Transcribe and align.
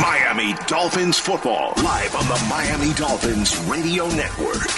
Miami 0.00 0.54
Dolphins 0.66 1.18
football 1.18 1.72
live 1.82 2.14
on 2.14 2.26
the 2.28 2.46
Miami 2.48 2.92
Dolphins 2.94 3.56
radio 3.66 4.08
network. 4.10 4.68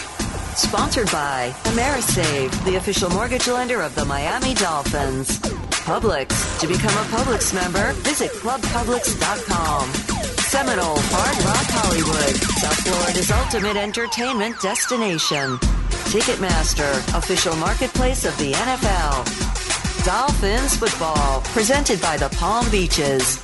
Sponsored 0.57 1.11
by 1.11 1.55
Amerisave, 1.65 2.51
the 2.65 2.77
official 2.77 3.09
mortgage 3.11 3.49
lender 3.49 3.81
of 3.83 3.95
the 3.95 4.05
Miami 4.05 4.55
Dolphins. 4.55 5.39
Publix. 5.85 6.61
To 6.61 6.67
become 6.67 6.93
a 6.93 7.09
Publix 7.09 7.55
member, 7.55 7.93
visit 8.03 8.31
clubpublix.com. 8.33 9.89
Seminole 10.51 10.99
Hard 10.99 11.37
Rock 11.45 11.67
Hollywood, 11.71 12.37
South 12.59 12.81
Florida's 12.87 13.31
ultimate 13.31 13.77
entertainment 13.77 14.61
destination. 14.61 15.57
Ticketmaster, 16.11 17.17
official 17.17 17.57
marketplace 17.57 18.25
of 18.25 18.37
the 18.39 18.53
NFL. 18.53 20.05
Dolphins 20.05 20.77
football, 20.77 21.41
presented 21.53 22.01
by 22.01 22.17
the 22.17 22.29
Palm 22.31 22.69
Beaches. 22.71 23.39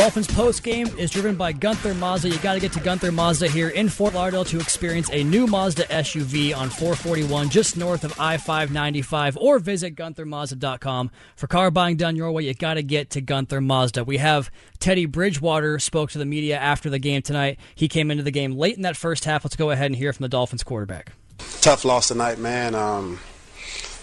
Dolphins 0.00 0.28
post 0.28 0.62
game 0.62 0.86
is 0.96 1.10
driven 1.10 1.36
by 1.36 1.52
Gunther 1.52 1.92
Mazda. 1.92 2.30
You 2.30 2.38
got 2.38 2.54
to 2.54 2.60
get 2.60 2.72
to 2.72 2.80
Gunther 2.80 3.12
Mazda 3.12 3.48
here 3.48 3.68
in 3.68 3.90
Fort 3.90 4.14
Lauderdale 4.14 4.46
to 4.46 4.58
experience 4.58 5.10
a 5.12 5.22
new 5.22 5.46
Mazda 5.46 5.82
SUV 5.84 6.56
on 6.56 6.70
441 6.70 7.50
just 7.50 7.76
north 7.76 8.02
of 8.02 8.18
I 8.18 8.38
595 8.38 9.36
or 9.36 9.58
visit 9.58 9.94
GuntherMazda.com. 9.96 11.10
For 11.36 11.46
car 11.48 11.70
buying 11.70 11.96
done 11.98 12.16
your 12.16 12.32
way, 12.32 12.44
you 12.44 12.54
got 12.54 12.74
to 12.74 12.82
get 12.82 13.10
to 13.10 13.20
Gunther 13.20 13.60
Mazda. 13.60 14.04
We 14.04 14.16
have 14.16 14.50
Teddy 14.78 15.04
Bridgewater 15.04 15.78
spoke 15.78 16.10
to 16.12 16.18
the 16.18 16.24
media 16.24 16.56
after 16.56 16.88
the 16.88 16.98
game 16.98 17.20
tonight. 17.20 17.58
He 17.74 17.86
came 17.86 18.10
into 18.10 18.22
the 18.22 18.30
game 18.30 18.52
late 18.52 18.76
in 18.76 18.82
that 18.84 18.96
first 18.96 19.26
half. 19.26 19.44
Let's 19.44 19.56
go 19.56 19.70
ahead 19.70 19.88
and 19.88 19.96
hear 19.96 20.14
from 20.14 20.22
the 20.22 20.30
Dolphins 20.30 20.62
quarterback. 20.62 21.12
Tough 21.60 21.84
loss 21.84 22.08
tonight, 22.08 22.38
man. 22.38 22.74
Um, 22.74 23.20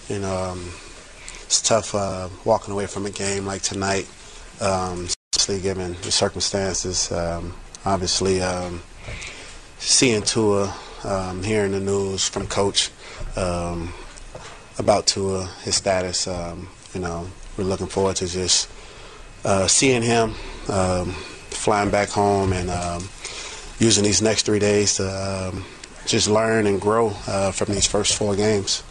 you 0.09 0.19
know, 0.19 0.51
um, 0.51 0.59
it's 1.45 1.59
tough 1.59 1.95
uh, 1.95 2.29
walking 2.45 2.71
away 2.71 2.85
from 2.85 3.07
a 3.07 3.09
game 3.09 3.47
like 3.47 3.63
tonight. 3.63 4.07
Um, 4.61 5.07
especially 5.47 5.61
given 5.61 5.95
the 6.01 6.11
circumstances. 6.11 7.09
Um, 7.09 7.53
obviously, 7.85 8.41
um, 8.41 8.81
seeing 9.79 10.21
Tua, 10.21 10.75
um, 11.05 11.41
hearing 11.41 11.71
the 11.71 11.79
news 11.79 12.27
from 12.27 12.47
Coach 12.47 12.91
um, 13.37 13.93
about 14.77 15.07
Tua, 15.07 15.45
his 15.63 15.75
status, 15.75 16.27
um, 16.27 16.67
you 16.93 16.99
know, 16.99 17.27
we're 17.57 17.63
looking 17.63 17.87
forward 17.87 18.17
to 18.17 18.27
just 18.27 18.69
uh, 19.45 19.67
seeing 19.67 20.01
him 20.01 20.33
um, 20.67 21.11
flying 21.51 21.91
back 21.91 22.09
home 22.09 22.51
and 22.51 22.69
using 23.79 24.03
these 24.03 24.21
next 24.21 24.45
three 24.45 24.59
days 24.59 24.97
to 24.97 25.53
just 26.05 26.27
learn 26.27 26.67
and 26.67 26.81
grow 26.81 27.13
uh, 27.25 27.51
from 27.51 27.73
these 27.73 27.87
first 27.87 28.17
four 28.17 28.35
games. 28.35 28.83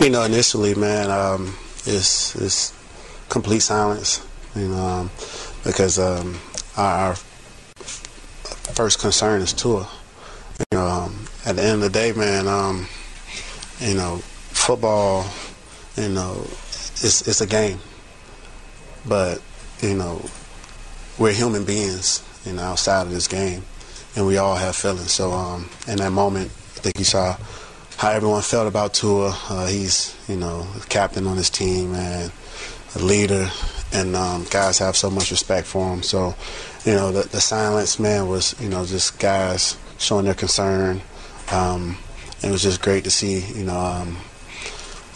You 0.00 0.08
know, 0.08 0.22
initially, 0.24 0.74
man, 0.74 1.10
um, 1.10 1.54
it's, 1.84 2.34
it's 2.34 2.72
complete 3.28 3.60
silence. 3.60 4.26
You 4.56 4.68
know, 4.68 4.82
um, 4.82 5.10
because 5.62 5.98
um, 5.98 6.40
our, 6.78 7.10
our, 7.10 7.14
first 8.72 8.98
concern 8.98 9.42
is 9.42 9.52
Tua. 9.52 9.86
You 10.58 10.64
know, 10.78 10.86
um, 10.86 11.26
at 11.44 11.56
the 11.56 11.62
end 11.62 11.74
of 11.74 11.80
the 11.82 11.90
day, 11.90 12.12
man, 12.12 12.48
um, 12.48 12.86
you 13.78 13.92
know, 13.92 14.16
football, 14.16 15.26
you 15.98 16.08
know, 16.08 16.44
it's 16.48 17.28
it's 17.28 17.42
a 17.42 17.46
game, 17.46 17.78
but 19.06 19.42
you 19.82 19.94
know, 19.94 20.24
we're 21.18 21.34
human 21.34 21.66
beings. 21.66 22.24
You 22.46 22.54
know, 22.54 22.62
outside 22.62 23.02
of 23.02 23.10
this 23.12 23.28
game, 23.28 23.64
and 24.16 24.26
we 24.26 24.38
all 24.38 24.56
have 24.56 24.74
feelings. 24.74 25.12
So, 25.12 25.30
um, 25.32 25.68
in 25.86 25.98
that 25.98 26.10
moment, 26.10 26.46
I 26.46 26.80
think 26.80 26.98
you 26.98 27.04
saw 27.04 27.36
how 28.00 28.10
everyone 28.12 28.40
felt 28.40 28.66
about 28.66 28.94
Tua. 28.94 29.36
Uh, 29.50 29.66
he's, 29.66 30.16
you 30.26 30.36
know, 30.36 30.66
captain 30.88 31.26
on 31.26 31.36
his 31.36 31.50
team 31.50 31.94
and 31.94 32.32
a 32.94 32.98
leader, 32.98 33.50
and 33.92 34.16
um, 34.16 34.46
guys 34.50 34.78
have 34.78 34.96
so 34.96 35.10
much 35.10 35.30
respect 35.30 35.66
for 35.66 35.92
him. 35.92 36.02
So, 36.02 36.34
you 36.86 36.94
know, 36.94 37.12
the, 37.12 37.28
the 37.28 37.42
silence, 37.42 37.98
man, 37.98 38.26
was, 38.26 38.58
you 38.58 38.70
know, 38.70 38.86
just 38.86 39.18
guys 39.18 39.76
showing 39.98 40.24
their 40.24 40.32
concern. 40.32 41.02
Um, 41.52 41.98
it 42.42 42.50
was 42.50 42.62
just 42.62 42.80
great 42.80 43.04
to 43.04 43.10
see, 43.10 43.40
you 43.40 43.64
know, 43.64 43.78
um, 43.78 44.16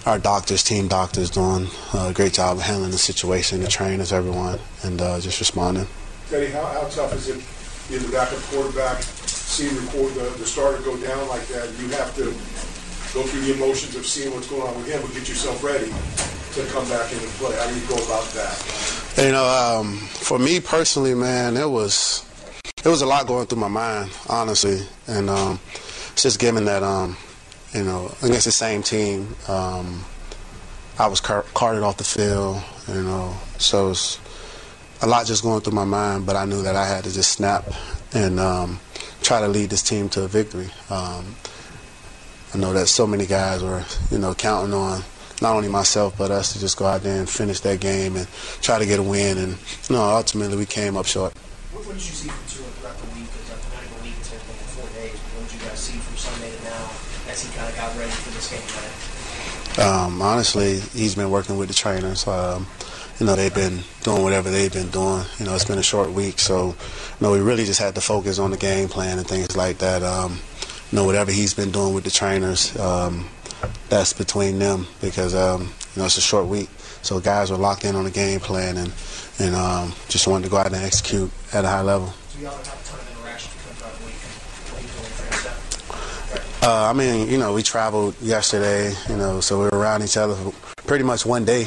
our 0.04 0.18
doctors, 0.18 0.62
team 0.62 0.86
doctors, 0.86 1.30
doing 1.30 1.68
a 1.94 2.12
great 2.12 2.34
job 2.34 2.58
of 2.58 2.64
handling 2.64 2.90
the 2.90 2.98
situation, 2.98 3.62
the 3.62 3.68
trainers, 3.68 4.12
everyone, 4.12 4.58
and 4.82 5.00
uh, 5.00 5.18
just 5.20 5.40
responding. 5.40 5.86
Teddy, 6.28 6.48
how, 6.48 6.66
how 6.66 6.86
tough 6.88 7.14
is 7.14 7.30
it 7.30 7.42
being 7.88 8.02
the 8.02 8.12
backup 8.12 8.40
quarterback, 8.50 9.00
seeing 9.02 9.74
the, 9.74 9.80
the, 9.80 10.36
the 10.38 10.44
starter 10.44 10.82
go 10.82 10.98
down 10.98 11.26
like 11.28 11.46
that? 11.46 11.72
You 11.80 11.88
have 11.88 12.14
to 12.16 12.34
go 13.14 13.22
through 13.22 13.42
the 13.42 13.54
emotions 13.54 13.94
of 13.94 14.04
seeing 14.04 14.34
what's 14.34 14.48
going 14.48 14.62
on 14.62 14.76
with 14.76 14.88
him, 14.88 15.00
but 15.00 15.14
get 15.14 15.28
yourself 15.28 15.62
ready 15.62 15.86
to 15.86 16.72
come 16.72 16.86
back 16.88 17.12
into 17.12 17.26
play. 17.38 17.56
How 17.56 17.69
do 17.69 17.75
you 17.78 17.86
go 17.86 17.94
about 17.94 18.25
that? 18.34 19.14
You 19.16 19.30
know, 19.30 19.47
um, 19.47 19.98
for 19.98 20.38
me 20.38 20.58
personally, 20.58 21.14
man, 21.14 21.56
it 21.56 21.70
was 21.70 22.26
it 22.84 22.88
was 22.88 23.02
a 23.02 23.06
lot 23.06 23.28
going 23.28 23.47
through 23.47 23.60
my 23.60 23.69
mind, 23.69 24.10
honestly, 24.28 24.80
and 25.06 25.30
um, 25.30 25.60
it's 26.12 26.25
just 26.25 26.41
given 26.41 26.64
that 26.64 26.82
um, 26.82 27.16
you 27.72 27.84
know 27.84 28.12
against 28.22 28.47
the 28.47 28.52
same 28.52 28.82
team, 28.82 29.36
um, 29.46 30.04
I 30.98 31.06
was 31.06 31.20
car- 31.20 31.46
carted 31.54 31.84
off 31.84 31.96
the 31.96 32.04
field, 32.04 32.62
you 32.88 33.02
know, 33.02 33.32
so 33.58 33.94
a 35.02 35.06
lot 35.06 35.26
just 35.26 35.44
going 35.44 35.60
through 35.60 35.75
my 35.75 35.84
mind. 35.84 36.26
But 36.26 36.34
I 36.34 36.46
knew 36.46 36.62
that 36.62 36.75
I 36.75 36.86
had 36.86 37.04
to 37.04 37.14
just 37.14 37.31
snap 37.31 37.64
and 38.12 38.41
um, 38.41 38.81
try 39.22 39.41
to 39.41 39.46
lead 39.46 39.70
this 39.70 39.82
team 39.82 40.08
to 40.10 40.25
a 40.25 40.28
victory. 40.28 40.70
Um, 40.91 41.36
I 42.54 42.59
know 42.59 42.72
that 42.72 42.87
so 42.87 43.04
many 43.04 43.26
guys 43.26 43.65
were, 43.65 43.84
you 44.12 44.19
know, 44.19 44.32
counting 44.32 44.75
on 44.75 45.03
not 45.42 45.56
only 45.56 45.69
myself 45.69 46.16
but 46.16 46.31
us 46.31 46.53
to 46.53 46.60
just 46.60 46.76
go 46.76 46.87
out 46.87 47.03
there 47.03 47.19
and 47.19 47.28
finish 47.28 47.59
that 47.60 47.81
game 47.81 48.15
and 48.15 48.28
try 48.62 48.78
to 48.78 48.87
get 48.87 49.00
a 49.00 49.03
win. 49.03 49.38
And 49.38 49.59
you 49.88 49.97
know, 49.97 50.03
ultimately 50.03 50.56
we 50.56 50.66
came 50.66 50.97
up 50.97 51.06
short. 51.06 51.34
What, 51.72 51.84
what 51.84 51.97
did 51.98 52.06
you 52.06 52.14
see 52.14 52.28
from 52.28 52.47
Tua 52.47 52.70
throughout 52.78 52.97
the 52.98 53.06
week? 53.19 53.26
Because 53.26 53.59
not 53.75 53.82
even 53.82 53.98
a 53.98 54.03
week, 54.04 54.14
it's 54.20 54.31
been 54.31 54.41
four 54.70 54.87
days. 54.94 55.19
What 55.19 55.50
did 55.50 55.60
you 55.60 55.66
guys 55.66 55.78
see 55.81 55.98
from 55.98 56.16
Sunday 56.16 56.54
to 56.54 56.62
now 56.62 56.91
as 57.32 57.43
he 57.43 57.50
kind 57.59 57.69
of 57.69 57.75
got 57.75 57.97
ready 57.98 58.10
for 58.10 58.31
this 58.31 58.48
game? 58.54 59.84
Um, 59.84 60.22
honestly, 60.22 60.78
he's 60.94 61.16
been 61.16 61.31
working 61.31 61.59
with 61.59 61.66
the 61.66 61.75
trainers. 61.75 62.25
Um, 62.28 62.69
you 63.19 63.26
know, 63.26 63.34
they've 63.34 63.54
been 63.54 63.81
doing 64.04 64.22
whatever 64.22 64.50
they've 64.50 64.72
been 64.72 64.91
doing. 64.91 65.25
You 65.41 65.47
know, 65.47 65.54
it's 65.56 65.64
been 65.64 65.78
a 65.78 65.82
short 65.82 66.12
week, 66.12 66.38
so 66.38 66.69
you 66.69 66.75
know, 67.20 67.32
we 67.32 67.41
really 67.41 67.64
just 67.64 67.81
had 67.81 67.97
to 67.97 68.00
focus 68.00 68.38
on 68.38 68.53
the 68.53 68.56
game 68.56 68.88
plan 68.88 69.19
and 69.19 69.26
things 69.26 69.56
like 69.56 69.78
that. 69.78 70.04
Um, 70.04 70.38
you 70.94 71.00
know, 71.00 71.06
whatever 71.06 71.32
he's 71.32 71.55
been 71.55 71.72
doing 71.72 71.93
with 71.93 72.05
the 72.05 72.10
trainers, 72.10 72.78
um, 72.78 73.29
that's 73.88 74.12
between 74.12 74.61
them 74.61 74.87
because 75.00 75.35
um, 75.35 75.62
you 75.62 75.69
know 75.96 76.05
it's 76.05 76.19
a 76.19 76.20
short 76.20 76.46
week. 76.46 76.69
So 77.02 77.19
guys 77.19 77.50
are 77.50 77.58
locked 77.58 77.85
in 77.85 77.96
on 77.96 78.05
the 78.05 78.12
game 78.12 78.38
plan 78.38 78.76
and 78.76 78.93
and 79.41 79.56
um, 79.56 79.93
just 80.08 80.29
wanted 80.29 80.44
to 80.44 80.50
go 80.50 80.56
out 80.58 80.67
and 80.67 80.76
execute 80.76 81.32
at 81.52 81.64
a 81.64 81.69
high 81.69 81.81
level. 81.81 82.14
So 82.29 82.38
y'all 82.38 82.52
have 82.52 82.61
a 82.61 82.85
ton 82.85 83.00
of 83.00 83.11
interaction 83.11 83.50
throughout 83.50 83.93
the 83.99 84.05
week. 84.06 84.14
Uh, 86.62 86.91
I 86.91 86.93
mean, 86.93 87.29
you 87.29 87.38
know, 87.38 87.55
we 87.55 87.64
traveled 87.64 88.14
yesterday, 88.23 88.94
you 89.08 89.17
know, 89.17 89.40
so 89.40 89.58
we 89.58 89.64
were 89.64 89.76
around 89.76 90.05
each 90.05 90.17
other 90.17 90.37
for 90.37 90.52
pretty 90.87 91.02
much 91.02 91.26
one 91.26 91.44
day. 91.44 91.67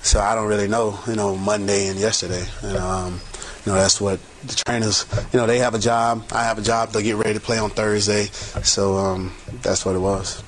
So 0.00 0.18
I 0.18 0.34
don't 0.34 0.48
really 0.48 0.66
know, 0.66 0.98
you 1.06 1.14
know, 1.14 1.36
Monday 1.36 1.88
and 1.88 1.98
yesterday. 1.98 2.46
And, 2.62 2.78
um, 2.78 3.20
you 3.64 3.72
know, 3.72 3.78
that's 3.78 4.00
what 4.00 4.18
the 4.44 4.54
trainers, 4.66 5.06
you 5.32 5.38
know, 5.38 5.46
they 5.46 5.58
have 5.58 5.74
a 5.74 5.78
job. 5.78 6.24
I 6.32 6.44
have 6.44 6.58
a 6.58 6.62
job. 6.62 6.90
They 6.90 7.02
get 7.02 7.16
ready 7.16 7.34
to 7.34 7.40
play 7.40 7.58
on 7.58 7.70
Thursday. 7.70 8.24
So 8.64 8.96
um, 8.96 9.32
that's 9.62 9.84
what 9.86 9.94
it 9.94 10.00
was. 10.00 10.42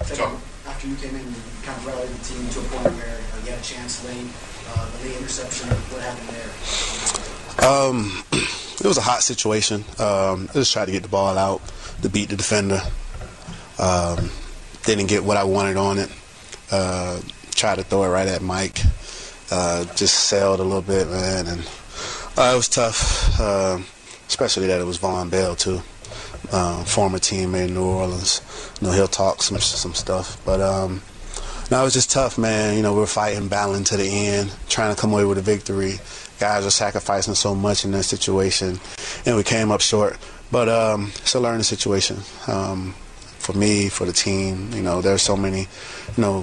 After 0.00 0.86
you 0.86 0.96
came 0.96 1.14
in, 1.14 1.26
you 1.26 1.34
kind 1.62 1.78
of 1.78 1.86
rallied 1.86 2.08
the 2.08 2.24
team 2.24 2.48
to 2.48 2.60
a 2.60 2.62
point 2.64 2.94
where 2.96 3.16
uh, 3.16 3.44
you 3.44 3.50
had 3.52 3.58
a 3.58 3.62
chance 3.62 4.04
late. 4.04 4.26
Uh, 4.74 4.90
the 4.90 5.08
late 5.08 5.16
interception, 5.16 5.68
what 5.68 6.02
happened 6.02 6.28
there? 6.28 7.68
Um, 7.68 8.24
it 8.32 8.86
was 8.86 8.98
a 8.98 9.02
hot 9.02 9.22
situation. 9.22 9.84
Um, 9.98 10.48
I 10.50 10.54
just 10.54 10.72
tried 10.72 10.86
to 10.86 10.92
get 10.92 11.02
the 11.02 11.08
ball 11.08 11.38
out 11.38 11.62
to 12.02 12.08
beat 12.08 12.28
the 12.28 12.36
defender. 12.36 12.80
Um, 13.78 14.30
didn't 14.84 15.06
get 15.06 15.24
what 15.24 15.36
I 15.36 15.44
wanted 15.44 15.76
on 15.76 15.98
it. 15.98 16.10
Uh, 16.70 17.20
tried 17.54 17.76
to 17.76 17.84
throw 17.84 18.02
it 18.02 18.08
right 18.08 18.28
at 18.28 18.42
Mike. 18.42 18.80
Uh, 19.50 19.84
just 19.94 20.14
sailed 20.24 20.60
a 20.60 20.64
little 20.64 20.82
bit, 20.82 21.08
man, 21.08 21.46
and 21.46 21.60
uh, 22.36 22.52
it 22.52 22.56
was 22.56 22.68
tough. 22.68 23.40
Uh, 23.40 23.80
especially 24.32 24.66
that 24.66 24.80
it 24.80 24.84
was 24.84 24.98
Vonn 24.98 25.30
Bell 25.30 25.54
too, 25.54 25.82
uh, 26.52 26.82
former 26.84 27.18
teammate 27.18 27.68
in 27.68 27.74
New 27.74 27.84
Orleans. 27.84 28.40
You 28.80 28.86
know, 28.86 28.92
he'll 28.94 29.06
talk 29.06 29.42
some 29.42 29.58
some 29.58 29.94
stuff, 29.94 30.40
but 30.46 30.60
um, 30.60 31.02
no, 31.70 31.80
it 31.80 31.84
was 31.84 31.92
just 31.92 32.10
tough, 32.10 32.38
man. 32.38 32.76
You 32.76 32.82
know, 32.82 32.94
we 32.94 33.00
were 33.00 33.06
fighting, 33.06 33.48
battling 33.48 33.84
to 33.84 33.96
the 33.96 34.08
end, 34.08 34.54
trying 34.68 34.94
to 34.94 35.00
come 35.00 35.12
away 35.12 35.24
with 35.24 35.38
a 35.38 35.42
victory. 35.42 35.98
Guys 36.40 36.66
are 36.66 36.70
sacrificing 36.70 37.34
so 37.34 37.54
much 37.54 37.84
in 37.84 37.92
that 37.92 38.04
situation, 38.04 38.80
and 39.26 39.36
we 39.36 39.42
came 39.42 39.70
up 39.70 39.80
short. 39.82 40.16
But 40.50 40.68
um, 40.68 41.12
it's 41.16 41.34
a 41.34 41.40
learning 41.40 41.62
situation 41.62 42.18
um, 42.46 42.94
for 43.38 43.52
me, 43.52 43.88
for 43.88 44.06
the 44.06 44.12
team. 44.12 44.70
You 44.72 44.82
know, 44.82 45.02
there's 45.02 45.22
so 45.22 45.36
many, 45.36 45.60
you 45.60 46.22
know, 46.22 46.42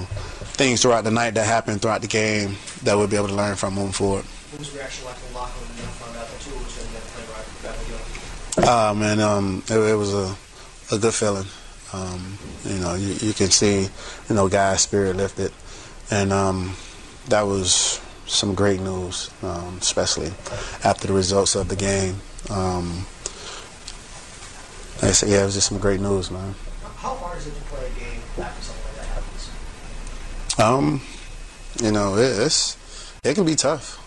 things 0.53 0.81
throughout 0.81 1.03
the 1.03 1.11
night 1.11 1.33
that 1.33 1.45
happened 1.45 1.81
throughout 1.81 2.01
the 2.01 2.07
game 2.07 2.55
that 2.83 2.95
we'll 2.95 3.07
be 3.07 3.17
able 3.17 3.27
to 3.29 3.35
learn 3.35 3.55
from 3.55 3.73
moving 3.73 3.93
forward. 3.93 4.25
The 4.51 4.57
reaction 4.75 5.05
like 5.05 5.15
in 5.15 5.31
the 5.31 5.37
locker 5.37 5.59
room 5.59 5.69
when 5.69 5.77
you 5.77 5.83
found 6.01 6.17
out 6.17 6.27
that 6.27 6.41
Tua 6.41 6.57
was 6.57 6.73
going 6.73 6.89
to 6.89 7.01
play 7.13 7.23
right 7.29 7.45
back 7.61 7.77
again? 7.85 8.67
Uh, 8.67 8.93
man, 8.95 9.19
um, 9.19 9.63
it, 9.69 9.91
it 9.91 9.95
was 9.95 10.13
a, 10.13 10.35
a 10.91 10.97
good 10.97 11.13
feeling. 11.13 11.45
Um, 11.93 12.37
you 12.65 12.79
know, 12.79 12.95
you, 12.95 13.13
you 13.21 13.33
can 13.33 13.51
see, 13.51 13.87
you 14.27 14.35
know, 14.35 14.49
guys' 14.49 14.81
spirit 14.81 15.15
lifted, 15.15 15.51
and 16.09 16.33
um, 16.33 16.75
that 17.27 17.43
was 17.43 18.01
some 18.25 18.55
great 18.55 18.79
news, 18.81 19.29
um, 19.43 19.77
especially 19.81 20.31
after 20.83 21.07
the 21.07 21.13
results 21.13 21.55
of 21.55 21.67
the 21.69 21.75
game. 21.75 22.15
Um, 22.49 23.05
like 24.95 25.09
I 25.09 25.11
said, 25.11 25.29
yeah, 25.29 25.41
it 25.43 25.45
was 25.45 25.53
just 25.53 25.67
some 25.67 25.77
great 25.77 25.99
news, 26.01 26.31
man. 26.31 26.55
How 26.97 27.13
hard 27.15 27.37
is 27.37 27.47
it 27.47 27.55
to 27.55 27.61
play 27.65 27.85
a 27.85 27.99
game 27.99 28.21
after 28.39 28.63
something 28.63 28.83
like 28.85 28.95
that 28.95 29.05
happens? 29.13 29.49
Um, 30.59 31.01
you 31.81 31.91
know, 31.91 32.15
it, 32.17 32.37
it's 32.39 32.77
it 33.23 33.35
can 33.35 33.45
be 33.45 33.55
tough, 33.55 33.97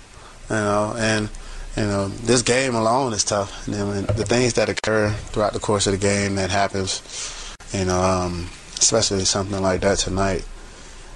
you 0.52 0.58
know, 0.58 0.94
and 0.98 1.30
you 1.76 1.84
know 1.84 2.08
this 2.08 2.42
game 2.42 2.74
alone 2.74 3.14
is 3.14 3.24
tough. 3.24 3.66
And 3.66 3.74
then 3.74 4.04
the 4.04 4.24
things 4.24 4.52
that 4.54 4.68
occur 4.68 5.10
throughout 5.10 5.54
the 5.54 5.60
course 5.60 5.86
of 5.86 5.92
the 5.92 5.98
game 5.98 6.34
that 6.34 6.50
happens, 6.50 7.56
you 7.72 7.86
know, 7.86 8.00
um, 8.00 8.50
especially 8.78 9.24
something 9.24 9.60
like 9.62 9.80
that 9.80 9.98
tonight, 9.98 10.44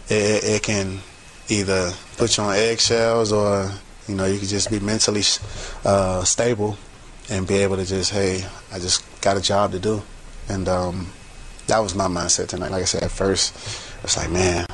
it, 0.09 0.45
it 0.45 0.63
can 0.63 1.01
either 1.49 1.93
put 2.17 2.37
you 2.37 2.45
on 2.45 2.57
eggshells 2.57 3.31
or 3.31 3.71
you 4.09 4.15
know 4.15 4.25
you 4.25 4.39
can 4.39 4.49
just 4.49 4.71
be 4.71 4.81
mentally 4.81 5.23
uh, 5.85 6.25
stable 6.25 6.79
and 7.29 7.47
be 7.47 7.57
able 7.57 7.77
to 7.77 7.85
just 7.85 8.13
hey, 8.13 8.45
I 8.73 8.79
just 8.79 9.05
got 9.21 9.37
a 9.37 9.43
job 9.43 9.73
to 9.73 9.79
do, 9.79 10.03
and 10.49 10.67
um, 10.67 11.13
that 11.67 11.81
was 11.81 11.95
my 11.95 12.07
mindset 12.07 12.49
tonight. 12.49 12.71
Like 12.71 12.83
I 12.83 12.87
said, 12.87 13.03
at 13.03 13.11
first, 13.11 13.55
it's 14.03 14.17
like 14.17 14.31
man, 14.31 14.67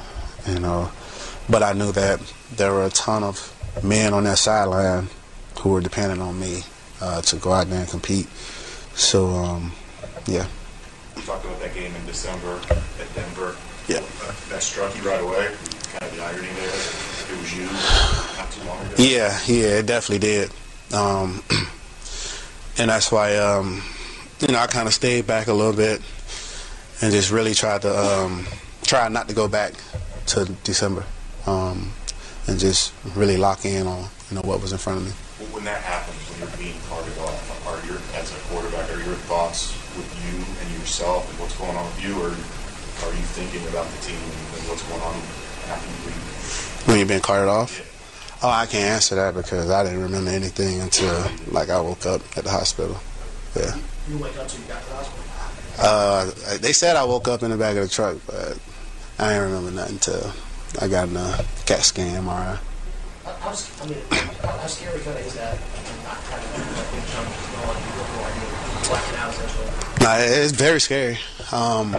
you 0.47 0.61
know, 0.61 0.93
but 1.51 1.65
I 1.65 1.73
knew 1.73 1.91
that 1.93 2.21
there 2.55 2.73
were 2.73 2.85
a 2.85 2.91
ton 2.91 3.25
of 3.25 3.52
men 3.83 4.13
on 4.13 4.25
that 4.25 4.39
sideline 4.39 5.09
who 5.61 5.71
were 5.71 5.81
dependent 5.81 6.21
on 6.21 6.39
me 6.39 6.63
uh, 7.01 7.23
to 7.23 7.37
go 7.37 7.53
out 7.53 7.69
there 7.69 7.81
and 7.81 7.89
compete. 7.89 8.27
So, 8.95 9.29
um, 9.29 9.73
yeah. 10.27 10.47
You 11.17 11.23
talked 11.23 11.45
about 11.45 11.61
that 11.61 11.75
game 11.75 11.95
in 11.95 12.07
December 12.07 12.61
at 12.71 13.15
Denver. 13.15 13.57
Yeah. 13.89 14.03
That 14.49 14.63
struck 14.63 14.97
you 14.97 15.03
right 15.03 15.21
away. 15.21 15.55
Kind 15.93 16.05
of 16.05 16.17
the 16.17 16.23
irony 16.23 16.49
there. 16.49 16.69
It 16.69 17.39
was 17.39 17.57
you 17.57 17.65
not 18.37 18.51
too 18.51 18.65
long 18.67 18.81
ago. 18.87 18.95
Yeah, 18.99 19.39
yeah, 19.47 19.79
it 19.79 19.87
definitely 19.87 20.19
did. 20.19 20.51
Um, 20.93 21.43
and 22.79 22.91
that's 22.91 23.11
why, 23.11 23.37
um, 23.37 23.83
you 24.41 24.49
know, 24.49 24.59
I 24.59 24.67
kind 24.67 24.87
of 24.87 24.95
stayed 24.95 25.27
back 25.27 25.47
a 25.49 25.53
little 25.53 25.73
bit 25.73 26.01
and 27.01 27.13
just 27.13 27.31
really 27.31 27.55
tried 27.55 27.83
to 27.83 27.99
um, 27.99 28.47
try 28.83 29.09
not 29.09 29.29
to 29.29 29.35
go 29.35 29.49
back 29.49 29.75
to 30.27 30.45
December 30.65 31.05
um, 31.47 31.93
and 32.47 32.59
just 32.59 32.93
really 33.15 33.37
lock 33.37 33.65
in 33.65 33.87
on, 33.87 34.09
you 34.31 34.37
know, 34.37 34.43
what 34.43 34.61
was 34.61 34.73
in 34.73 34.79
front 34.79 35.01
of 35.01 35.07
me. 35.07 35.13
When 35.53 35.65
that 35.65 35.83
happens, 35.83 36.19
when 36.31 36.41
you're 36.41 36.57
being 36.59 36.79
carted 36.89 37.17
off, 37.19 37.67
are 37.67 37.79
your 37.87 37.99
as 38.19 38.31
a 38.31 38.39
quarterback, 38.51 38.91
are 38.91 39.03
your 39.03 39.19
thoughts 39.27 39.75
with 39.97 40.09
you 40.23 40.39
and 40.39 40.67
yourself 40.79 41.29
and 41.31 41.39
what's 41.41 41.57
going 41.59 41.77
on 41.77 41.85
with 41.87 42.03
you, 42.03 42.15
or 42.19 42.31
are 42.31 43.15
you 43.15 43.27
thinking 43.35 43.63
about 43.69 43.87
the 43.91 43.99
team 44.07 44.19
and 44.19 44.63
what's 44.69 44.83
going 44.87 45.03
on 45.03 45.17
after 45.71 45.87
you 45.87 45.99
leave? 46.07 46.87
When 46.87 46.99
you're 46.99 47.07
being 47.07 47.21
carted 47.21 47.49
off? 47.49 47.89
Oh, 48.43 48.51
I 48.51 48.67
can't 48.67 48.91
answer 48.91 49.15
that 49.15 49.35
because 49.35 49.71
I 49.71 49.85
didn't 49.85 50.03
remember 50.03 50.31
anything 50.31 50.81
until 50.81 51.15
like 51.51 51.71
I 51.71 51.81
woke 51.81 52.07
up 52.07 52.23
at 52.37 52.45
the 52.45 52.51
hospital. 52.51 52.97
Yeah. 53.55 53.77
You 54.09 54.19
wake 54.19 54.37
up 54.37 54.49
to 54.49 54.61
you 54.61 54.67
got 54.67 54.83
to 54.83 54.89
the 54.89 54.95
hospital. 54.97 55.23
Uh, 55.79 56.31
they 56.59 56.73
said 56.73 56.97
I 56.97 57.05
woke 57.05 57.29
up 57.29 57.43
in 57.43 57.51
the 57.51 57.57
back 57.57 57.77
of 57.77 57.85
the 57.85 57.89
truck, 57.89 58.19
but 58.27 58.59
I 59.19 59.33
didn't 59.33 59.53
remember 59.53 59.71
nothing 59.71 59.95
until 59.95 60.33
I 60.81 60.89
got 60.89 61.09
in 61.09 61.17
a 61.17 61.45
CAT 61.67 61.81
scan 61.81 62.25
MRI. 62.25 62.59
How, 63.25 63.33
how, 63.33 63.87
mean, 63.87 63.99
how, 64.11 64.49
how 64.49 64.67
scary 64.67 65.01
kind 65.01 65.19
of 65.19 65.27
is 65.27 65.35
that? 65.35 65.59
Not 66.03 66.17
having 66.17 66.75
that 66.75 66.93
big 66.93 67.05
jump, 67.07 67.29
you 67.29 67.57
know, 67.57 67.69
like 67.69 67.83
you 67.83 67.93
have 67.93 68.11
no 68.17 68.25
idea, 68.25 68.89
blacking 68.89 69.19
out 69.19 69.33
essentially. 69.33 69.83
No, 70.01 70.43
it's 70.43 70.53
very 70.53 70.81
scary. 70.81 71.19
Um, 71.53 71.97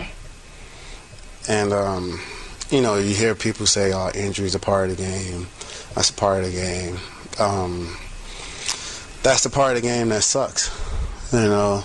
and 1.48 1.72
um, 1.72 2.20
you 2.70 2.81
know, 2.81 2.98
you 2.98 3.16
hear 3.16 3.36
people 3.36 3.66
say, 3.66 3.94
"Oh, 3.94 4.10
injuries 4.14 4.56
are 4.56 4.60
part 4.60 4.90
of 4.90 4.98
the 4.98 5.04
game. 5.04 5.48
That's 5.96 6.10
a 6.10 6.14
part 6.14 6.44
of 6.44 6.52
the 6.52 6.60
game." 6.60 6.98
Um, 7.40 7.96
that's 9.22 9.44
the 9.44 9.50
part 9.50 9.76
of 9.76 9.81
the 9.81 9.88
game 9.88 10.10
that 10.10 10.24
sucks. 10.24 10.69
You 11.31 11.40
know, 11.40 11.84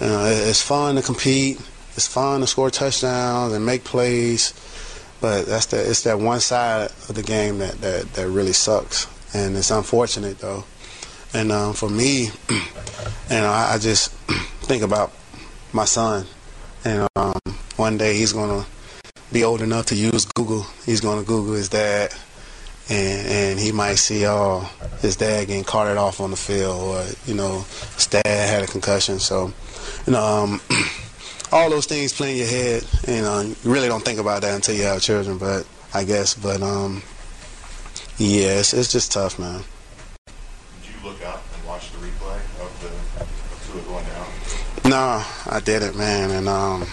you 0.00 0.06
know, 0.06 0.24
it's 0.24 0.62
fun 0.62 0.96
to 0.96 1.02
compete. 1.02 1.60
It's 1.94 2.06
fun 2.06 2.40
to 2.40 2.46
score 2.46 2.70
touchdowns 2.70 3.52
and 3.52 3.66
make 3.66 3.84
plays, 3.84 4.54
but 5.22 5.46
that's 5.46 5.66
the 5.66 5.88
it's 5.88 6.02
that 6.02 6.18
one 6.18 6.40
side 6.40 6.90
of 7.08 7.14
the 7.14 7.22
game 7.22 7.58
that 7.58 7.80
that, 7.80 8.12
that 8.14 8.28
really 8.28 8.52
sucks, 8.52 9.06
and 9.32 9.56
it's 9.56 9.70
unfortunate 9.70 10.38
though. 10.40 10.64
And 11.32 11.50
um, 11.50 11.72
for 11.72 11.88
me, 11.88 12.24
you 12.50 12.60
know, 13.30 13.46
I, 13.48 13.74
I 13.74 13.78
just 13.78 14.10
think 14.62 14.82
about 14.82 15.12
my 15.72 15.86
son, 15.86 16.26
and 16.84 17.08
um, 17.16 17.40
one 17.76 17.96
day 17.96 18.14
he's 18.14 18.32
gonna 18.32 18.66
be 19.32 19.44
old 19.44 19.62
enough 19.62 19.86
to 19.86 19.94
use 19.94 20.26
Google. 20.26 20.66
He's 20.84 21.00
gonna 21.00 21.22
Google 21.22 21.54
his 21.54 21.68
dad, 21.68 22.12
and 22.90 23.28
and 23.28 23.60
he 23.60 23.70
might 23.70 23.94
see 23.94 24.26
oh 24.26 24.68
his 25.00 25.14
dad 25.14 25.46
getting 25.46 25.64
carted 25.64 25.98
off 25.98 26.20
on 26.20 26.32
the 26.32 26.36
field, 26.36 26.82
or 26.82 27.06
you 27.26 27.34
know 27.34 27.64
his 27.94 28.08
dad 28.08 28.26
had 28.26 28.64
a 28.64 28.66
concussion. 28.66 29.20
So, 29.20 29.52
you 30.04 30.14
know, 30.14 30.20
um, 30.22 30.60
all 31.52 31.68
those 31.70 31.86
things 31.86 32.12
play 32.12 32.32
in 32.32 32.38
your 32.38 32.46
head. 32.46 32.84
You 33.06 33.22
know, 33.22 33.40
you 33.42 33.56
really 33.64 33.88
don't 33.88 34.04
think 34.04 34.18
about 34.18 34.42
that 34.42 34.54
until 34.54 34.74
you 34.74 34.84
have 34.84 35.00
children. 35.02 35.38
But 35.38 35.66
I 35.94 36.04
guess, 36.04 36.34
but 36.34 36.62
um, 36.62 37.02
yeah, 38.18 38.58
it's, 38.58 38.72
it's 38.72 38.90
just 38.90 39.12
tough, 39.12 39.38
man. 39.38 39.62
Did 40.82 40.90
you 40.90 41.08
look 41.08 41.24
up 41.24 41.44
and 41.54 41.66
watch 41.66 41.90
the 41.92 41.98
replay 41.98 42.36
of 42.60 42.80
the 42.80 43.22
of 43.22 43.70
Tua 43.72 43.82
going 43.82 44.06
down? 44.06 44.90
No, 44.90 45.24
I 45.50 45.60
didn't, 45.62 45.96
man, 45.96 46.30
and 46.30 46.48
um, 46.48 46.86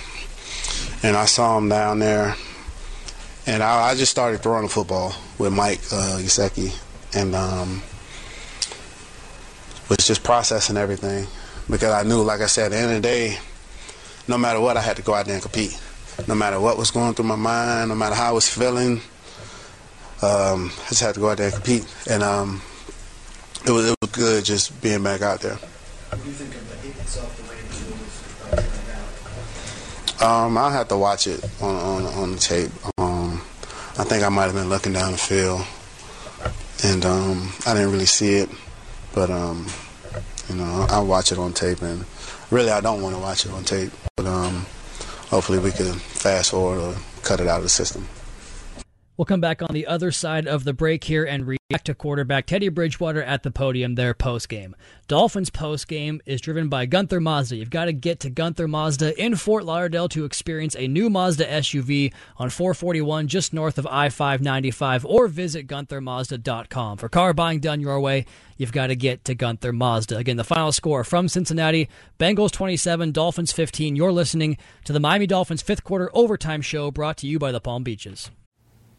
and 1.01 1.15
I 1.15 1.25
saw 1.25 1.57
him 1.57 1.69
down 1.69 1.99
there, 1.99 2.35
and 3.47 3.63
I, 3.63 3.89
I 3.89 3.95
just 3.95 4.11
started 4.11 4.41
throwing 4.41 4.63
the 4.63 4.69
football 4.69 5.13
with 5.37 5.53
Mike 5.53 5.79
uh, 5.91 6.19
Gesicki, 6.19 6.77
and 7.15 7.33
um, 7.33 7.81
was 9.89 10.05
just 10.05 10.23
processing 10.23 10.77
everything 10.77 11.25
because 11.69 11.91
I 11.91 12.03
knew, 12.03 12.21
like 12.21 12.41
I 12.41 12.45
said, 12.47 12.65
at 12.65 12.71
the 12.71 12.77
end 12.77 12.95
of 12.97 13.01
the 13.01 13.07
day, 13.07 13.37
no 14.29 14.37
matter 14.37 14.61
what, 14.61 14.77
I 14.77 14.81
had 14.81 14.95
to 14.97 15.01
go 15.01 15.15
out 15.15 15.25
there 15.25 15.33
and 15.33 15.41
compete. 15.41 15.77
No 16.27 16.35
matter 16.35 16.59
what 16.59 16.77
was 16.77 16.91
going 16.91 17.15
through 17.15 17.25
my 17.25 17.35
mind, 17.35 17.89
no 17.89 17.95
matter 17.95 18.13
how 18.13 18.29
I 18.29 18.31
was 18.31 18.47
feeling, 18.47 19.01
um, 20.21 20.71
I 20.85 20.89
just 20.89 21.01
had 21.01 21.15
to 21.15 21.19
go 21.19 21.29
out 21.31 21.37
there 21.37 21.47
and 21.47 21.55
compete, 21.55 21.85
and 22.09 22.21
um, 22.21 22.61
it 23.65 23.71
was 23.71 23.89
it 23.89 23.95
was 24.01 24.11
good 24.11 24.45
just 24.45 24.79
being 24.81 25.01
back 25.01 25.21
out 25.21 25.41
there. 25.41 25.55
What 25.55 26.21
do 26.21 26.27
you 26.27 26.35
think 26.35 26.53
of 26.55 26.69
the 26.69 26.87
hit 26.87 26.95
itself, 26.97 27.35
the 27.37 27.43
way 27.49 27.57
the 27.61 28.57
was 28.57 30.21
uh? 30.21 30.25
Um, 30.25 30.57
I'll 30.57 30.69
have 30.69 30.89
to 30.89 30.97
watch 30.97 31.25
it 31.25 31.43
on 31.61 31.75
on, 31.75 32.05
on 32.05 32.31
the 32.33 32.37
tape. 32.37 32.71
Um, 32.99 33.41
I 33.97 34.03
think 34.03 34.23
I 34.23 34.29
might 34.29 34.45
have 34.45 34.55
been 34.55 34.69
looking 34.69 34.93
down 34.93 35.13
the 35.13 35.17
field, 35.17 35.61
and 36.83 37.03
um, 37.03 37.51
I 37.65 37.73
didn't 37.73 37.91
really 37.91 38.05
see 38.05 38.35
it. 38.35 38.49
But 39.15 39.31
um, 39.31 39.65
you 40.49 40.55
know, 40.55 40.85
I'll 40.89 41.07
watch 41.07 41.31
it 41.31 41.39
on 41.39 41.53
tape, 41.53 41.81
and 41.81 42.05
really, 42.51 42.71
I 42.71 42.81
don't 42.81 43.01
want 43.01 43.15
to 43.15 43.21
watch 43.21 43.45
it 43.45 43.51
on 43.51 43.63
tape. 43.63 43.91
But 44.15 44.25
um, 44.25 44.65
hopefully, 45.29 45.59
we 45.59 45.71
can 45.71 45.93
fast 45.93 46.51
forward 46.51 46.79
or 46.79 46.95
cut 47.23 47.39
it 47.39 47.47
out 47.47 47.57
of 47.57 47.63
the 47.63 47.69
system. 47.69 48.07
We'll 49.19 49.25
come 49.25 49.41
back 49.41 49.61
on 49.61 49.73
the 49.73 49.85
other 49.85 50.11
side 50.11 50.47
of 50.47 50.63
the 50.63 50.71
break 50.71 51.03
here 51.03 51.25
and 51.25 51.45
react 51.45 51.87
to 51.87 51.93
quarterback 51.93 52.45
Teddy 52.45 52.69
Bridgewater 52.69 53.21
at 53.21 53.43
the 53.43 53.51
podium 53.51 53.95
there 53.95 54.13
post 54.13 54.47
game. 54.47 54.77
Dolphins 55.09 55.49
post 55.49 55.89
game 55.89 56.21
is 56.25 56.39
driven 56.39 56.69
by 56.69 56.85
Gunther 56.85 57.19
Mazda. 57.19 57.57
You've 57.57 57.69
got 57.69 57.85
to 57.85 57.91
get 57.91 58.21
to 58.21 58.29
Gunther 58.29 58.69
Mazda 58.69 59.21
in 59.21 59.35
Fort 59.35 59.65
Lauderdale 59.65 60.07
to 60.07 60.23
experience 60.23 60.73
a 60.77 60.87
new 60.87 61.09
Mazda 61.09 61.45
SUV 61.45 62.13
on 62.37 62.49
441 62.49 63.27
just 63.27 63.51
north 63.51 63.77
of 63.77 63.85
I 63.87 64.07
595 64.07 65.05
or 65.05 65.27
visit 65.27 65.67
GuntherMazda.com. 65.67 66.97
For 66.97 67.09
car 67.09 67.33
buying 67.33 67.59
done 67.59 67.81
your 67.81 67.99
way, 67.99 68.25
you've 68.55 68.71
got 68.71 68.87
to 68.87 68.95
get 68.95 69.25
to 69.25 69.35
Gunther 69.35 69.73
Mazda. 69.73 70.15
Again, 70.15 70.37
the 70.37 70.45
final 70.45 70.71
score 70.71 71.03
from 71.03 71.27
Cincinnati 71.27 71.89
Bengals 72.21 72.51
27, 72.51 73.11
Dolphins 73.11 73.51
15. 73.51 73.97
You're 73.97 74.13
listening 74.13 74.57
to 74.85 74.93
the 74.93 75.01
Miami 75.01 75.27
Dolphins 75.27 75.61
fifth 75.61 75.83
quarter 75.83 76.09
overtime 76.13 76.61
show 76.61 76.89
brought 76.89 77.17
to 77.17 77.27
you 77.27 77.37
by 77.37 77.51
the 77.51 77.59
Palm 77.59 77.83
Beaches. 77.83 78.31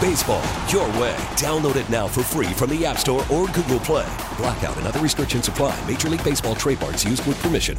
Baseball, 0.00 0.42
your 0.68 0.86
way. 1.00 1.14
Download 1.36 1.76
it 1.76 1.88
now 1.90 2.06
for 2.06 2.22
free 2.22 2.54
from 2.54 2.70
the 2.70 2.86
App 2.86 2.98
Store 2.98 3.20
or 3.32 3.46
Google 3.48 3.80
Play. 3.80 4.06
Blackout 4.36 4.76
and 4.76 4.86
other 4.86 5.00
restrictions 5.00 5.48
apply. 5.48 5.76
Major 5.86 6.08
League 6.08 6.22
Baseball 6.24 6.54
trademarks 6.54 7.04
used 7.04 7.26
with 7.26 7.42
permission. 7.42 7.76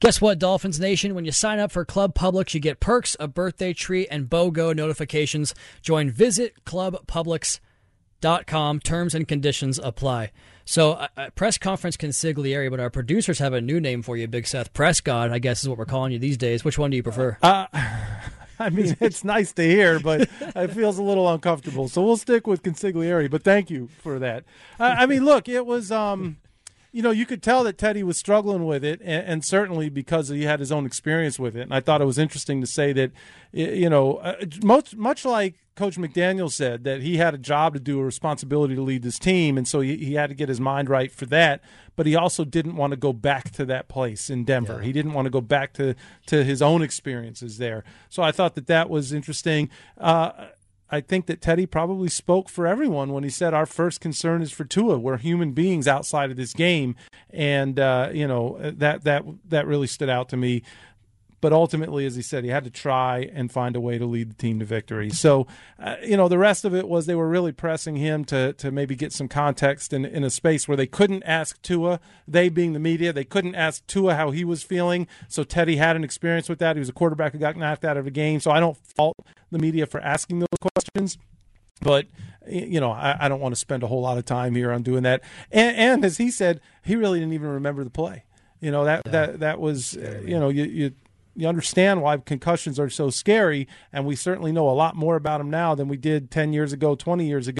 Guess 0.00 0.20
what, 0.20 0.40
Dolphins 0.40 0.80
Nation? 0.80 1.14
When 1.14 1.24
you 1.24 1.30
sign 1.30 1.60
up 1.60 1.70
for 1.70 1.84
Club 1.84 2.12
Publix, 2.14 2.54
you 2.54 2.60
get 2.60 2.80
perks, 2.80 3.16
a 3.20 3.28
birthday 3.28 3.72
treat, 3.72 4.08
and 4.10 4.28
BOGO 4.28 4.74
notifications. 4.74 5.54
Join 5.80 6.10
visitclubpublix.com. 6.10 8.80
Terms 8.80 9.14
and 9.14 9.28
conditions 9.28 9.78
apply. 9.78 10.32
So, 10.64 10.94
uh, 10.94 11.06
uh, 11.16 11.30
press 11.36 11.56
conference 11.56 11.96
consigliere, 11.96 12.68
but 12.68 12.80
our 12.80 12.90
producers 12.90 13.38
have 13.38 13.52
a 13.52 13.60
new 13.60 13.80
name 13.80 14.02
for 14.02 14.16
you, 14.16 14.26
Big 14.26 14.48
Seth 14.48 14.72
Prescott. 14.72 15.30
I 15.30 15.38
guess 15.38 15.62
is 15.62 15.68
what 15.68 15.78
we're 15.78 15.84
calling 15.84 16.10
you 16.10 16.18
these 16.18 16.36
days. 16.36 16.64
Which 16.64 16.78
one 16.78 16.90
do 16.90 16.96
you 16.96 17.04
prefer? 17.04 17.38
Uh, 17.40 17.66
I 18.58 18.70
mean, 18.70 18.96
it's 19.00 19.24
nice 19.24 19.52
to 19.54 19.62
hear, 19.62 19.98
but 19.98 20.22
it 20.40 20.68
feels 20.72 20.98
a 20.98 21.02
little 21.02 21.28
uncomfortable. 21.28 21.88
So 21.88 22.02
we'll 22.02 22.16
stick 22.16 22.46
with 22.46 22.62
consigliere. 22.62 23.30
But 23.30 23.42
thank 23.42 23.70
you 23.70 23.88
for 23.98 24.18
that. 24.18 24.44
I, 24.78 25.02
I 25.02 25.06
mean, 25.06 25.24
look, 25.24 25.48
it 25.48 25.66
was. 25.66 25.90
Um, 25.90 26.36
you 26.92 27.00
know, 27.00 27.10
you 27.10 27.24
could 27.24 27.42
tell 27.42 27.64
that 27.64 27.78
Teddy 27.78 28.02
was 28.02 28.18
struggling 28.18 28.66
with 28.66 28.84
it, 28.84 29.00
and, 29.02 29.26
and, 29.26 29.44
certainly 29.44 29.88
because 29.88 30.28
he 30.28 30.44
had 30.44 30.60
his 30.60 30.70
own 30.70 30.84
experience 30.84 31.38
with 31.38 31.56
it. 31.56 31.62
And 31.62 31.74
I 31.74 31.80
thought 31.80 32.02
it 32.02 32.04
was 32.04 32.18
interesting 32.18 32.60
to 32.60 32.66
say 32.66 32.92
that, 32.92 33.12
you 33.50 33.88
know, 33.88 34.16
uh, 34.16 34.36
much 34.62 34.94
much 34.94 35.24
like 35.24 35.54
Coach 35.74 35.96
McDaniel 35.96 36.52
said 36.52 36.84
that 36.84 37.00
he 37.00 37.16
had 37.16 37.32
a 37.32 37.38
job 37.38 37.72
to 37.72 37.80
do, 37.80 37.98
a 37.98 38.04
responsibility 38.04 38.74
to 38.74 38.82
lead 38.82 39.02
this 39.02 39.18
team, 39.18 39.56
and 39.56 39.66
so 39.66 39.80
he, 39.80 39.96
he 39.96 40.14
had 40.14 40.28
to 40.28 40.34
get 40.34 40.50
his 40.50 40.60
mind 40.60 40.90
right 40.90 41.10
for 41.10 41.24
that. 41.26 41.62
But 41.96 42.06
he 42.06 42.14
also 42.14 42.44
didn't 42.44 42.76
want 42.76 42.92
to 42.92 42.96
go 42.96 43.12
back 43.12 43.50
to 43.52 43.64
that 43.66 43.88
place 43.88 44.28
in 44.28 44.44
Denver. 44.44 44.78
Yeah. 44.78 44.86
He 44.86 44.92
didn't 44.92 45.14
want 45.14 45.26
to 45.26 45.30
go 45.30 45.40
back 45.40 45.72
to 45.74 45.94
to 46.26 46.44
his 46.44 46.60
own 46.60 46.82
experiences 46.82 47.56
there. 47.56 47.84
So 48.10 48.22
I 48.22 48.32
thought 48.32 48.54
that 48.54 48.66
that 48.66 48.90
was 48.90 49.14
interesting. 49.14 49.70
Uh, 49.96 50.48
I 50.92 51.00
think 51.00 51.24
that 51.26 51.40
Teddy 51.40 51.64
probably 51.64 52.10
spoke 52.10 52.50
for 52.50 52.66
everyone 52.66 53.14
when 53.14 53.24
he 53.24 53.30
said 53.30 53.54
our 53.54 53.64
first 53.64 54.02
concern 54.02 54.42
is 54.42 54.52
for 54.52 54.66
Tua. 54.66 54.98
We're 54.98 55.16
human 55.16 55.52
beings 55.52 55.88
outside 55.88 56.30
of 56.30 56.36
this 56.36 56.52
game, 56.52 56.96
and 57.30 57.80
uh, 57.80 58.10
you 58.12 58.28
know 58.28 58.58
that 58.60 59.02
that 59.04 59.24
that 59.48 59.66
really 59.66 59.86
stood 59.86 60.10
out 60.10 60.28
to 60.28 60.36
me. 60.36 60.62
But 61.42 61.52
ultimately, 61.52 62.06
as 62.06 62.14
he 62.14 62.22
said, 62.22 62.44
he 62.44 62.50
had 62.50 62.62
to 62.62 62.70
try 62.70 63.28
and 63.34 63.50
find 63.50 63.74
a 63.74 63.80
way 63.80 63.98
to 63.98 64.06
lead 64.06 64.30
the 64.30 64.34
team 64.34 64.60
to 64.60 64.64
victory. 64.64 65.10
So, 65.10 65.48
uh, 65.76 65.96
you 66.00 66.16
know, 66.16 66.28
the 66.28 66.38
rest 66.38 66.64
of 66.64 66.72
it 66.72 66.88
was 66.88 67.06
they 67.06 67.16
were 67.16 67.28
really 67.28 67.50
pressing 67.50 67.96
him 67.96 68.24
to 68.26 68.52
to 68.52 68.70
maybe 68.70 68.94
get 68.94 69.12
some 69.12 69.26
context 69.26 69.92
in, 69.92 70.04
in 70.04 70.22
a 70.22 70.30
space 70.30 70.68
where 70.68 70.76
they 70.76 70.86
couldn't 70.86 71.24
ask 71.24 71.60
Tua, 71.60 71.98
they 72.28 72.48
being 72.48 72.74
the 72.74 72.78
media, 72.78 73.12
they 73.12 73.24
couldn't 73.24 73.56
ask 73.56 73.84
Tua 73.88 74.14
how 74.14 74.30
he 74.30 74.44
was 74.44 74.62
feeling. 74.62 75.08
So 75.26 75.42
Teddy 75.42 75.76
had 75.76 75.96
an 75.96 76.04
experience 76.04 76.48
with 76.48 76.60
that. 76.60 76.76
He 76.76 76.80
was 76.80 76.88
a 76.88 76.92
quarterback 76.92 77.32
who 77.32 77.40
got 77.40 77.56
knocked 77.56 77.84
out 77.84 77.96
of 77.96 78.06
a 78.06 78.12
game. 78.12 78.38
So 78.38 78.52
I 78.52 78.60
don't 78.60 78.76
fault 78.76 79.16
the 79.50 79.58
media 79.58 79.86
for 79.86 80.00
asking 80.00 80.38
those 80.38 80.46
questions. 80.60 81.18
But 81.80 82.06
you 82.48 82.78
know, 82.78 82.92
I, 82.92 83.16
I 83.18 83.28
don't 83.28 83.40
want 83.40 83.52
to 83.52 83.60
spend 83.60 83.82
a 83.82 83.88
whole 83.88 84.02
lot 84.02 84.16
of 84.16 84.24
time 84.24 84.54
here 84.54 84.70
on 84.70 84.84
doing 84.84 85.02
that. 85.02 85.22
And, 85.50 85.76
and 85.76 86.04
as 86.04 86.18
he 86.18 86.30
said, 86.30 86.60
he 86.84 86.94
really 86.94 87.18
didn't 87.18 87.34
even 87.34 87.48
remember 87.48 87.82
the 87.82 87.90
play. 87.90 88.22
You 88.62 88.70
know 88.70 88.84
that 88.84 89.02
yeah. 89.06 89.12
that 89.12 89.40
that 89.40 89.60
was 89.60 89.94
you 89.94 90.38
know 90.38 90.48
you 90.48 90.62
you 90.62 90.92
you 91.34 91.48
understand 91.48 92.02
why 92.02 92.16
concussions 92.18 92.78
are 92.78 92.90
so 92.90 93.10
scary 93.10 93.66
and 93.92 94.04
we 94.04 94.14
certainly 94.14 94.52
know 94.52 94.68
a 94.68 94.72
lot 94.72 94.94
more 94.94 95.16
about 95.16 95.38
them 95.38 95.50
now 95.50 95.74
than 95.74 95.88
we 95.88 95.96
did 95.96 96.30
10 96.30 96.52
years 96.52 96.72
ago 96.72 96.94
20 96.94 97.26
years 97.26 97.48
ago. 97.48 97.58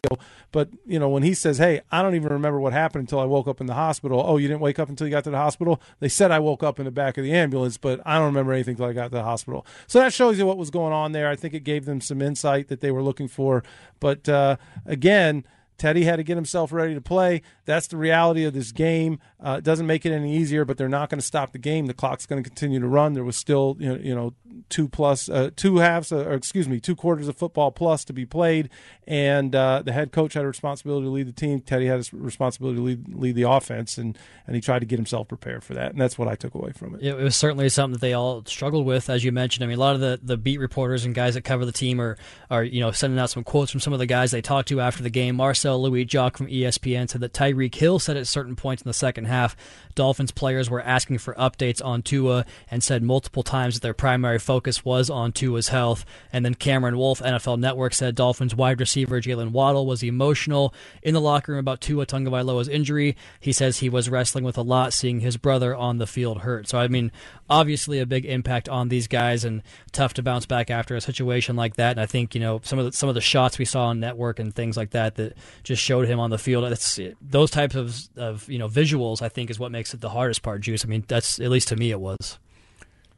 But 0.50 0.70
you 0.86 0.98
know 0.98 1.08
when 1.08 1.22
he 1.22 1.34
says 1.34 1.58
hey 1.58 1.80
i 1.90 2.02
don't 2.02 2.14
even 2.14 2.32
remember 2.32 2.60
what 2.60 2.72
happened 2.72 3.02
until 3.02 3.20
i 3.20 3.24
woke 3.24 3.48
up 3.48 3.60
in 3.60 3.66
the 3.66 3.74
hospital. 3.74 4.22
Oh 4.24 4.36
you 4.36 4.48
didn't 4.48 4.60
wake 4.60 4.78
up 4.78 4.88
until 4.88 5.06
you 5.06 5.10
got 5.10 5.24
to 5.24 5.30
the 5.30 5.36
hospital? 5.36 5.80
They 6.00 6.08
said 6.08 6.30
i 6.30 6.38
woke 6.38 6.62
up 6.62 6.78
in 6.78 6.84
the 6.84 6.90
back 6.90 7.16
of 7.16 7.24
the 7.24 7.32
ambulance 7.32 7.76
but 7.76 8.00
i 8.04 8.16
don't 8.16 8.26
remember 8.26 8.52
anything 8.52 8.72
until 8.72 8.86
i 8.86 8.92
got 8.92 9.04
to 9.04 9.16
the 9.16 9.24
hospital. 9.24 9.66
So 9.86 9.98
that 10.00 10.12
shows 10.12 10.38
you 10.38 10.46
what 10.46 10.58
was 10.58 10.70
going 10.70 10.92
on 10.92 11.12
there. 11.12 11.28
I 11.28 11.36
think 11.36 11.54
it 11.54 11.64
gave 11.64 11.84
them 11.84 12.00
some 12.00 12.20
insight 12.20 12.68
that 12.68 12.80
they 12.80 12.90
were 12.90 13.02
looking 13.02 13.28
for. 13.28 13.64
But 14.00 14.28
uh, 14.28 14.56
again 14.86 15.44
Teddy 15.82 16.04
had 16.04 16.14
to 16.14 16.22
get 16.22 16.36
himself 16.36 16.72
ready 16.72 16.94
to 16.94 17.00
play. 17.00 17.42
That's 17.64 17.88
the 17.88 17.96
reality 17.96 18.44
of 18.44 18.54
this 18.54 18.70
game. 18.70 19.18
Uh, 19.44 19.56
it 19.58 19.64
doesn't 19.64 19.88
make 19.88 20.06
it 20.06 20.12
any 20.12 20.36
easier, 20.36 20.64
but 20.64 20.78
they're 20.78 20.88
not 20.88 21.10
going 21.10 21.18
to 21.18 21.26
stop 21.26 21.50
the 21.50 21.58
game. 21.58 21.86
The 21.86 21.92
clock's 21.92 22.24
going 22.24 22.40
to 22.40 22.48
continue 22.48 22.78
to 22.78 22.86
run. 22.86 23.14
There 23.14 23.24
was 23.24 23.36
still, 23.36 23.76
you 23.80 23.88
know, 23.88 23.96
you 23.96 24.14
know 24.14 24.34
two 24.68 24.88
plus, 24.88 25.28
uh, 25.28 25.50
two 25.56 25.78
halves, 25.78 26.12
uh, 26.12 26.24
or 26.24 26.34
excuse 26.34 26.68
me, 26.68 26.78
two 26.78 26.94
quarters 26.94 27.26
of 27.26 27.36
football 27.36 27.70
plus 27.70 28.04
to 28.04 28.12
be 28.12 28.24
played, 28.24 28.70
and 29.06 29.54
uh, 29.54 29.82
the 29.84 29.92
head 29.92 30.12
coach 30.12 30.34
had 30.34 30.44
a 30.44 30.46
responsibility 30.46 31.06
to 31.06 31.10
lead 31.10 31.26
the 31.26 31.32
team. 31.32 31.60
Teddy 31.60 31.86
had 31.86 32.00
a 32.00 32.04
responsibility 32.16 32.76
to 32.76 32.82
lead, 32.82 33.14
lead 33.14 33.34
the 33.34 33.50
offense, 33.50 33.98
and 33.98 34.16
and 34.46 34.54
he 34.54 34.62
tried 34.62 34.80
to 34.80 34.86
get 34.86 34.98
himself 34.98 35.28
prepared 35.28 35.64
for 35.64 35.74
that, 35.74 35.92
and 35.92 36.00
that's 36.00 36.16
what 36.16 36.28
I 36.28 36.34
took 36.34 36.54
away 36.54 36.72
from 36.72 36.94
it. 36.94 37.02
It 37.02 37.16
was 37.16 37.36
certainly 37.36 37.68
something 37.68 37.94
that 37.94 38.00
they 38.00 38.12
all 38.12 38.44
struggled 38.44 38.86
with, 38.86 39.10
as 39.10 39.24
you 39.24 39.32
mentioned. 39.32 39.64
I 39.64 39.66
mean, 39.66 39.78
a 39.78 39.80
lot 39.80 39.94
of 39.94 40.00
the, 40.00 40.20
the 40.22 40.36
beat 40.36 40.60
reporters 40.60 41.04
and 41.04 41.14
guys 41.14 41.34
that 41.34 41.42
cover 41.42 41.64
the 41.64 41.72
team 41.72 42.00
are 42.00 42.16
are 42.50 42.64
you 42.64 42.80
know 42.80 42.92
sending 42.92 43.18
out 43.18 43.30
some 43.30 43.44
quotes 43.44 43.70
from 43.70 43.80
some 43.80 43.92
of 43.92 43.98
the 43.98 44.06
guys 44.06 44.30
they 44.30 44.42
talked 44.42 44.68
to 44.68 44.80
after 44.80 45.02
the 45.02 45.10
game. 45.10 45.36
Marcel 45.36 45.71
Louis 45.76 46.04
Jacques 46.04 46.36
from 46.36 46.46
ESPN 46.46 47.08
said 47.08 47.20
that 47.20 47.32
Tyreek 47.32 47.74
Hill 47.74 47.98
said 47.98 48.16
at 48.16 48.26
certain 48.26 48.56
points 48.56 48.82
in 48.82 48.88
the 48.88 48.94
second 48.94 49.26
half, 49.26 49.56
Dolphins 49.94 50.30
players 50.30 50.70
were 50.70 50.80
asking 50.80 51.18
for 51.18 51.34
updates 51.34 51.84
on 51.84 52.02
Tua 52.02 52.44
and 52.70 52.82
said 52.82 53.02
multiple 53.02 53.42
times 53.42 53.74
that 53.74 53.82
their 53.82 53.94
primary 53.94 54.38
focus 54.38 54.84
was 54.84 55.10
on 55.10 55.32
Tua's 55.32 55.68
health. 55.68 56.04
And 56.32 56.44
then 56.44 56.54
Cameron 56.54 56.96
Wolfe, 56.96 57.20
NFL 57.20 57.58
Network, 57.58 57.94
said 57.94 58.14
Dolphins 58.14 58.54
wide 58.54 58.80
receiver 58.80 59.20
Jaylen 59.20 59.50
Waddle 59.50 59.86
was 59.86 60.02
emotional 60.02 60.74
in 61.02 61.14
the 61.14 61.20
locker 61.20 61.52
room 61.52 61.58
about 61.58 61.80
Tua 61.80 62.06
Tagovailoa's 62.06 62.68
injury. 62.68 63.16
He 63.40 63.52
says 63.52 63.78
he 63.78 63.88
was 63.88 64.08
wrestling 64.08 64.44
with 64.44 64.56
a 64.56 64.62
lot, 64.62 64.92
seeing 64.92 65.20
his 65.20 65.36
brother 65.36 65.74
on 65.74 65.98
the 65.98 66.06
field 66.06 66.42
hurt. 66.42 66.68
So 66.68 66.78
I 66.78 66.88
mean, 66.88 67.12
obviously 67.48 67.98
a 67.98 68.06
big 68.06 68.24
impact 68.24 68.68
on 68.68 68.88
these 68.88 69.06
guys, 69.06 69.44
and 69.44 69.62
tough 69.92 70.14
to 70.14 70.22
bounce 70.22 70.46
back 70.46 70.70
after 70.70 70.96
a 70.96 71.00
situation 71.00 71.56
like 71.56 71.76
that. 71.76 71.92
And 71.92 72.00
I 72.00 72.06
think 72.06 72.34
you 72.34 72.40
know 72.40 72.60
some 72.64 72.78
of 72.78 72.86
the, 72.86 72.92
some 72.92 73.08
of 73.08 73.14
the 73.14 73.20
shots 73.20 73.58
we 73.58 73.64
saw 73.64 73.86
on 73.86 74.00
network 74.00 74.38
and 74.38 74.54
things 74.54 74.76
like 74.76 74.90
that 74.90 75.16
that 75.16 75.36
just 75.62 75.82
showed 75.82 76.06
him 76.06 76.18
on 76.20 76.30
the 76.30 76.38
field. 76.38 76.64
That's 76.64 76.98
those 77.20 77.50
types 77.50 77.74
of 77.74 77.96
of 78.16 78.48
you 78.48 78.58
know 78.58 78.68
visuals. 78.68 79.22
I 79.22 79.28
think 79.28 79.50
is 79.50 79.58
what 79.58 79.72
makes 79.72 79.94
it 79.94 80.00
the 80.00 80.10
hardest 80.10 80.42
part. 80.42 80.60
Juice. 80.60 80.84
I 80.84 80.88
mean, 80.88 81.04
that's 81.06 81.38
at 81.40 81.50
least 81.50 81.68
to 81.68 81.76
me 81.76 81.90
it 81.90 82.00
was. 82.00 82.38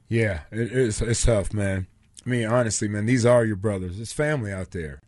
Yeah, 0.09 0.41
it, 0.51 0.73
it's 0.73 1.01
it's 1.01 1.25
tough, 1.25 1.53
man. 1.53 1.87
I 2.25 2.29
mean, 2.29 2.47
honestly, 2.47 2.89
man, 2.89 3.07
these 3.07 3.27
are 3.27 3.45
your 3.45 3.57
brothers. 3.57 4.01
It's 4.01 4.13
family 4.13 4.53
out 4.53 4.71
there. 4.71 5.01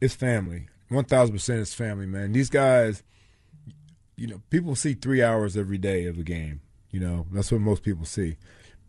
It's 0.00 0.14
family. 0.14 0.68
One 0.88 1.04
thousand 1.04 1.34
percent 1.34 1.60
it's 1.60 1.74
family, 1.74 2.06
man. 2.06 2.32
These 2.32 2.50
guys, 2.50 3.02
you 4.16 4.26
know, 4.26 4.42
people 4.50 4.76
see 4.76 4.94
three 4.94 5.22
hours 5.22 5.56
every 5.56 5.78
day 5.78 6.06
of 6.06 6.18
a 6.18 6.22
game. 6.22 6.60
You 6.90 7.00
know, 7.00 7.26
that's 7.32 7.50
what 7.50 7.60
most 7.60 7.82
people 7.82 8.04
see. 8.04 8.36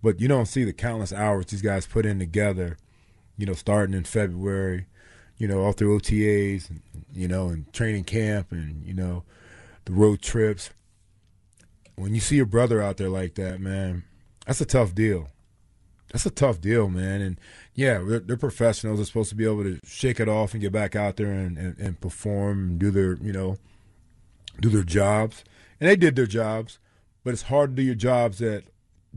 But 0.03 0.19
you 0.21 0.27
don't 0.27 0.45
see 0.45 0.63
the 0.63 0.73
countless 0.73 1.11
hours 1.11 1.47
these 1.47 1.61
guys 1.61 1.87
put 1.87 2.05
in 2.05 2.19
together, 2.19 2.77
you 3.37 3.45
know, 3.45 3.53
starting 3.53 3.95
in 3.95 4.03
February, 4.03 4.85
you 5.37 5.47
know, 5.47 5.63
all 5.63 5.71
through 5.71 5.99
OTAs, 5.99 6.69
and, 6.69 6.81
you 7.13 7.27
know, 7.27 7.49
and 7.49 7.71
training 7.73 8.03
camp 8.03 8.51
and, 8.51 8.85
you 8.85 8.93
know, 8.93 9.23
the 9.85 9.93
road 9.93 10.21
trips. 10.21 10.69
When 11.95 12.13
you 12.13 12.21
see 12.21 12.35
your 12.35 12.45
brother 12.45 12.81
out 12.81 12.97
there 12.97 13.09
like 13.09 13.35
that, 13.35 13.59
man, 13.59 14.03
that's 14.45 14.61
a 14.61 14.65
tough 14.65 14.93
deal. 14.93 15.29
That's 16.11 16.25
a 16.25 16.31
tough 16.31 16.61
deal, 16.61 16.89
man. 16.89 17.21
And 17.21 17.39
yeah, 17.73 17.99
they're, 17.99 18.19
they're, 18.19 18.37
professionals. 18.37 18.99
They're 18.99 19.05
supposed 19.05 19.29
to 19.29 19.35
be 19.35 19.45
able 19.45 19.63
to 19.63 19.79
shake 19.83 20.19
it 20.19 20.29
off 20.29 20.53
and 20.53 20.61
get 20.61 20.71
back 20.71 20.95
out 20.95 21.17
there 21.17 21.31
and, 21.31 21.57
and, 21.57 21.77
and 21.77 21.99
perform 21.99 22.69
and 22.69 22.79
do 22.79 22.91
their, 22.91 23.15
you 23.15 23.33
know, 23.33 23.57
do 24.61 24.69
their 24.69 24.83
jobs. 24.83 25.43
And 25.79 25.89
they 25.89 25.95
did 25.95 26.15
their 26.15 26.25
jobs, 26.25 26.79
but 27.23 27.33
it's 27.33 27.43
hard 27.43 27.71
to 27.71 27.75
do 27.75 27.83
your 27.83 27.95
jobs 27.95 28.39
that 28.39 28.63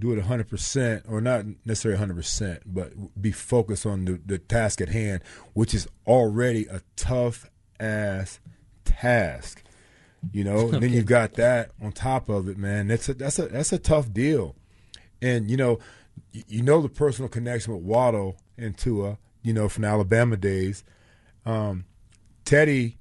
do 0.00 0.12
it 0.12 0.25
100% 0.25 1.11
or 1.11 1.21
not 1.21 1.45
necessarily 1.64 2.00
100%, 2.00 2.61
but 2.66 2.92
be 3.21 3.33
focused 3.33 3.87
on 3.87 4.04
the, 4.04 4.21
the 4.25 4.38
task 4.38 4.80
at 4.80 4.88
hand, 4.88 5.23
which 5.52 5.75
is 5.75 5.87
already 6.07 6.66
a 6.66 6.80
tough 6.97 7.49
ass 7.78 8.40
task. 8.85 9.62
You 10.33 10.45
know, 10.45 10.69
and 10.69 10.83
then 10.83 10.92
you've 10.92 11.07
got 11.07 11.35
that 11.35 11.71
on 11.80 11.92
top 11.92 12.28
of 12.28 12.47
it, 12.49 12.59
man. 12.59 12.88
That's 12.88 13.09
a 13.09 13.14
that's 13.14 13.38
a 13.38 13.47
that's 13.47 13.73
a 13.73 13.78
tough 13.78 14.12
deal. 14.12 14.54
And 15.23 15.50
you 15.50 15.57
know, 15.57 15.78
you 16.33 16.62
know 16.62 16.83
the 16.83 16.90
personal 16.90 17.30
connection 17.30 17.73
with 17.73 17.83
Waddle 17.83 18.37
and 18.59 18.76
Tua, 18.76 19.16
you 19.42 19.54
know, 19.54 19.69
from 19.71 19.83
the 19.83 19.88
Alabama 19.88 20.37
days. 20.37 20.85
Um, 21.47 21.87
Teddy 22.45 22.99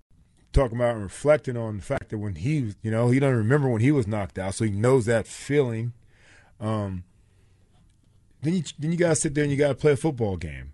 talking 0.53 0.77
about 0.77 0.95
and 0.95 1.03
reflecting 1.03 1.57
on 1.57 1.77
the 1.77 1.83
fact 1.83 2.09
that 2.09 2.17
when 2.17 2.35
he, 2.35 2.73
you 2.81 2.91
know, 2.91 3.09
he 3.09 3.19
doesn't 3.19 3.35
remember 3.35 3.69
when 3.69 3.81
he 3.81 3.91
was 3.91 4.07
knocked 4.07 4.39
out, 4.39 4.55
so 4.55 4.65
he 4.65 4.71
knows 4.71 5.05
that 5.05 5.27
feeling. 5.27 5.93
Um, 6.59 7.03
then 8.41 8.53
you 8.53 8.63
then 8.77 8.91
you 8.91 8.97
gotta 8.97 9.15
sit 9.15 9.33
there 9.33 9.43
and 9.43 9.51
you 9.51 9.57
gotta 9.57 9.75
play 9.75 9.93
a 9.93 9.97
football 9.97 10.37
game. 10.37 10.73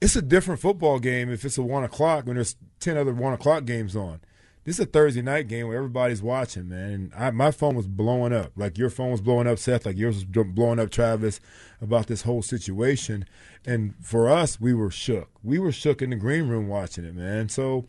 It's 0.00 0.16
a 0.16 0.22
different 0.22 0.60
football 0.60 0.98
game 0.98 1.30
if 1.30 1.44
it's 1.44 1.58
a 1.58 1.62
one 1.62 1.84
o'clock 1.84 2.26
when 2.26 2.36
there's 2.36 2.56
ten 2.80 2.96
other 2.96 3.14
one 3.14 3.32
o'clock 3.32 3.64
games 3.64 3.94
on 3.94 4.20
this 4.64 4.78
is 4.78 4.84
a 4.84 4.86
Thursday 4.86 5.22
night 5.22 5.48
game 5.48 5.66
where 5.66 5.76
everybody's 5.76 6.22
watching, 6.22 6.68
man. 6.68 6.90
And 6.90 7.12
I, 7.16 7.30
my 7.32 7.50
phone 7.50 7.74
was 7.74 7.88
blowing 7.88 8.32
up, 8.32 8.52
like 8.54 8.78
your 8.78 8.90
phone 8.90 9.10
was 9.10 9.20
blowing 9.20 9.48
up, 9.48 9.58
Seth, 9.58 9.84
like 9.84 9.96
yours 9.96 10.24
was 10.24 10.44
blowing 10.46 10.78
up, 10.78 10.90
Travis, 10.90 11.40
about 11.80 12.06
this 12.06 12.22
whole 12.22 12.42
situation. 12.42 13.24
And 13.66 13.94
for 14.00 14.28
us, 14.28 14.60
we 14.60 14.72
were 14.72 14.90
shook. 14.90 15.30
We 15.42 15.58
were 15.58 15.72
shook 15.72 16.00
in 16.00 16.10
the 16.10 16.16
green 16.16 16.46
room 16.46 16.68
watching 16.68 17.04
it, 17.04 17.14
man. 17.14 17.48
So, 17.48 17.86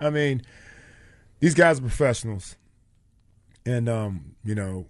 I 0.00 0.10
mean, 0.10 0.42
these 1.38 1.54
guys 1.54 1.78
are 1.78 1.82
professionals, 1.82 2.56
and 3.64 3.88
um, 3.88 4.34
you 4.44 4.56
know, 4.56 4.86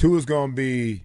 Tua 0.00 0.16
is 0.16 0.24
going 0.24 0.52
to 0.52 0.56
be. 0.56 1.04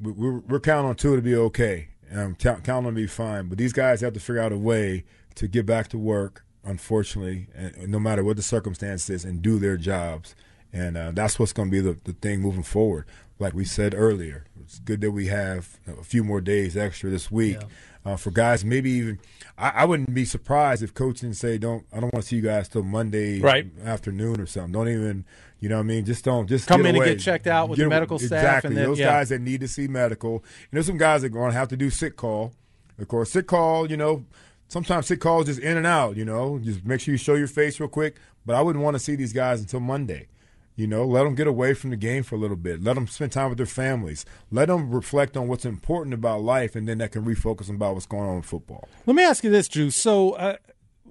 We're, 0.00 0.40
we're 0.40 0.58
counting 0.58 0.88
on 0.88 0.96
Tua 0.96 1.14
to 1.14 1.22
be 1.22 1.36
okay. 1.36 1.88
Um, 2.12 2.34
count, 2.34 2.64
counting 2.64 2.88
on 2.88 2.94
to 2.94 3.00
be 3.00 3.06
fine. 3.06 3.48
But 3.48 3.56
these 3.56 3.72
guys 3.72 4.00
have 4.00 4.14
to 4.14 4.20
figure 4.20 4.42
out 4.42 4.50
a 4.50 4.58
way 4.58 5.04
to 5.36 5.46
get 5.46 5.64
back 5.64 5.86
to 5.88 5.98
work 5.98 6.44
unfortunately, 6.64 7.48
and 7.54 7.88
no 7.88 7.98
matter 7.98 8.22
what 8.22 8.36
the 8.36 8.42
circumstances, 8.42 9.24
and 9.24 9.42
do 9.42 9.58
their 9.58 9.76
jobs. 9.76 10.34
And 10.72 10.96
uh, 10.96 11.12
that's 11.12 11.38
what's 11.38 11.52
going 11.52 11.70
to 11.70 11.72
be 11.72 11.80
the, 11.80 11.98
the 12.04 12.14
thing 12.14 12.40
moving 12.40 12.62
forward. 12.62 13.06
Like 13.38 13.54
we 13.54 13.64
said 13.64 13.94
earlier, 13.96 14.44
it's 14.60 14.78
good 14.78 15.00
that 15.02 15.10
we 15.10 15.26
have 15.26 15.80
a 15.86 16.04
few 16.04 16.24
more 16.24 16.40
days 16.40 16.76
extra 16.76 17.10
this 17.10 17.30
week 17.30 17.58
yeah. 17.60 17.66
Uh, 18.04 18.16
for 18.16 18.30
guys. 18.30 18.64
Maybe 18.64 18.90
even 18.90 19.20
I, 19.56 19.70
I, 19.70 19.84
wouldn't 19.84 20.12
be 20.12 20.24
surprised 20.24 20.82
if 20.82 20.94
coaching 20.94 21.32
say, 21.32 21.58
"Don't 21.58 21.84
I 21.92 22.00
don't 22.00 22.12
want 22.12 22.22
to 22.24 22.28
see 22.28 22.36
you 22.36 22.42
guys 22.42 22.68
till 22.68 22.82
Monday 22.82 23.40
right. 23.40 23.66
afternoon 23.84 24.40
or 24.40 24.46
something." 24.46 24.72
Don't 24.72 24.88
even 24.88 25.24
you 25.60 25.68
know 25.68 25.76
what 25.76 25.82
I 25.82 25.86
mean? 25.86 26.04
Just 26.04 26.24
don't 26.24 26.48
just 26.48 26.66
come 26.66 26.84
in 26.84 26.96
away. 26.96 27.10
and 27.10 27.18
get 27.18 27.24
checked 27.24 27.46
out 27.46 27.68
with 27.68 27.78
get 27.78 27.84
the 27.84 27.90
medical 27.90 28.16
exactly. 28.16 28.38
staff. 28.38 28.64
Exactly. 28.64 28.84
Those 28.84 28.98
yeah. 28.98 29.06
guys 29.06 29.28
that 29.28 29.40
need 29.40 29.60
to 29.60 29.68
see 29.68 29.86
medical. 29.86 30.36
And 30.36 30.72
there's 30.72 30.86
some 30.86 30.98
guys 30.98 31.22
that 31.22 31.28
are 31.28 31.30
going 31.30 31.52
to 31.52 31.58
have 31.58 31.68
to 31.68 31.76
do 31.76 31.90
sick 31.90 32.16
call. 32.16 32.52
Of 32.98 33.08
course, 33.08 33.30
sick 33.30 33.46
call. 33.46 33.88
You 33.88 33.96
know, 33.96 34.24
sometimes 34.68 35.06
sick 35.06 35.20
calls 35.20 35.46
just 35.46 35.60
in 35.60 35.76
and 35.76 35.86
out, 35.86 36.16
you 36.16 36.24
know. 36.24 36.58
Just 36.58 36.84
make 36.84 37.00
sure 37.00 37.12
you 37.12 37.18
show 37.18 37.34
your 37.34 37.46
face 37.46 37.78
real 37.78 37.88
quick. 37.88 38.16
But 38.44 38.56
I 38.56 38.60
wouldn't 38.60 38.84
want 38.84 38.96
to 38.96 38.98
see 38.98 39.14
these 39.14 39.32
guys 39.32 39.60
until 39.60 39.80
Monday. 39.80 40.26
You 40.74 40.86
know, 40.86 41.04
let 41.04 41.24
them 41.24 41.34
get 41.34 41.46
away 41.46 41.74
from 41.74 41.90
the 41.90 41.96
game 41.96 42.22
for 42.22 42.34
a 42.34 42.38
little 42.38 42.56
bit. 42.56 42.82
Let 42.82 42.94
them 42.94 43.06
spend 43.06 43.32
time 43.32 43.50
with 43.50 43.58
their 43.58 43.66
families. 43.66 44.24
Let 44.50 44.68
them 44.68 44.90
reflect 44.90 45.36
on 45.36 45.46
what's 45.48 45.66
important 45.66 46.14
about 46.14 46.40
life, 46.42 46.74
and 46.74 46.88
then 46.88 46.98
that 46.98 47.12
can 47.12 47.24
refocus 47.24 47.66
them 47.66 47.76
about 47.76 47.94
what's 47.94 48.06
going 48.06 48.28
on 48.28 48.36
in 48.36 48.42
football. 48.42 48.88
Let 49.04 49.14
me 49.14 49.22
ask 49.22 49.44
you 49.44 49.50
this, 49.50 49.68
Drew. 49.68 49.90
So, 49.90 50.32
uh, 50.32 50.56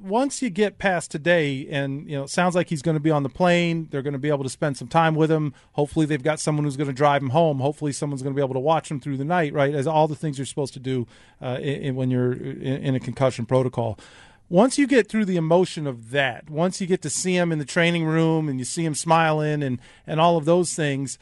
once 0.01 0.41
you 0.41 0.49
get 0.49 0.79
past 0.79 1.11
today, 1.11 1.67
and 1.69 2.09
you 2.09 2.17
know, 2.17 2.23
it 2.23 2.29
sounds 2.29 2.55
like 2.55 2.69
he's 2.69 2.81
going 2.81 2.95
to 2.95 3.01
be 3.01 3.11
on 3.11 3.23
the 3.23 3.29
plane. 3.29 3.87
They're 3.91 4.01
going 4.01 4.13
to 4.13 4.19
be 4.19 4.29
able 4.29 4.43
to 4.43 4.49
spend 4.49 4.77
some 4.77 4.87
time 4.87 5.15
with 5.15 5.31
him. 5.31 5.53
Hopefully, 5.73 6.05
they've 6.05 6.23
got 6.23 6.39
someone 6.39 6.65
who's 6.65 6.77
going 6.77 6.87
to 6.87 6.93
drive 6.93 7.21
him 7.21 7.29
home. 7.29 7.59
Hopefully, 7.59 7.91
someone's 7.91 8.23
going 8.23 8.33
to 8.33 8.39
be 8.39 8.43
able 8.43 8.55
to 8.55 8.59
watch 8.59 8.89
him 8.89 8.99
through 8.99 9.17
the 9.17 9.25
night. 9.25 9.53
Right, 9.53 9.73
as 9.73 9.87
all 9.87 10.07
the 10.07 10.15
things 10.15 10.37
you're 10.37 10.45
supposed 10.45 10.73
to 10.73 10.79
do 10.79 11.07
uh, 11.41 11.59
in, 11.61 11.95
when 11.95 12.09
you're 12.09 12.33
in, 12.33 12.61
in 12.61 12.95
a 12.95 12.99
concussion 12.99 13.45
protocol. 13.45 13.99
Once 14.51 14.77
you 14.77 14.85
get 14.85 15.07
through 15.07 15.23
the 15.23 15.37
emotion 15.37 15.87
of 15.87 16.11
that, 16.11 16.49
once 16.49 16.81
you 16.81 16.85
get 16.85 17.01
to 17.01 17.09
see 17.09 17.37
him 17.37 17.53
in 17.53 17.57
the 17.57 17.63
training 17.63 18.03
room 18.03 18.49
and 18.49 18.59
you 18.59 18.65
see 18.65 18.83
him 18.83 18.93
smiling 18.93 19.63
and 19.63 19.79
and 20.05 20.19
all 20.19 20.35
of 20.35 20.43
those 20.43 20.73
things, 20.73 21.17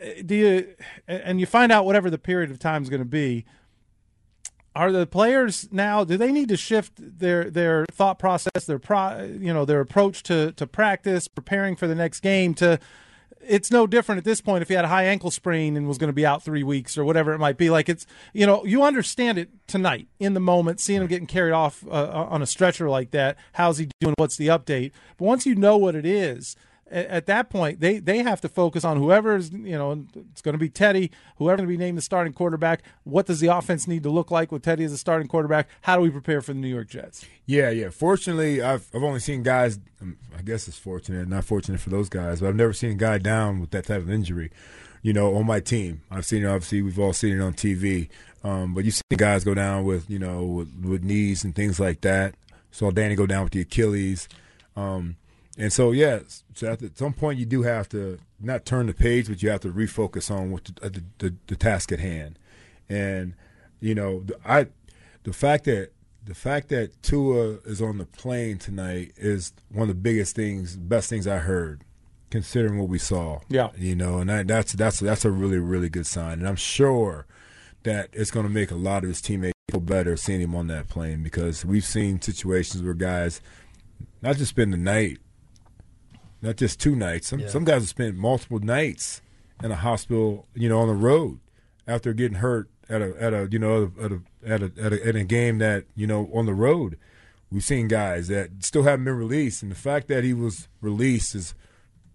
eh, 0.00 0.20
do 0.26 0.34
you 0.34 0.74
and 1.06 1.38
you 1.38 1.46
find 1.46 1.70
out 1.70 1.84
whatever 1.84 2.10
the 2.10 2.18
period 2.18 2.50
of 2.50 2.58
time 2.58 2.82
is 2.82 2.90
going 2.90 3.00
to 3.00 3.04
be 3.04 3.44
are 4.74 4.90
the 4.90 5.06
players 5.06 5.68
now 5.70 6.02
do 6.02 6.16
they 6.16 6.32
need 6.32 6.48
to 6.48 6.56
shift 6.56 6.92
their 6.96 7.48
their 7.50 7.86
thought 7.92 8.18
process 8.18 8.66
their 8.66 8.80
pro 8.80 9.22
you 9.40 9.54
know 9.54 9.64
their 9.64 9.80
approach 9.80 10.24
to 10.24 10.50
to 10.52 10.66
practice 10.66 11.28
preparing 11.28 11.76
for 11.76 11.86
the 11.86 11.94
next 11.94 12.18
game 12.18 12.52
to 12.52 12.80
it's 13.48 13.70
no 13.70 13.86
different 13.86 14.18
at 14.18 14.24
this 14.24 14.40
point 14.40 14.62
if 14.62 14.68
he 14.68 14.74
had 14.74 14.84
a 14.84 14.88
high 14.88 15.04
ankle 15.04 15.30
sprain 15.30 15.76
and 15.76 15.88
was 15.88 15.98
going 15.98 16.08
to 16.08 16.14
be 16.14 16.26
out 16.26 16.42
three 16.42 16.62
weeks 16.62 16.96
or 16.96 17.04
whatever 17.04 17.32
it 17.32 17.38
might 17.38 17.56
be. 17.56 17.70
Like 17.70 17.88
it's 17.88 18.06
you 18.32 18.46
know 18.46 18.64
you 18.64 18.82
understand 18.82 19.38
it 19.38 19.50
tonight 19.66 20.08
in 20.18 20.34
the 20.34 20.40
moment 20.40 20.80
seeing 20.80 21.00
him 21.00 21.06
getting 21.06 21.26
carried 21.26 21.52
off 21.52 21.84
uh, 21.88 22.26
on 22.28 22.42
a 22.42 22.46
stretcher 22.46 22.88
like 22.88 23.10
that. 23.12 23.36
How's 23.52 23.78
he 23.78 23.88
doing? 24.00 24.14
What's 24.18 24.36
the 24.36 24.48
update? 24.48 24.92
But 25.16 25.24
once 25.24 25.46
you 25.46 25.54
know 25.54 25.76
what 25.76 25.94
it 25.94 26.06
is 26.06 26.56
at 26.90 27.26
that 27.26 27.50
point 27.50 27.80
they 27.80 27.98
they 27.98 28.18
have 28.18 28.40
to 28.40 28.48
focus 28.48 28.84
on 28.84 28.96
whoever's 28.96 29.50
you 29.50 29.76
know 29.76 30.04
it's 30.30 30.40
going 30.40 30.52
to 30.52 30.58
be 30.58 30.68
Teddy 30.68 31.10
whoever 31.36 31.56
going 31.56 31.68
to 31.68 31.72
be 31.72 31.76
named 31.76 31.98
the 31.98 32.02
starting 32.02 32.32
quarterback. 32.32 32.82
What 33.04 33.26
does 33.26 33.40
the 33.40 33.48
offense 33.48 33.88
need 33.88 34.02
to 34.04 34.10
look 34.10 34.30
like 34.30 34.52
with 34.52 34.62
Teddy 34.62 34.84
as 34.84 34.92
a 34.92 34.98
starting 34.98 35.26
quarterback? 35.28 35.68
How 35.82 35.96
do 35.96 36.02
we 36.02 36.10
prepare 36.10 36.40
for 36.40 36.52
the 36.52 36.60
New 36.60 36.68
York 36.68 36.88
Jets? 36.88 37.26
Yeah 37.44 37.70
yeah. 37.70 37.90
Fortunately 37.90 38.62
I've 38.62 38.88
I've 38.94 39.02
only 39.02 39.20
seen 39.20 39.42
guys 39.42 39.80
um, 40.00 40.16
I 40.36 40.42
guess 40.42 40.68
it's 40.68 40.78
fortunate 40.78 41.28
not 41.28 41.44
fortunate 41.44 41.80
for 41.80 41.90
those 41.90 42.08
guys 42.08 42.40
but 42.40 42.48
I've 42.48 42.56
never 42.56 42.72
seen 42.72 42.92
a 42.92 42.94
guy 42.94 43.18
down 43.18 43.60
with 43.60 43.70
that 43.70 43.86
type 43.86 44.02
of 44.02 44.10
injury 44.10 44.50
you 45.02 45.12
know 45.12 45.34
on 45.34 45.46
my 45.46 45.60
team. 45.60 46.02
I've 46.10 46.26
seen 46.26 46.44
it 46.44 46.46
obviously 46.46 46.82
we've 46.82 46.98
all 46.98 47.12
seen 47.12 47.36
it 47.36 47.42
on 47.42 47.54
TV 47.54 48.08
um, 48.44 48.74
but 48.74 48.84
you 48.84 48.92
see 48.92 49.02
guys 49.16 49.42
go 49.42 49.54
down 49.54 49.84
with 49.84 50.08
you 50.08 50.20
know 50.20 50.44
with, 50.44 50.72
with 50.84 51.02
knees 51.02 51.42
and 51.42 51.54
things 51.54 51.80
like 51.80 52.02
that. 52.02 52.34
Saw 52.70 52.90
Danny 52.90 53.16
go 53.16 53.26
down 53.26 53.44
with 53.44 53.52
the 53.52 53.62
Achilles. 53.62 54.28
Um, 54.76 55.16
and 55.56 55.72
so, 55.72 55.92
yeah, 55.92 56.20
so 56.54 56.68
at 56.68 56.98
some 56.98 57.12
point 57.12 57.38
you 57.38 57.46
do 57.46 57.62
have 57.62 57.88
to 57.90 58.18
not 58.40 58.66
turn 58.66 58.86
the 58.86 58.94
page, 58.94 59.28
but 59.28 59.42
you 59.42 59.48
have 59.48 59.60
to 59.60 59.72
refocus 59.72 60.30
on 60.30 60.50
what 60.50 60.64
the, 60.64 60.84
uh, 60.84 60.88
the, 60.88 61.04
the, 61.18 61.34
the 61.46 61.56
task 61.56 61.92
at 61.92 62.00
hand. 62.00 62.38
And 62.88 63.34
you 63.80 63.94
know, 63.94 64.24
I 64.44 64.66
the 65.24 65.32
fact 65.32 65.64
that 65.64 65.90
the 66.24 66.34
fact 66.34 66.68
that 66.68 67.02
Tua 67.02 67.58
is 67.64 67.80
on 67.80 67.98
the 67.98 68.04
plane 68.04 68.58
tonight 68.58 69.12
is 69.16 69.52
one 69.70 69.82
of 69.82 69.88
the 69.88 69.94
biggest 70.00 70.34
things, 70.36 70.76
best 70.76 71.08
things 71.08 71.26
I 71.26 71.38
heard, 71.38 71.84
considering 72.30 72.78
what 72.78 72.88
we 72.88 72.98
saw. 72.98 73.40
Yeah, 73.48 73.70
you 73.76 73.94
know, 73.96 74.18
and 74.18 74.30
I, 74.30 74.42
that's 74.42 74.72
that's 74.72 75.00
that's 75.00 75.24
a 75.24 75.30
really 75.30 75.58
really 75.58 75.88
good 75.88 76.06
sign, 76.06 76.40
and 76.40 76.48
I'm 76.48 76.56
sure 76.56 77.26
that 77.84 78.10
it's 78.12 78.30
going 78.30 78.46
to 78.46 78.52
make 78.52 78.70
a 78.70 78.76
lot 78.76 79.04
of 79.04 79.08
his 79.08 79.20
teammates 79.20 79.54
feel 79.70 79.80
better 79.80 80.16
seeing 80.16 80.40
him 80.40 80.54
on 80.54 80.66
that 80.66 80.88
plane 80.88 81.22
because 81.22 81.64
we've 81.64 81.84
seen 81.84 82.20
situations 82.20 82.82
where 82.82 82.94
guys 82.94 83.40
not 84.22 84.36
just 84.36 84.50
spend 84.50 84.72
the 84.72 84.76
night 84.76 85.18
not 86.46 86.56
just 86.56 86.80
two 86.80 86.94
nights. 86.94 87.28
Some 87.28 87.40
yeah. 87.40 87.48
some 87.48 87.64
guys 87.64 87.82
have 87.82 87.88
spent 87.88 88.16
multiple 88.16 88.60
nights 88.60 89.20
in 89.62 89.72
a 89.72 89.76
hospital, 89.76 90.46
you 90.54 90.68
know, 90.68 90.78
on 90.78 90.88
the 90.88 90.94
road 90.94 91.40
after 91.86 92.12
getting 92.12 92.38
hurt 92.38 92.70
at 92.88 93.02
a 93.02 93.14
at 93.20 93.34
a 93.34 93.48
you 93.50 93.58
know 93.58 93.92
at 94.00 94.12
a 94.12 94.20
at 94.46 94.62
a 94.62 94.72
at 94.80 94.92
a, 94.92 95.06
at 95.06 95.16
a 95.16 95.24
game 95.24 95.58
that 95.58 95.84
you 95.94 96.06
know 96.06 96.30
on 96.32 96.46
the 96.46 96.54
road. 96.54 96.98
We've 97.50 97.62
seen 97.62 97.86
guys 97.86 98.26
that 98.28 98.64
still 98.64 98.82
haven't 98.82 99.04
been 99.04 99.16
released, 99.16 99.62
and 99.62 99.70
the 99.70 99.76
fact 99.76 100.08
that 100.08 100.24
he 100.24 100.32
was 100.32 100.68
released 100.80 101.34
is 101.34 101.54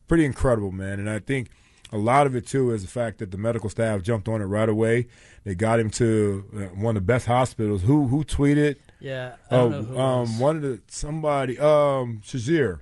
pretty 0.07 0.25
incredible, 0.25 0.71
man. 0.71 0.99
And 0.99 1.09
I 1.09 1.19
think 1.19 1.51
a 1.89 1.97
lot 1.97 2.27
of 2.27 2.35
it 2.35 2.45
too 2.45 2.71
is 2.71 2.81
the 2.81 2.89
fact 2.89 3.19
that 3.19 3.31
the 3.31 3.37
medical 3.37 3.69
staff 3.69 4.01
jumped 4.01 4.27
on 4.27 4.41
it 4.41 4.45
right 4.45 4.67
away. 4.67 5.07
They 5.45 5.55
got 5.55 5.79
him 5.79 5.89
to 5.91 6.45
uh, 6.53 6.59
one 6.75 6.97
of 6.97 7.03
the 7.03 7.05
best 7.05 7.27
hospitals. 7.27 7.83
Who 7.83 8.07
who 8.07 8.23
tweeted? 8.23 8.75
Yeah, 8.99 9.35
I 9.49 9.55
don't 9.57 9.71
know 9.71 9.83
who 9.83 9.99
um, 9.99 10.39
one 10.39 10.57
of 10.57 10.61
the 10.61 10.81
somebody 10.87 11.57
um 11.59 12.21
Shazier 12.23 12.81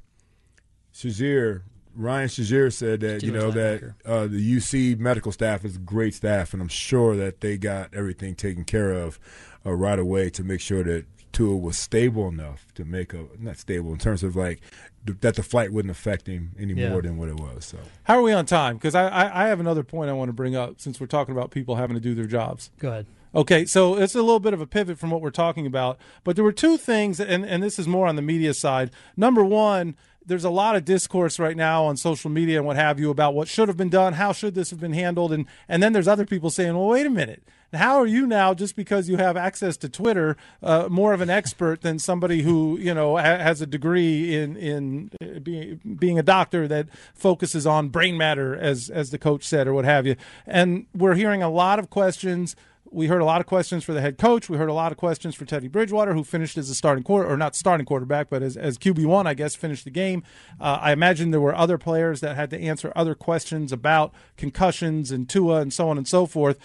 Shazier, 0.99 1.62
Ryan 1.95 2.27
Shazier 2.27 2.71
said 2.71 2.99
that 3.01 3.23
you 3.23 3.31
know 3.31 3.51
that 3.51 3.93
uh, 4.05 4.27
the 4.27 4.57
UC 4.57 4.99
medical 4.99 5.31
staff 5.31 5.63
is 5.65 5.77
great 5.77 6.13
staff, 6.13 6.53
and 6.53 6.62
I'm 6.62 6.67
sure 6.67 7.15
that 7.15 7.41
they 7.41 7.57
got 7.57 7.93
everything 7.93 8.35
taken 8.35 8.63
care 8.63 8.91
of 8.91 9.19
uh, 9.65 9.73
right 9.73 9.99
away 9.99 10.29
to 10.31 10.43
make 10.43 10.62
sure 10.62 10.83
that 10.83 11.05
Tua 11.31 11.55
was 11.55 11.77
stable 11.77 12.27
enough 12.27 12.67
to 12.75 12.85
make 12.85 13.13
a 13.13 13.27
not 13.38 13.57
stable 13.57 13.93
in 13.93 13.99
terms 13.99 14.23
of 14.23 14.35
like 14.35 14.62
th- 15.05 15.19
that 15.21 15.35
the 15.35 15.43
flight 15.43 15.71
wouldn't 15.71 15.91
affect 15.91 16.27
him 16.27 16.51
any 16.59 16.73
yeah. 16.73 16.89
more 16.89 17.01
than 17.01 17.17
what 17.17 17.29
it 17.29 17.39
was. 17.39 17.65
So 17.65 17.77
how 18.03 18.17
are 18.17 18.21
we 18.21 18.33
on 18.33 18.45
time? 18.45 18.75
Because 18.75 18.95
I, 18.95 19.07
I 19.07 19.45
I 19.45 19.47
have 19.47 19.59
another 19.59 19.83
point 19.83 20.09
I 20.09 20.13
want 20.13 20.29
to 20.29 20.33
bring 20.33 20.55
up 20.55 20.81
since 20.81 20.99
we're 20.99 21.07
talking 21.07 21.33
about 21.33 21.51
people 21.51 21.75
having 21.75 21.95
to 21.95 22.01
do 22.01 22.13
their 22.13 22.25
jobs. 22.25 22.71
Go 22.79 22.89
ahead. 22.89 23.05
Okay, 23.33 23.65
so 23.65 23.95
it's 23.95 24.15
a 24.15 24.23
little 24.23 24.39
bit 24.39 24.53
of 24.55 24.62
a 24.62 24.65
pivot 24.65 24.97
from 24.97 25.12
what 25.12 25.21
we're 25.21 25.29
talking 25.29 25.67
about, 25.67 25.99
but 26.23 26.35
there 26.35 26.43
were 26.43 26.51
two 26.51 26.77
things, 26.77 27.19
and, 27.19 27.45
and 27.45 27.62
this 27.62 27.77
is 27.77 27.88
more 27.88 28.07
on 28.07 28.15
the 28.15 28.23
media 28.23 28.55
side. 28.55 28.89
Number 29.15 29.43
one, 29.43 29.95
there's 30.25 30.43
a 30.43 30.49
lot 30.49 30.75
of 30.75 30.86
discourse 30.86 31.39
right 31.39 31.58
now 31.58 31.86
on 31.86 31.97
social 31.97 32.29
media 32.29 32.58
and 32.58 32.65
what 32.65 32.75
have 32.75 32.99
you 32.99 33.10
about 33.10 33.34
what 33.34 33.47
should 33.47 33.67
have 33.67 33.77
been 33.77 33.89
done, 33.89 34.13
how 34.13 34.32
should 34.32 34.55
this 34.55 34.69
have 34.69 34.79
been 34.79 34.93
handled, 34.93 35.32
and 35.34 35.45
and 35.67 35.82
then 35.82 35.93
there's 35.93 36.08
other 36.08 36.25
people 36.25 36.49
saying, 36.49 36.75
well, 36.75 36.88
wait 36.88 37.05
a 37.05 37.10
minute, 37.10 37.43
how 37.73 37.97
are 37.97 38.05
you 38.05 38.25
now 38.25 38.53
just 38.53 38.75
because 38.75 39.10
you 39.10 39.17
have 39.17 39.38
access 39.38 39.77
to 39.77 39.89
Twitter 39.89 40.36
uh, 40.63 40.88
more 40.89 41.13
of 41.13 41.21
an 41.21 41.29
expert 41.29 41.82
than 41.82 41.99
somebody 41.99 42.41
who 42.41 42.77
you 42.79 42.93
know 42.93 43.17
ha- 43.17 43.38
has 43.38 43.62
a 43.62 43.65
degree 43.65 44.36
in 44.36 44.55
in 44.58 45.12
uh, 45.21 45.39
being 45.39 45.79
being 45.99 46.19
a 46.19 46.23
doctor 46.23 46.67
that 46.67 46.88
focuses 47.13 47.65
on 47.65 47.89
brain 47.89 48.17
matter 48.17 48.55
as 48.55 48.89
as 48.89 49.12
the 49.12 49.17
coach 49.17 49.43
said 49.43 49.67
or 49.67 49.73
what 49.73 49.86
have 49.86 50.05
you? 50.05 50.15
And 50.45 50.86
we're 50.95 51.15
hearing 51.15 51.43
a 51.43 51.49
lot 51.49 51.79
of 51.79 51.89
questions. 51.89 52.55
We 52.91 53.08
heard 53.08 53.21
a 53.21 53.25
lot 53.25 53.39
of 53.39 53.47
questions 53.47 53.84
for 53.84 53.93
the 53.93 54.02
head 54.02 54.17
coach. 54.17 54.49
We 54.49 54.58
heard 54.58 54.69
a 54.69 54.73
lot 54.73 54.91
of 54.91 54.97
questions 54.97 55.36
for 55.36 55.45
Teddy 55.45 55.67
Bridgewater, 55.67 56.13
who 56.13 56.23
finished 56.23 56.58
as 56.58 56.69
a 56.69 56.75
starting 56.75 57.04
quarter, 57.04 57.30
or 57.30 57.38
not 57.38 57.56
starting 57.56 57.86
quarterback, 57.86 58.30
but 58.30 58.41
as, 58.41 58.58
as 58.58 58.78
QB 58.78 59.06
one, 59.06 59.28
I 59.28 59.34
guess, 59.36 59.56
finished 59.56 59.86
the 59.86 59.91
game. 59.91 60.23
Uh, 60.60 60.80
I 60.82 60.91
imagine 60.91 61.32
there 61.32 61.41
were 61.41 61.56
other 61.56 61.78
players 61.78 62.21
that 62.21 62.36
had 62.36 62.49
to 62.49 62.60
answer 62.60 62.91
other 62.95 63.15
questions 63.15 63.71
about 63.71 64.13
concussions 64.38 65.12
and 65.12 65.30
Tua 65.30 65.62
and 65.62 65.71
so 65.71 65.89
on 65.89 65.97
and 65.97 66.08
so 66.08 66.25
forth 66.25 66.58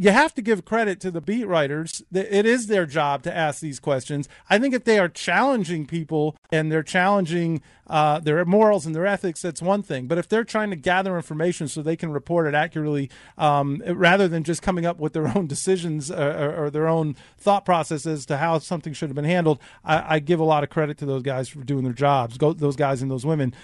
you 0.00 0.12
have 0.12 0.32
to 0.32 0.40
give 0.40 0.64
credit 0.64 0.98
to 0.98 1.10
the 1.10 1.20
beat 1.20 1.46
writers. 1.46 2.02
It 2.10 2.46
is 2.46 2.68
their 2.68 2.86
job 2.86 3.22
to 3.24 3.36
ask 3.36 3.60
these 3.60 3.78
questions. 3.78 4.30
I 4.48 4.58
think 4.58 4.72
if 4.72 4.84
they 4.84 4.98
are 4.98 5.10
challenging 5.10 5.84
people 5.86 6.36
and 6.50 6.72
they're 6.72 6.82
challenging 6.82 7.60
uh, 7.86 8.18
their 8.18 8.42
morals 8.46 8.86
and 8.86 8.94
their 8.94 9.04
ethics, 9.04 9.42
that's 9.42 9.60
one 9.60 9.82
thing. 9.82 10.06
But 10.06 10.16
if 10.16 10.26
they're 10.26 10.42
trying 10.42 10.70
to 10.70 10.76
gather 10.76 11.16
information 11.16 11.68
so 11.68 11.82
they 11.82 11.96
can 11.96 12.12
report 12.12 12.46
it 12.46 12.54
accurately, 12.54 13.10
um, 13.36 13.82
rather 13.86 14.26
than 14.26 14.42
just 14.42 14.62
coming 14.62 14.86
up 14.86 14.98
with 14.98 15.12
their 15.12 15.36
own 15.36 15.46
decisions 15.46 16.10
uh, 16.10 16.34
or, 16.38 16.64
or, 16.64 16.70
their 16.70 16.88
own 16.88 17.14
thought 17.36 17.66
process 17.66 18.06
as 18.06 18.24
to 18.24 18.38
how 18.38 18.58
something 18.58 18.94
should 18.94 19.10
have 19.10 19.16
been 19.16 19.26
handled, 19.26 19.60
I, 19.84 20.14
I 20.14 20.18
give 20.20 20.40
a 20.40 20.44
lot 20.44 20.64
of 20.64 20.70
credit 20.70 20.96
to 20.98 21.04
those 21.04 21.22
guys 21.22 21.50
for 21.50 21.60
doing 21.62 21.84
their 21.84 21.92
jobs. 21.92 22.38
Those 22.38 22.76
guys 22.76 23.02
and 23.02 23.10
those 23.10 23.26
women. 23.26 23.54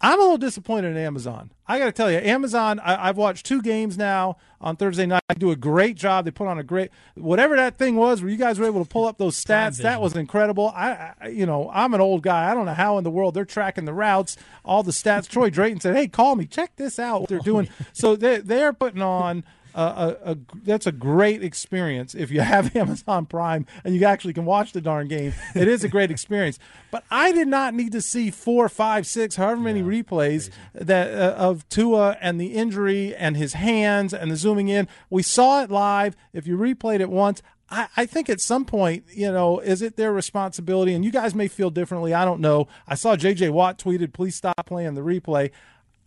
I'm 0.00 0.18
a 0.18 0.22
little 0.22 0.38
disappointed 0.38 0.92
in 0.92 0.96
Amazon. 0.96 1.50
I 1.66 1.78
got 1.78 1.86
to 1.86 1.92
tell 1.92 2.10
you, 2.10 2.18
Amazon. 2.18 2.78
I, 2.78 3.08
have 3.08 3.16
watched 3.16 3.44
two 3.44 3.60
games 3.60 3.98
now 3.98 4.36
on 4.60 4.76
Thursday 4.76 5.06
night. 5.06 5.22
They 5.28 5.34
do 5.34 5.50
a 5.50 5.56
great 5.56 5.96
job. 5.96 6.24
They 6.24 6.30
put 6.30 6.46
on 6.46 6.58
a 6.58 6.62
great 6.62 6.90
whatever 7.14 7.56
that 7.56 7.76
thing 7.76 7.96
was 7.96 8.22
where 8.22 8.30
you 8.30 8.36
guys 8.36 8.58
were 8.58 8.66
able 8.66 8.82
to 8.82 8.88
pull 8.88 9.06
up 9.06 9.18
those 9.18 9.42
stats. 9.42 9.78
That 9.78 10.00
was 10.00 10.16
incredible. 10.16 10.72
I, 10.74 11.14
I, 11.20 11.28
you 11.28 11.46
know, 11.46 11.68
I'm 11.72 11.94
an 11.94 12.00
old 12.00 12.22
guy. 12.22 12.50
I 12.50 12.54
don't 12.54 12.66
know 12.66 12.74
how 12.74 12.96
in 12.96 13.04
the 13.04 13.10
world 13.10 13.34
they're 13.34 13.44
tracking 13.44 13.86
the 13.86 13.92
routes, 13.92 14.36
all 14.64 14.82
the 14.82 14.92
stats. 14.92 15.28
Troy 15.28 15.50
Drayton 15.50 15.80
said, 15.80 15.96
"Hey, 15.96 16.06
call 16.06 16.36
me. 16.36 16.46
Check 16.46 16.76
this 16.76 16.98
out. 16.98 17.22
What 17.22 17.30
they're 17.30 17.38
doing." 17.40 17.68
So 17.92 18.14
they 18.14 18.38
they're 18.38 18.72
putting 18.72 19.02
on 19.02 19.44
a, 19.74 20.16
a, 20.24 20.38
that's 20.64 20.86
a 20.86 20.92
great 20.92 21.42
experience 21.42 22.14
if 22.14 22.30
you 22.30 22.40
have 22.40 22.74
Amazon 22.76 23.26
Prime 23.26 23.66
and 23.84 23.94
you 23.94 24.04
actually 24.04 24.32
can 24.32 24.44
watch 24.44 24.72
the 24.72 24.80
darn 24.80 25.08
game. 25.08 25.34
It 25.54 25.68
is 25.68 25.84
a 25.84 25.88
great 25.88 26.10
experience. 26.10 26.58
But 26.90 27.04
I 27.10 27.32
did 27.32 27.48
not 27.48 27.74
need 27.74 27.92
to 27.92 28.00
see 28.00 28.30
four, 28.30 28.68
five, 28.68 29.06
six, 29.06 29.36
however 29.36 29.60
many 29.60 29.80
yeah, 29.80 30.02
replays 30.02 30.50
that 30.74 31.12
uh, 31.12 31.34
of 31.36 31.68
Tua 31.68 32.16
and 32.20 32.40
the 32.40 32.54
injury 32.54 33.14
and 33.14 33.36
his 33.36 33.54
hands 33.54 34.14
and 34.14 34.30
the 34.30 34.36
zooming 34.36 34.68
in. 34.68 34.88
We 35.10 35.22
saw 35.22 35.62
it 35.62 35.70
live. 35.70 36.16
If 36.32 36.46
you 36.46 36.56
replayed 36.56 37.00
it 37.00 37.10
once, 37.10 37.42
I, 37.70 37.88
I, 37.96 38.06
think 38.06 38.30
at 38.30 38.40
some 38.40 38.64
point, 38.64 39.04
you 39.12 39.30
know, 39.30 39.58
is 39.58 39.82
it 39.82 39.96
their 39.96 40.12
responsibility? 40.12 40.94
And 40.94 41.04
you 41.04 41.10
guys 41.10 41.34
may 41.34 41.48
feel 41.48 41.70
differently. 41.70 42.14
I 42.14 42.24
don't 42.24 42.40
know. 42.40 42.68
I 42.86 42.94
saw 42.94 43.16
J.J. 43.16 43.50
Watt 43.50 43.78
tweeted, 43.78 44.12
please 44.12 44.34
stop 44.34 44.66
playing 44.66 44.94
the 44.94 45.02
replay. 45.02 45.50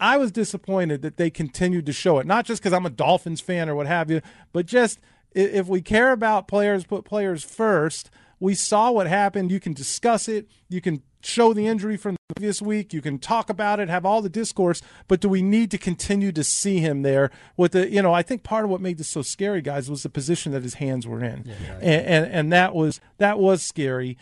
I 0.01 0.17
was 0.17 0.31
disappointed 0.31 1.03
that 1.03 1.17
they 1.17 1.29
continued 1.29 1.85
to 1.85 1.93
show 1.93 2.17
it, 2.17 2.25
not 2.25 2.45
just 2.45 2.61
because 2.61 2.73
I'm 2.73 2.87
a 2.87 2.89
Dolphins 2.89 3.39
fan 3.39 3.69
or 3.69 3.75
what 3.75 3.85
have 3.85 4.09
you, 4.09 4.21
but 4.51 4.65
just 4.65 4.99
if 5.33 5.67
we 5.67 5.81
care 5.81 6.11
about 6.11 6.47
players, 6.47 6.83
put 6.83 7.05
players 7.05 7.43
first. 7.43 8.09
We 8.39 8.55
saw 8.55 8.89
what 8.89 9.05
happened. 9.05 9.51
You 9.51 9.59
can 9.59 9.73
discuss 9.73 10.27
it. 10.27 10.47
You 10.67 10.81
can 10.81 11.03
show 11.23 11.53
the 11.53 11.67
injury 11.67 11.95
from 11.97 12.15
the 12.27 12.33
previous 12.35 12.59
week. 12.63 12.91
You 12.93 13.01
can 13.01 13.19
talk 13.19 13.51
about 13.51 13.79
it, 13.79 13.87
have 13.89 14.03
all 14.03 14.23
the 14.23 14.29
discourse, 14.29 14.81
but 15.07 15.21
do 15.21 15.29
we 15.29 15.43
need 15.43 15.69
to 15.69 15.77
continue 15.77 16.31
to 16.31 16.43
see 16.43 16.79
him 16.79 17.03
there 17.03 17.29
with 17.55 17.73
the, 17.73 17.87
you 17.91 18.01
know, 18.01 18.13
I 18.13 18.23
think 18.23 18.41
part 18.41 18.63
of 18.63 18.71
what 18.71 18.81
made 18.81 18.97
this 18.97 19.09
so 19.09 19.21
scary, 19.21 19.61
guys, 19.61 19.91
was 19.91 20.01
the 20.01 20.09
position 20.09 20.51
that 20.53 20.63
his 20.63 20.75
hands 20.75 21.05
were 21.05 21.23
in. 21.23 21.45
Yeah, 21.45 21.73
right. 21.73 21.83
and, 21.83 22.05
and, 22.07 22.25
and 22.33 22.53
that 22.53 22.73
was, 22.73 22.99
that 23.19 23.37
was 23.37 23.61
scary. 23.61 24.17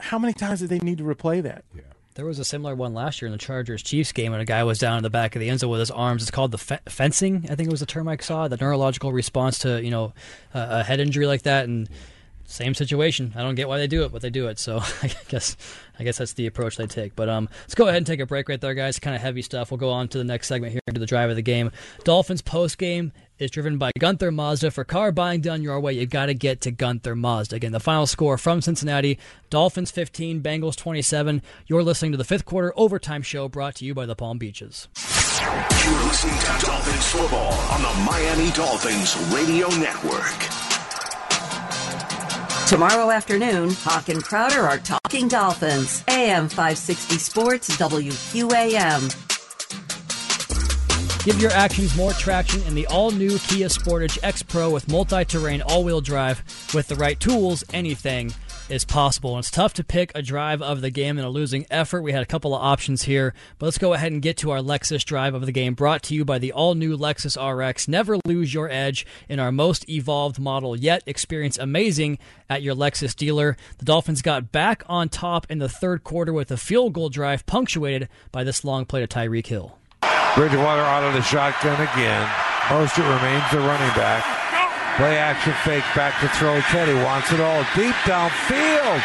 How 0.00 0.18
many 0.18 0.32
times 0.32 0.58
did 0.58 0.70
they 0.70 0.80
need 0.80 0.98
to 0.98 1.04
replay 1.04 1.40
that? 1.44 1.64
There 2.14 2.24
was 2.24 2.38
a 2.38 2.44
similar 2.44 2.76
one 2.76 2.94
last 2.94 3.20
year 3.20 3.26
in 3.26 3.32
the 3.32 3.38
Chargers 3.38 3.82
Chiefs 3.82 4.12
game, 4.12 4.32
and 4.32 4.40
a 4.40 4.44
guy 4.44 4.62
was 4.62 4.78
down 4.78 4.98
in 4.98 5.02
the 5.02 5.10
back 5.10 5.34
of 5.34 5.40
the 5.40 5.48
end 5.48 5.58
zone 5.58 5.70
with 5.70 5.80
his 5.80 5.90
arms. 5.90 6.22
It's 6.22 6.30
called 6.30 6.52
the 6.52 6.58
fe- 6.58 6.78
fencing. 6.88 7.46
I 7.50 7.56
think 7.56 7.66
it 7.66 7.72
was 7.72 7.80
the 7.80 7.86
term 7.86 8.06
I 8.06 8.16
saw. 8.18 8.46
The 8.46 8.56
neurological 8.56 9.12
response 9.12 9.58
to 9.60 9.82
you 9.82 9.90
know 9.90 10.12
a 10.52 10.84
head 10.84 11.00
injury 11.00 11.26
like 11.26 11.42
that, 11.42 11.64
and 11.64 11.88
same 12.44 12.74
situation. 12.74 13.32
I 13.34 13.42
don't 13.42 13.56
get 13.56 13.68
why 13.68 13.78
they 13.78 13.88
do 13.88 14.04
it, 14.04 14.12
but 14.12 14.22
they 14.22 14.30
do 14.30 14.46
it. 14.46 14.60
So 14.60 14.78
I 15.02 15.10
guess 15.28 15.56
I 15.98 16.04
guess 16.04 16.18
that's 16.18 16.34
the 16.34 16.46
approach 16.46 16.76
they 16.76 16.86
take. 16.86 17.16
But 17.16 17.28
um, 17.28 17.48
let's 17.62 17.74
go 17.74 17.88
ahead 17.88 17.96
and 17.96 18.06
take 18.06 18.20
a 18.20 18.26
break 18.26 18.48
right 18.48 18.60
there, 18.60 18.74
guys. 18.74 19.00
Kind 19.00 19.16
of 19.16 19.22
heavy 19.22 19.42
stuff. 19.42 19.72
We'll 19.72 19.78
go 19.78 19.90
on 19.90 20.06
to 20.08 20.18
the 20.18 20.24
next 20.24 20.46
segment 20.46 20.72
here 20.72 20.82
into 20.86 21.00
the 21.00 21.06
drive 21.06 21.30
of 21.30 21.36
the 21.36 21.42
game. 21.42 21.72
Dolphins 22.04 22.42
post 22.42 22.78
game 22.78 23.12
is 23.38 23.50
driven 23.50 23.78
by 23.78 23.90
Gunther 23.98 24.30
Mazda. 24.30 24.70
For 24.70 24.84
car 24.84 25.12
buying 25.12 25.40
done 25.40 25.62
your 25.62 25.80
way, 25.80 25.94
you've 25.94 26.10
got 26.10 26.26
to 26.26 26.34
get 26.34 26.60
to 26.62 26.70
Gunther 26.70 27.16
Mazda. 27.16 27.56
Again, 27.56 27.72
the 27.72 27.80
final 27.80 28.06
score 28.06 28.38
from 28.38 28.60
Cincinnati: 28.60 29.18
Dolphins 29.50 29.90
15, 29.90 30.42
Bengals 30.42 30.76
27. 30.76 31.42
You're 31.66 31.82
listening 31.82 32.12
to 32.12 32.18
the 32.18 32.24
fifth 32.24 32.44
quarter 32.44 32.72
overtime 32.76 33.22
show 33.22 33.48
brought 33.48 33.74
to 33.76 33.84
you 33.84 33.94
by 33.94 34.06
the 34.06 34.14
Palm 34.14 34.38
Beaches. 34.38 34.88
You're 34.96 36.04
listening 36.04 36.38
to 36.38 36.66
Dolphins 36.66 37.06
football 37.08 37.52
on 37.52 37.82
the 37.82 38.10
Miami 38.10 38.50
Dolphins 38.52 39.16
Radio 39.32 39.68
Network. 39.76 40.64
Tomorrow 42.68 43.10
afternoon, 43.10 43.70
Hawk 43.72 44.08
and 44.08 44.24
Crowder 44.24 44.62
are 44.62 44.78
talking 44.78 45.28
Dolphins. 45.28 46.02
AM 46.08 46.48
560 46.48 47.18
Sports, 47.18 47.76
WQAM. 47.76 49.23
Give 51.24 51.40
your 51.40 51.52
actions 51.52 51.96
more 51.96 52.12
traction 52.12 52.62
in 52.64 52.74
the 52.74 52.86
all-new 52.86 53.38
Kia 53.38 53.68
Sportage 53.68 54.18
X 54.22 54.42
Pro 54.42 54.68
with 54.68 54.90
multi-terrain 54.90 55.62
all-wheel 55.62 56.02
drive. 56.02 56.44
With 56.74 56.88
the 56.88 56.96
right 56.96 57.18
tools, 57.18 57.64
anything 57.72 58.34
is 58.68 58.84
possible. 58.84 59.30
And 59.30 59.38
it's 59.38 59.50
tough 59.50 59.72
to 59.74 59.84
pick 59.84 60.12
a 60.14 60.20
drive 60.20 60.60
of 60.60 60.82
the 60.82 60.90
game 60.90 61.16
in 61.16 61.24
a 61.24 61.30
losing 61.30 61.64
effort. 61.70 62.02
We 62.02 62.12
had 62.12 62.22
a 62.22 62.26
couple 62.26 62.54
of 62.54 62.60
options 62.60 63.04
here, 63.04 63.32
but 63.58 63.64
let's 63.64 63.78
go 63.78 63.94
ahead 63.94 64.12
and 64.12 64.20
get 64.20 64.36
to 64.38 64.50
our 64.50 64.58
Lexus 64.58 65.02
drive 65.02 65.32
of 65.32 65.46
the 65.46 65.52
game, 65.52 65.72
brought 65.72 66.02
to 66.04 66.14
you 66.14 66.26
by 66.26 66.38
the 66.38 66.52
all 66.52 66.74
new 66.74 66.94
Lexus 66.94 67.38
RX. 67.40 67.88
Never 67.88 68.18
lose 68.26 68.52
your 68.52 68.68
edge 68.68 69.06
in 69.26 69.40
our 69.40 69.50
most 69.50 69.88
evolved 69.88 70.38
model 70.38 70.76
yet. 70.76 71.02
Experience 71.06 71.56
amazing 71.56 72.18
at 72.50 72.60
your 72.60 72.74
Lexus 72.74 73.16
dealer. 73.16 73.56
The 73.78 73.86
Dolphins 73.86 74.20
got 74.20 74.52
back 74.52 74.82
on 74.90 75.08
top 75.08 75.50
in 75.50 75.58
the 75.58 75.70
third 75.70 76.04
quarter 76.04 76.34
with 76.34 76.50
a 76.50 76.58
field 76.58 76.92
goal 76.92 77.08
drive 77.08 77.46
punctuated 77.46 78.10
by 78.30 78.44
this 78.44 78.62
long 78.62 78.84
play 78.84 79.00
to 79.00 79.06
Tyreek 79.06 79.46
Hill. 79.46 79.78
Bridgewater 80.36 80.82
out 80.82 81.04
of 81.04 81.14
the 81.14 81.22
shotgun 81.22 81.80
again. 81.80 82.26
Mostert 82.66 83.06
remains 83.06 83.44
the 83.52 83.60
running 83.60 83.94
back. 83.94 84.24
Play 84.96 85.18
action 85.18 85.54
fake 85.64 85.84
back 85.94 86.18
to 86.20 86.28
throw. 86.38 86.60
Teddy 86.72 86.94
wants 86.94 87.30
it 87.32 87.40
all 87.40 87.62
deep 87.74 87.94
downfield. 88.06 89.02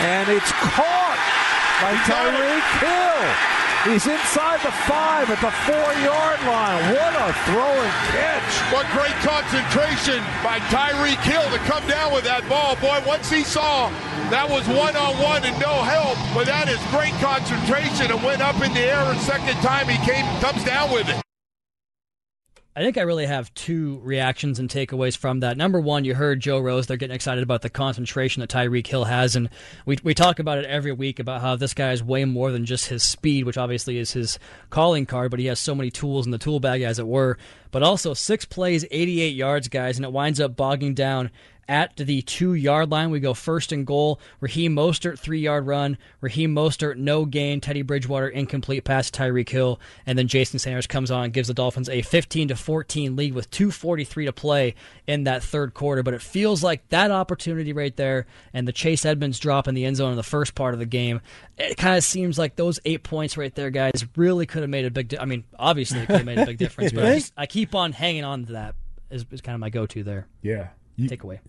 And 0.00 0.28
it's 0.28 0.52
caught 0.52 1.20
by 1.82 1.94
Tyreek 2.06 2.66
Hill. 2.78 3.57
He's 3.84 4.06
inside 4.06 4.58
the 4.60 4.72
five 4.90 5.30
at 5.30 5.40
the 5.40 5.54
four 5.62 5.88
yard 6.02 6.40
line. 6.42 6.94
What 6.94 7.14
a 7.14 7.32
throw 7.46 7.74
and 7.78 7.94
catch. 8.10 8.72
What 8.74 8.86
great 8.90 9.14
concentration 9.22 10.18
by 10.42 10.58
Tyreek 10.66 11.22
Hill 11.22 11.48
to 11.52 11.58
come 11.58 11.86
down 11.86 12.12
with 12.12 12.24
that 12.24 12.46
ball. 12.48 12.74
Boy, 12.76 13.00
once 13.06 13.30
he 13.30 13.44
saw 13.44 13.88
that 14.30 14.50
was 14.50 14.66
one 14.66 14.96
on 14.96 15.16
one 15.22 15.44
and 15.44 15.58
no 15.60 15.82
help, 15.86 16.18
but 16.34 16.46
that 16.46 16.68
is 16.68 16.78
great 16.90 17.14
concentration 17.22 18.10
and 18.10 18.22
went 18.22 18.42
up 18.42 18.60
in 18.62 18.74
the 18.74 18.80
air 18.80 19.00
a 19.12 19.16
second 19.20 19.54
time 19.62 19.86
he 19.86 19.96
came 20.04 20.26
comes 20.40 20.64
down 20.64 20.92
with 20.92 21.08
it. 21.08 21.27
I 22.76 22.82
think 22.82 22.96
I 22.96 23.02
really 23.02 23.26
have 23.26 23.52
two 23.54 23.98
reactions 24.04 24.60
and 24.60 24.70
takeaways 24.70 25.16
from 25.16 25.40
that. 25.40 25.56
Number 25.56 25.80
one, 25.80 26.04
you 26.04 26.14
heard 26.14 26.38
Joe 26.38 26.60
Rose; 26.60 26.86
they're 26.86 26.96
getting 26.96 27.16
excited 27.16 27.42
about 27.42 27.62
the 27.62 27.70
concentration 27.70 28.40
that 28.40 28.50
Tyreek 28.50 28.86
Hill 28.86 29.04
has, 29.04 29.34
and 29.34 29.48
we 29.84 29.98
we 30.04 30.14
talk 30.14 30.38
about 30.38 30.58
it 30.58 30.64
every 30.66 30.92
week 30.92 31.18
about 31.18 31.40
how 31.40 31.56
this 31.56 31.74
guy 31.74 31.90
is 31.90 32.04
way 32.04 32.24
more 32.24 32.52
than 32.52 32.64
just 32.64 32.86
his 32.86 33.02
speed, 33.02 33.44
which 33.44 33.58
obviously 33.58 33.98
is 33.98 34.12
his 34.12 34.38
calling 34.70 35.06
card, 35.06 35.32
but 35.32 35.40
he 35.40 35.46
has 35.46 35.58
so 35.58 35.74
many 35.74 35.90
tools 35.90 36.24
in 36.24 36.30
the 36.30 36.38
tool 36.38 36.60
bag, 36.60 36.82
as 36.82 37.00
it 37.00 37.06
were. 37.06 37.36
But 37.72 37.82
also 37.82 38.14
six 38.14 38.44
plays, 38.44 38.84
88 38.90 39.34
yards, 39.34 39.68
guys, 39.68 39.96
and 39.96 40.04
it 40.04 40.12
winds 40.12 40.40
up 40.40 40.54
bogging 40.54 40.94
down 40.94 41.30
at 41.68 41.94
the 41.96 42.22
two 42.22 42.54
yard 42.54 42.90
line. 42.90 43.10
We 43.10 43.20
go 43.20 43.34
first 43.34 43.72
and 43.72 43.86
goal. 43.86 44.20
Raheem 44.40 44.74
Mostert, 44.74 45.18
three 45.18 45.40
yard 45.40 45.66
run. 45.66 45.98
Raheem 46.20 46.54
Mostert, 46.54 46.96
no 46.96 47.24
gain. 47.24 47.60
Teddy 47.60 47.82
Bridgewater, 47.82 48.28
incomplete 48.28 48.84
pass 48.84 49.10
to 49.10 49.20
Tyreek 49.20 49.48
Hill. 49.48 49.78
And 50.06 50.18
then 50.18 50.28
Jason 50.28 50.58
Sanders 50.58 50.86
comes 50.86 51.10
on 51.10 51.24
and 51.24 51.32
gives 51.32 51.48
the 51.48 51.54
Dolphins 51.54 51.88
a 51.88 52.02
15 52.02 52.48
to 52.48 52.56
14 52.56 53.16
lead 53.16 53.34
with 53.34 53.50
2.43 53.50 54.26
to 54.26 54.32
play 54.32 54.74
in 55.06 55.24
that 55.24 55.42
third 55.42 55.74
quarter. 55.74 56.02
But 56.02 56.14
it 56.14 56.22
feels 56.22 56.64
like 56.64 56.88
that 56.88 57.10
opportunity 57.10 57.72
right 57.72 57.94
there 57.96 58.26
and 58.54 58.66
the 58.66 58.72
Chase 58.72 59.04
Edmonds 59.04 59.38
drop 59.38 59.68
in 59.68 59.74
the 59.74 59.84
end 59.84 59.96
zone 59.96 60.10
in 60.10 60.16
the 60.16 60.22
first 60.22 60.54
part 60.54 60.72
of 60.74 60.80
the 60.80 60.86
game, 60.86 61.20
it 61.58 61.76
kind 61.76 61.98
of 61.98 62.04
seems 62.04 62.38
like 62.38 62.56
those 62.56 62.80
eight 62.84 63.02
points 63.02 63.36
right 63.36 63.54
there, 63.54 63.70
guys, 63.70 64.06
really 64.16 64.46
could 64.46 64.62
have 64.62 64.70
made 64.70 64.84
a 64.84 64.90
big 64.90 65.08
di- 65.08 65.18
I 65.18 65.24
mean, 65.24 65.44
obviously 65.58 66.00
it 66.00 66.06
could 66.06 66.16
have 66.16 66.26
made 66.26 66.38
a 66.38 66.46
big 66.46 66.58
difference, 66.58 66.92
but 66.92 67.04
I, 67.04 67.14
just, 67.14 67.32
I 67.36 67.46
keep 67.46 67.74
on 67.74 67.92
hanging 67.92 68.24
on 68.24 68.46
to 68.46 68.52
that 68.52 68.74
is, 69.10 69.26
is 69.30 69.40
kind 69.40 69.54
of 69.54 69.60
my 69.60 69.70
go 69.70 69.86
to 69.86 70.02
there. 70.02 70.26
Yeah. 70.42 70.68
You, 70.96 71.08
Takeaway 71.08 71.40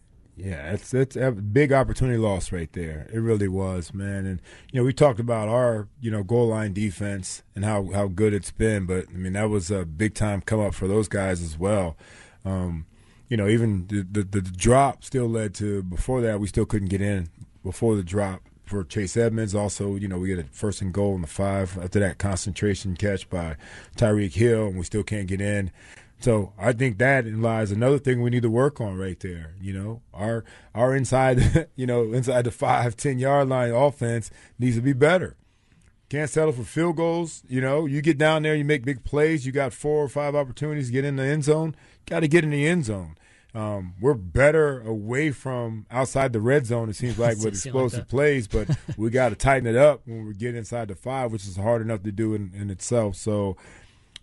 Yeah, 0.42 0.72
it's 0.72 0.94
it's 0.94 1.18
a 1.18 1.32
big 1.32 1.74
opportunity 1.74 2.18
loss 2.18 2.54
right 2.54 2.72
there. 2.72 3.10
It 3.12 3.20
really 3.20 3.50
was, 3.50 3.94
man. 3.94 4.26
And 4.26 4.42
you 4.72 4.80
know, 4.80 4.86
we 4.86 4.94
talked 4.94 5.20
about 5.20 5.50
our 5.50 5.90
you 6.00 6.10
know 6.10 6.24
goal 6.24 6.48
line 6.48 6.72
defense 6.72 7.44
and 7.56 7.66
how 7.66 7.90
how 7.94 8.08
good 8.08 8.34
it's 8.34 8.52
been, 8.52 8.86
but 8.86 9.06
I 9.10 9.18
mean 9.18 9.34
that 9.34 9.50
was 9.50 9.70
a 9.70 9.86
big 9.86 10.14
time 10.14 10.40
come 10.42 10.62
up 10.62 10.74
for 10.74 10.88
those 10.88 11.10
guys 11.10 11.42
as 11.42 11.58
well. 11.58 11.98
Um, 12.46 12.86
you 13.28 13.36
know, 13.36 13.50
even 13.50 13.88
the, 13.88 14.02
the 14.10 14.24
the 14.24 14.42
drop 14.42 15.04
still 15.04 15.28
led 15.28 15.54
to 15.56 15.84
before 15.84 16.22
that 16.22 16.40
we 16.40 16.48
still 16.48 16.66
couldn't 16.66 16.88
get 16.88 17.02
in 17.02 17.28
before 17.62 17.98
the 17.98 18.04
drop 18.04 18.42
for 18.64 18.86
Chase 18.86 19.18
Edmonds. 19.18 19.54
Also, 19.54 19.96
you 19.96 20.08
know, 20.08 20.20
we 20.20 20.30
get 20.30 20.40
a 20.40 20.44
first 20.52 20.82
and 20.82 20.94
goal 20.94 21.16
in 21.16 21.22
the 21.22 21.28
five 21.28 21.78
after 21.78 22.00
that 22.00 22.18
concentration 22.18 22.96
catch 22.96 23.30
by 23.30 23.58
Tyreek 23.98 24.36
Hill, 24.36 24.68
and 24.68 24.78
we 24.78 24.86
still 24.86 25.04
can't 25.04 25.28
get 25.28 25.42
in. 25.42 25.70
So 26.20 26.54
I 26.58 26.74
think 26.74 26.98
that 26.98 27.26
lies 27.26 27.72
another 27.72 27.98
thing 27.98 28.22
we 28.22 28.30
need 28.30 28.44
to 28.44 28.50
work 28.50 28.82
on 28.82 28.98
right 28.98 29.20
there. 29.20 29.56
You 29.62 29.74
know, 29.74 30.02
our 30.14 30.44
our 30.76 30.96
inside, 30.96 31.70
you 31.76 31.86
know, 31.86 32.12
inside 32.14 32.44
the 32.44 32.52
five 32.52 32.98
ten 32.98 33.20
yard 33.20 33.48
line 33.50 33.72
offense 33.72 34.30
needs 34.58 34.76
to 34.76 34.82
be 34.82 34.94
better. 34.94 35.38
Can't 36.10 36.30
settle 36.30 36.52
for 36.52 36.64
field 36.64 36.98
goals. 36.98 37.44
You 37.48 37.62
know, 37.62 37.86
you 37.86 38.02
get 38.02 38.18
down 38.18 38.44
there, 38.44 38.56
you 38.56 38.66
make 38.66 38.84
big 38.84 39.04
plays. 39.04 39.46
You 39.46 39.52
got 39.52 39.74
four 39.74 40.04
or 40.04 40.10
five 40.10 40.36
opportunities 40.36 40.88
to 40.88 40.94
get 40.94 41.06
in 41.06 41.16
the 41.18 41.24
end 41.24 41.44
zone. 41.44 41.76
Got 42.08 42.22
to 42.22 42.28
get 42.28 42.44
in 42.44 42.50
the 42.50 42.68
end 42.68 42.86
zone. 42.86 43.16
Um, 43.54 43.94
we're 44.00 44.14
better 44.16 44.82
away 44.82 45.32
from 45.32 45.86
outside 45.90 46.34
the 46.34 46.42
red 46.42 46.66
zone. 46.66 46.90
It 46.90 46.96
seems 46.96 47.18
like 47.20 47.38
with 47.38 47.54
explosive 47.54 48.00
like 48.00 48.08
plays, 48.10 48.48
but 48.48 48.70
we 48.98 49.10
got 49.12 49.30
to 49.30 49.36
tighten 49.36 49.68
it 49.68 49.76
up 49.76 50.02
when 50.06 50.26
we 50.26 50.34
get 50.34 50.56
inside 50.56 50.88
the 50.88 50.96
five, 50.96 51.32
which 51.32 51.46
is 51.46 51.58
hard 51.58 51.82
enough 51.82 52.04
to 52.04 52.12
do 52.12 52.34
in, 52.34 52.52
in 52.56 52.70
itself. 52.72 53.16
So 53.16 53.56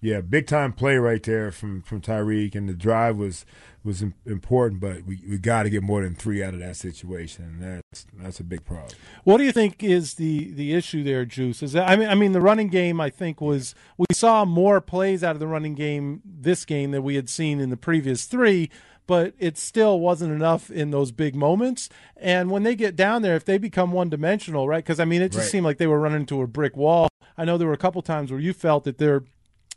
yeah, 0.07 0.21
big 0.21 0.47
time 0.47 0.73
play 0.73 0.99
right 0.99 1.23
there 1.23 1.51
from 1.51 1.83
from 1.83 2.01
Tyreek, 2.01 2.55
and 2.55 2.69
the 2.69 2.75
drive 2.75 3.17
was 3.17 3.45
was 3.83 4.05
important. 4.25 4.81
But 4.81 5.03
we, 5.03 5.21
we 5.29 5.37
got 5.37 5.65
to 5.65 5.71
get 5.71 5.83
more 5.83 6.03
than 6.03 6.15
three 6.15 6.45
out 6.45 6.55
of 6.55 6.61
that 6.61 6.77
situation. 6.77 7.59
That's 7.59 8.07
that's 8.17 8.39
a 8.39 8.45
big 8.45 8.65
problem. 8.65 8.93
What 9.25 9.39
do 9.39 9.45
you 9.45 9.51
think 9.51 9.83
is 9.83 10.15
the 10.15 10.53
the 10.53 10.75
issue 10.75 11.03
there, 11.03 11.25
Juice? 11.25 11.61
Is 11.61 11.73
that, 11.73 11.91
I 11.91 11.97
mean 11.97 12.09
I 12.09 12.15
mean 12.15 12.31
the 12.33 12.41
running 12.41 12.69
game 12.69 13.01
I 13.01 13.11
think 13.11 13.41
was 13.41 13.75
we 13.99 14.07
saw 14.13 14.45
more 14.45 14.81
plays 14.81 15.25
out 15.25 15.35
of 15.35 15.41
the 15.41 15.49
running 15.49 15.75
game 15.75 16.23
this 16.25 16.65
game 16.65 16.93
than 16.93 17.03
we 17.03 17.17
had 17.17 17.29
seen 17.29 17.59
in 17.59 17.71
the 17.71 17.77
previous 17.77 18.27
three. 18.27 18.71
But 19.09 19.35
it 19.39 19.57
still 19.57 20.01
wasn't 20.01 20.33
enough 20.33 20.69
in 20.69 20.91
those 20.91 21.13
big 21.13 21.37
moments. 21.37 21.89
And 22.17 22.51
when 22.51 22.65
they 22.65 22.75
get 22.75 22.97
down 22.97 23.23
there, 23.23 23.37
if 23.37 23.45
they 23.45 23.57
become 23.57 23.93
one 23.93 24.09
dimensional, 24.09 24.69
right? 24.69 24.85
Because 24.85 25.01
I 25.01 25.05
mean, 25.05 25.23
it 25.23 25.31
just 25.31 25.45
right. 25.45 25.51
seemed 25.51 25.65
like 25.65 25.79
they 25.79 25.87
were 25.87 26.01
running 26.01 26.21
into 26.23 26.43
a 26.43 26.47
brick 26.47 26.77
wall. 26.77 27.09
I 27.39 27.45
know 27.45 27.59
there 27.59 27.69
were 27.69 27.75
a 27.75 27.79
couple 27.79 28.03
times 28.03 28.31
where 28.31 28.41
you 28.41 28.53
felt 28.53 28.85
that 28.85 28.99
they're 28.99 29.25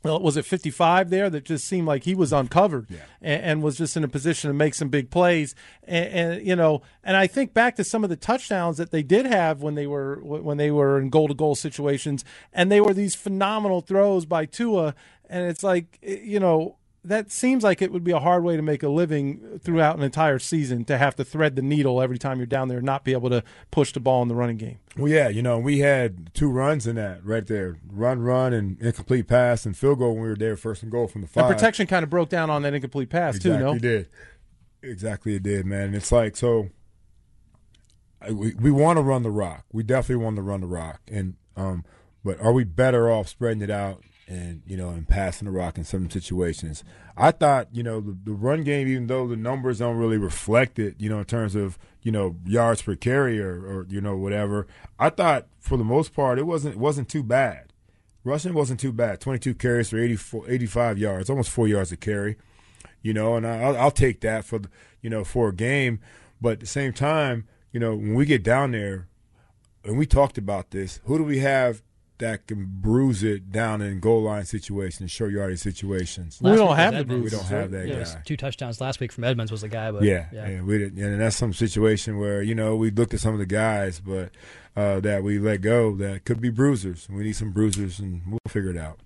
was 0.04 0.38
it 0.38 0.46
55 0.46 1.10
there 1.10 1.30
that 1.30 1.44
just 1.44 1.68
seemed 1.68 1.88
like 1.88 2.04
he 2.04 2.16
was 2.16 2.32
uncovered 2.32 2.88
yeah. 2.90 3.00
and, 3.22 3.44
and, 3.44 3.64
was 3.64 3.78
just 3.78 3.98
in 3.98 4.04
a 4.04 4.08
position 4.08 4.50
to 4.50 4.54
make 4.54 4.74
some 4.74 4.88
big 4.88 5.10
plays 5.10 5.56
and, 5.84 6.06
and, 6.08 6.48
you 6.48 6.56
know 6.56 6.82
and 7.04 7.18
I 7.18 7.28
think 7.28 7.54
back 7.54 7.76
to 7.76 7.84
some 7.84 8.04
of 8.04 8.10
the 8.10 8.16
touchdowns 8.16 8.78
that 8.78 8.92
they 8.92 9.04
did 9.04 9.26
have 9.26 9.62
when 9.62 9.76
they 9.76 9.88
were 9.88 10.20
when 10.24 10.58
they 10.58 10.72
were 10.72 11.00
in 11.00 11.10
goal 11.10 11.28
to 11.28 11.34
goal 11.34 11.56
situations 11.56 12.24
and 12.54 12.72
they 12.72 12.80
were 12.80 12.94
these 12.94 13.16
phenomenal 13.16 13.82
throws 13.82 14.26
by 14.26 14.46
Tua 14.46 14.96
and 15.30 15.48
it's 15.48 15.64
like 15.64 16.00
eh, 16.02 16.20
you 16.24 16.40
know 16.40 16.78
that 17.04 17.32
seems 17.32 17.64
like 17.64 17.82
it 17.82 17.92
would 17.92 18.04
be 18.04 18.12
a 18.12 18.20
hard 18.20 18.44
way 18.44 18.58
to 18.58 18.62
make 18.62 18.84
a 18.84 18.90
living 18.90 19.60
throughout 19.64 19.98
an 19.98 20.04
entire 20.04 20.38
season 20.38 20.84
to 20.86 20.98
have 20.98 21.16
to 21.16 21.24
thread 21.24 21.56
the 21.56 21.62
needle 21.62 22.02
every 22.02 22.18
time 22.18 22.38
you're 22.38 22.46
down 22.46 22.68
there 22.68 22.80
and 22.80 22.86
not 22.86 23.06
be 23.06 23.14
able 23.14 23.30
to 23.30 23.44
push 23.72 23.94
the 23.94 24.00
ball 24.00 24.22
in 24.22 24.28
the 24.28 24.36
running 24.36 24.58
game. 24.58 24.80
Well, 24.98 25.12
yeah, 25.12 25.30
you 25.30 25.42
know, 25.42 25.58
we 25.60 25.80
had 25.80 26.34
two 26.34 26.50
runs 26.50 26.86
in 26.86 26.98
that 26.98 27.26
right 27.26 27.48
there 27.48 27.78
run, 27.90 28.22
run, 28.22 28.54
and 28.54 28.80
incomplete 28.82 29.28
pass 29.28 29.66
and 29.66 29.78
field 29.78 30.00
goal 30.00 30.14
when 30.14 30.24
we 30.24 30.30
were 30.30 30.36
there, 30.36 30.58
first 30.58 30.84
and 30.84 30.92
goal 30.92 31.08
from 31.08 31.22
the 31.22 31.28
five. 31.28 31.46
And 31.46 31.56
protection 31.56 31.88
kind 31.88 32.04
of 32.04 32.10
broke 32.10 32.30
down 32.30 32.50
on 32.50 32.64
that 32.64 32.74
incomplete 32.74 33.10
pass, 33.10 33.38
exactly 33.38 33.58
too, 33.58 33.64
no? 33.64 33.74
It 33.74 33.82
did. 33.82 34.10
Exactly, 34.82 35.36
it 35.36 35.44
did, 35.44 35.66
man. 35.66 35.88
And 35.88 35.96
it's 35.96 36.12
like, 36.12 36.36
so 36.36 36.70
we, 38.30 38.54
we 38.56 38.72
want 38.72 38.98
to 38.98 39.02
run 39.02 39.24
the 39.24 39.32
rock. 39.32 39.66
We 39.72 39.84
definitely 39.84 40.24
want 40.24 40.36
to 40.36 40.42
run 40.42 40.62
the 40.62 40.68
rock. 40.68 41.02
And, 41.10 41.36
um, 41.56 41.86
but 42.24 42.40
are 42.42 42.52
we 42.52 42.66
better 42.66 43.10
off 43.10 43.30
spreading 43.30 43.62
it 43.62 43.70
out 43.70 44.04
and 44.30 44.62
you 44.68 44.78
know 44.78 44.90
and 44.90 45.10
passing 45.10 45.48
the 45.48 45.52
rock 45.52 45.78
in 45.78 45.84
some 45.84 46.10
situations. 46.10 46.84
I 47.18 47.32
thought 47.32 47.68
you 47.74 47.82
know 47.82 48.00
the, 48.00 48.16
the, 48.24 48.32
run 48.32 48.64
game, 48.64 48.88
even 48.88 49.08
though 49.08 49.28
the 49.28 49.36
numbers 49.36 49.80
don't 49.80 49.98
really 49.98 50.18
reflect 50.18 50.78
it, 50.78 50.96
you 51.00 51.10
know 51.10 51.20
in 51.20 51.26
terms 51.26 51.56
of 51.56 51.80
you 52.04 52.12
know 52.12 52.36
yards 52.46 52.84
per 52.84 52.96
carry 52.96 53.42
or, 53.42 53.56
or 53.56 53.88
you 53.90 54.00
know 54.00 54.16
whatever. 54.16 54.68
I 55.00 55.10
thought 55.10 55.48
for 55.60 55.78
the 55.78 55.84
most 55.84 56.14
part 56.14 56.38
it 56.38 56.46
wasn't 56.46 56.76
it 56.76 56.80
wasn't 56.80 57.10
too 57.10 57.24
bad. 57.24 57.74
Rushing 58.24 58.54
wasn't 58.54 58.80
too 58.80 58.92
bad. 58.92 59.22
22 59.22 59.56
carries 59.56 59.90
for 59.90 59.98
84, 59.98 60.44
85 60.50 60.98
yards, 60.98 61.30
almost 61.30 61.50
four 61.50 61.68
yards 61.68 61.92
a 61.92 61.98
carry. 61.98 62.38
You 63.02 63.14
know, 63.14 63.36
and 63.36 63.48
I'll, 63.48 63.78
I'll 63.78 63.92
take 63.92 64.20
that 64.22 64.44
for 64.44 64.60
the, 64.60 64.70
you 65.02 65.10
know 65.10 65.24
for 65.24 65.50
a 65.50 65.54
game. 65.54 66.00
But 66.40 66.54
at 66.54 66.60
the 66.60 66.68
same 66.68 66.94
time, 66.94 67.48
you 67.72 67.80
know 67.80 67.96
when 67.96 68.14
we 68.14 68.26
get 68.26 68.44
down 68.44 68.72
there, 68.72 69.08
and 69.84 69.98
we 69.98 70.06
talked 70.06 70.38
about 70.38 70.70
this, 70.70 71.00
who 71.06 71.18
do 71.18 71.24
we 71.24 71.40
have 71.40 71.82
that 72.20 72.48
can 72.48 72.66
bruise 72.82 73.24
it 73.24 73.52
down 73.52 73.82
in 73.82 74.00
goal 74.00 74.24
line 74.24 74.46
situations, 74.46 75.12
short 75.12 75.32
yardage 75.32 75.60
situations. 75.60 76.40
we 76.42 76.56
don't 76.56 76.76
have 76.76 76.96
the 76.96 77.04
bruises. 77.04 77.32
We 77.32 77.38
don't 77.38 77.48
have 77.48 77.72
that 77.72 77.88
yeah, 77.88 78.04
guy. 78.04 78.22
Two 78.26 78.38
touchdowns 78.38 78.80
last 78.80 79.00
week 79.00 79.12
from 79.12 79.24
Edmonds 79.24 79.52
was 79.52 79.62
the 79.62 79.70
guy, 79.70 79.92
but 79.92 80.04
yeah, 80.04 80.28
yeah, 80.32 80.48
yeah 80.48 80.62
we 80.62 80.78
did, 80.78 80.98
and 80.98 81.20
that's 81.20 81.36
some 81.36 81.54
situation 81.54 82.18
where 82.20 82.42
you 82.42 82.56
know 82.56 82.76
we 82.76 82.92
looked 82.92 83.14
at 83.14 83.20
some 83.20 83.34
of 83.34 83.40
the 83.40 83.46
guys, 83.46 84.00
but 84.00 84.32
uh, 84.76 85.00
that 85.00 85.24
we 85.24 85.40
let 85.40 85.62
go 85.62 85.96
that 85.96 86.26
could 86.26 86.40
be 86.40 86.50
bruisers. 86.50 87.08
We 87.10 87.24
need 87.24 87.36
some 87.36 87.52
bruisers, 87.52 88.00
and 88.00 88.22
we'll 88.28 88.40
figure 88.48 88.70
it 88.70 88.78
out 88.78 89.00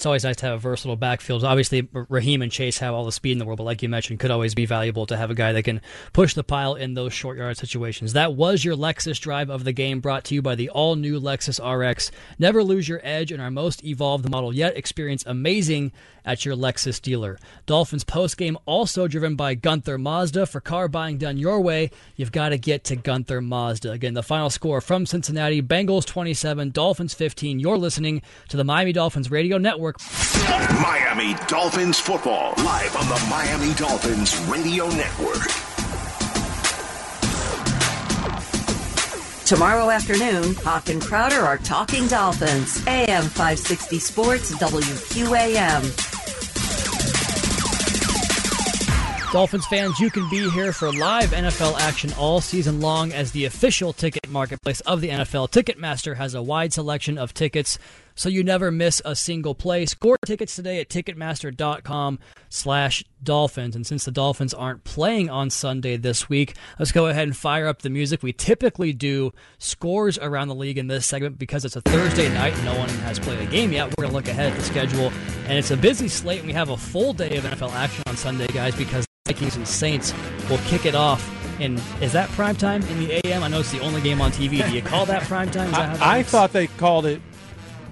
it's 0.00 0.06
always 0.06 0.24
nice 0.24 0.36
to 0.36 0.46
have 0.46 0.54
a 0.54 0.58
versatile 0.58 0.96
backfield. 0.96 1.44
Obviously, 1.44 1.86
Raheem 1.92 2.40
and 2.40 2.50
Chase 2.50 2.78
have 2.78 2.94
all 2.94 3.04
the 3.04 3.12
speed 3.12 3.32
in 3.32 3.38
the 3.38 3.44
world, 3.44 3.58
but 3.58 3.64
like 3.64 3.82
you 3.82 3.88
mentioned, 3.90 4.18
could 4.18 4.30
always 4.30 4.54
be 4.54 4.64
valuable 4.64 5.04
to 5.04 5.14
have 5.14 5.30
a 5.30 5.34
guy 5.34 5.52
that 5.52 5.64
can 5.64 5.82
push 6.14 6.32
the 6.32 6.42
pile 6.42 6.74
in 6.74 6.94
those 6.94 7.12
short 7.12 7.36
yard 7.36 7.58
situations. 7.58 8.14
That 8.14 8.32
was 8.32 8.64
your 8.64 8.76
Lexus 8.76 9.20
drive 9.20 9.50
of 9.50 9.64
the 9.64 9.72
game, 9.72 10.00
brought 10.00 10.24
to 10.24 10.34
you 10.34 10.40
by 10.40 10.54
the 10.54 10.70
all 10.70 10.96
new 10.96 11.20
Lexus 11.20 11.60
RX. 11.60 12.10
Never 12.38 12.64
lose 12.64 12.88
your 12.88 13.02
edge 13.02 13.30
in 13.30 13.40
our 13.40 13.50
most 13.50 13.84
evolved 13.84 14.30
model 14.30 14.54
yet. 14.54 14.74
Experience 14.74 15.22
amazing 15.26 15.92
at 16.24 16.44
your 16.44 16.54
Lexus 16.56 17.00
dealer. 17.00 17.38
Dolphins 17.66 18.04
post 18.04 18.36
game 18.36 18.58
also 18.66 19.08
driven 19.08 19.36
by 19.36 19.54
Gunther 19.54 19.98
Mazda. 19.98 20.46
For 20.46 20.60
car 20.60 20.88
buying 20.88 21.18
done 21.18 21.36
your 21.36 21.60
way, 21.60 21.90
you've 22.16 22.32
got 22.32 22.50
to 22.50 22.58
get 22.58 22.84
to 22.84 22.96
Gunther 22.96 23.40
Mazda. 23.40 23.92
Again, 23.92 24.14
the 24.14 24.22
final 24.22 24.50
score 24.50 24.80
from 24.80 25.06
Cincinnati 25.06 25.62
Bengals 25.62 26.06
27, 26.06 26.70
Dolphins 26.70 27.14
15. 27.14 27.58
You're 27.58 27.78
listening 27.78 28.22
to 28.48 28.56
the 28.56 28.64
Miami 28.64 28.92
Dolphins 28.92 29.30
Radio 29.30 29.58
Network. 29.58 29.89
Miami 30.82 31.34
Dolphins 31.46 31.98
football, 31.98 32.54
live 32.58 32.96
on 32.96 33.08
the 33.08 33.26
Miami 33.28 33.74
Dolphins 33.74 34.36
Radio 34.48 34.88
Network. 34.88 35.48
Tomorrow 39.44 39.90
afternoon, 39.90 40.54
Hawk 40.56 40.88
and 40.90 41.02
Crowder 41.02 41.40
are 41.40 41.58
talking 41.58 42.06
Dolphins. 42.06 42.86
AM 42.86 43.24
560 43.24 43.98
Sports, 43.98 44.52
WQAM. 44.52 46.10
Dolphins 49.32 49.66
fans, 49.66 50.00
you 50.00 50.10
can 50.10 50.28
be 50.28 50.50
here 50.50 50.72
for 50.72 50.92
live 50.92 51.30
NFL 51.30 51.78
action 51.78 52.12
all 52.18 52.40
season 52.40 52.80
long 52.80 53.12
as 53.12 53.30
the 53.30 53.44
official 53.44 53.92
ticket 53.92 54.28
marketplace 54.28 54.80
of 54.80 55.00
the 55.00 55.08
NFL. 55.08 55.50
Ticketmaster 55.50 56.16
has 56.16 56.34
a 56.34 56.42
wide 56.42 56.72
selection 56.72 57.16
of 57.16 57.32
tickets 57.32 57.78
so 58.20 58.28
you 58.28 58.44
never 58.44 58.70
miss 58.70 59.00
a 59.06 59.16
single 59.16 59.54
play. 59.54 59.86
Score 59.86 60.18
tickets 60.26 60.54
today 60.54 60.78
at 60.78 60.90
ticketmaster.com 60.90 62.18
slash 62.50 63.02
dolphins. 63.22 63.74
And 63.74 63.86
since 63.86 64.04
the 64.04 64.10
Dolphins 64.10 64.52
aren't 64.52 64.84
playing 64.84 65.30
on 65.30 65.48
Sunday 65.48 65.96
this 65.96 66.28
week, 66.28 66.54
let's 66.78 66.92
go 66.92 67.06
ahead 67.06 67.22
and 67.22 67.34
fire 67.34 67.66
up 67.66 67.80
the 67.80 67.88
music. 67.88 68.22
We 68.22 68.34
typically 68.34 68.92
do 68.92 69.32
scores 69.56 70.18
around 70.18 70.48
the 70.48 70.54
league 70.54 70.76
in 70.76 70.86
this 70.86 71.06
segment 71.06 71.38
because 71.38 71.64
it's 71.64 71.76
a 71.76 71.80
Thursday 71.80 72.28
night 72.34 72.52
and 72.52 72.66
no 72.66 72.76
one 72.76 72.90
has 72.90 73.18
played 73.18 73.40
a 73.40 73.50
game 73.50 73.72
yet. 73.72 73.86
We're 73.86 74.04
going 74.04 74.10
to 74.10 74.14
look 74.14 74.28
ahead 74.28 74.52
at 74.52 74.58
the 74.58 74.64
schedule. 74.64 75.10
And 75.46 75.56
it's 75.56 75.70
a 75.70 75.76
busy 75.78 76.08
slate 76.08 76.40
and 76.40 76.46
we 76.46 76.52
have 76.52 76.68
a 76.68 76.76
full 76.76 77.14
day 77.14 77.38
of 77.38 77.44
NFL 77.44 77.72
action 77.72 78.02
on 78.06 78.18
Sunday, 78.18 78.48
guys, 78.48 78.76
because 78.76 79.06
the 79.24 79.32
Vikings 79.32 79.56
and 79.56 79.66
Saints 79.66 80.12
will 80.50 80.58
kick 80.66 80.84
it 80.84 80.94
off. 80.94 81.26
And 81.58 81.80
is 82.02 82.12
that 82.12 82.28
prime 82.32 82.56
time 82.56 82.82
in 82.82 83.00
the 83.00 83.26
AM? 83.26 83.42
I 83.42 83.48
know 83.48 83.60
it's 83.60 83.72
the 83.72 83.80
only 83.80 84.02
game 84.02 84.20
on 84.20 84.30
TV. 84.30 84.62
Do 84.62 84.74
you 84.74 84.82
call 84.82 85.06
that 85.06 85.22
prime 85.22 85.50
time? 85.50 85.70
That 85.70 86.02
I, 86.02 86.18
I 86.18 86.22
thought 86.22 86.52
they 86.52 86.66
called 86.66 87.06
it 87.06 87.22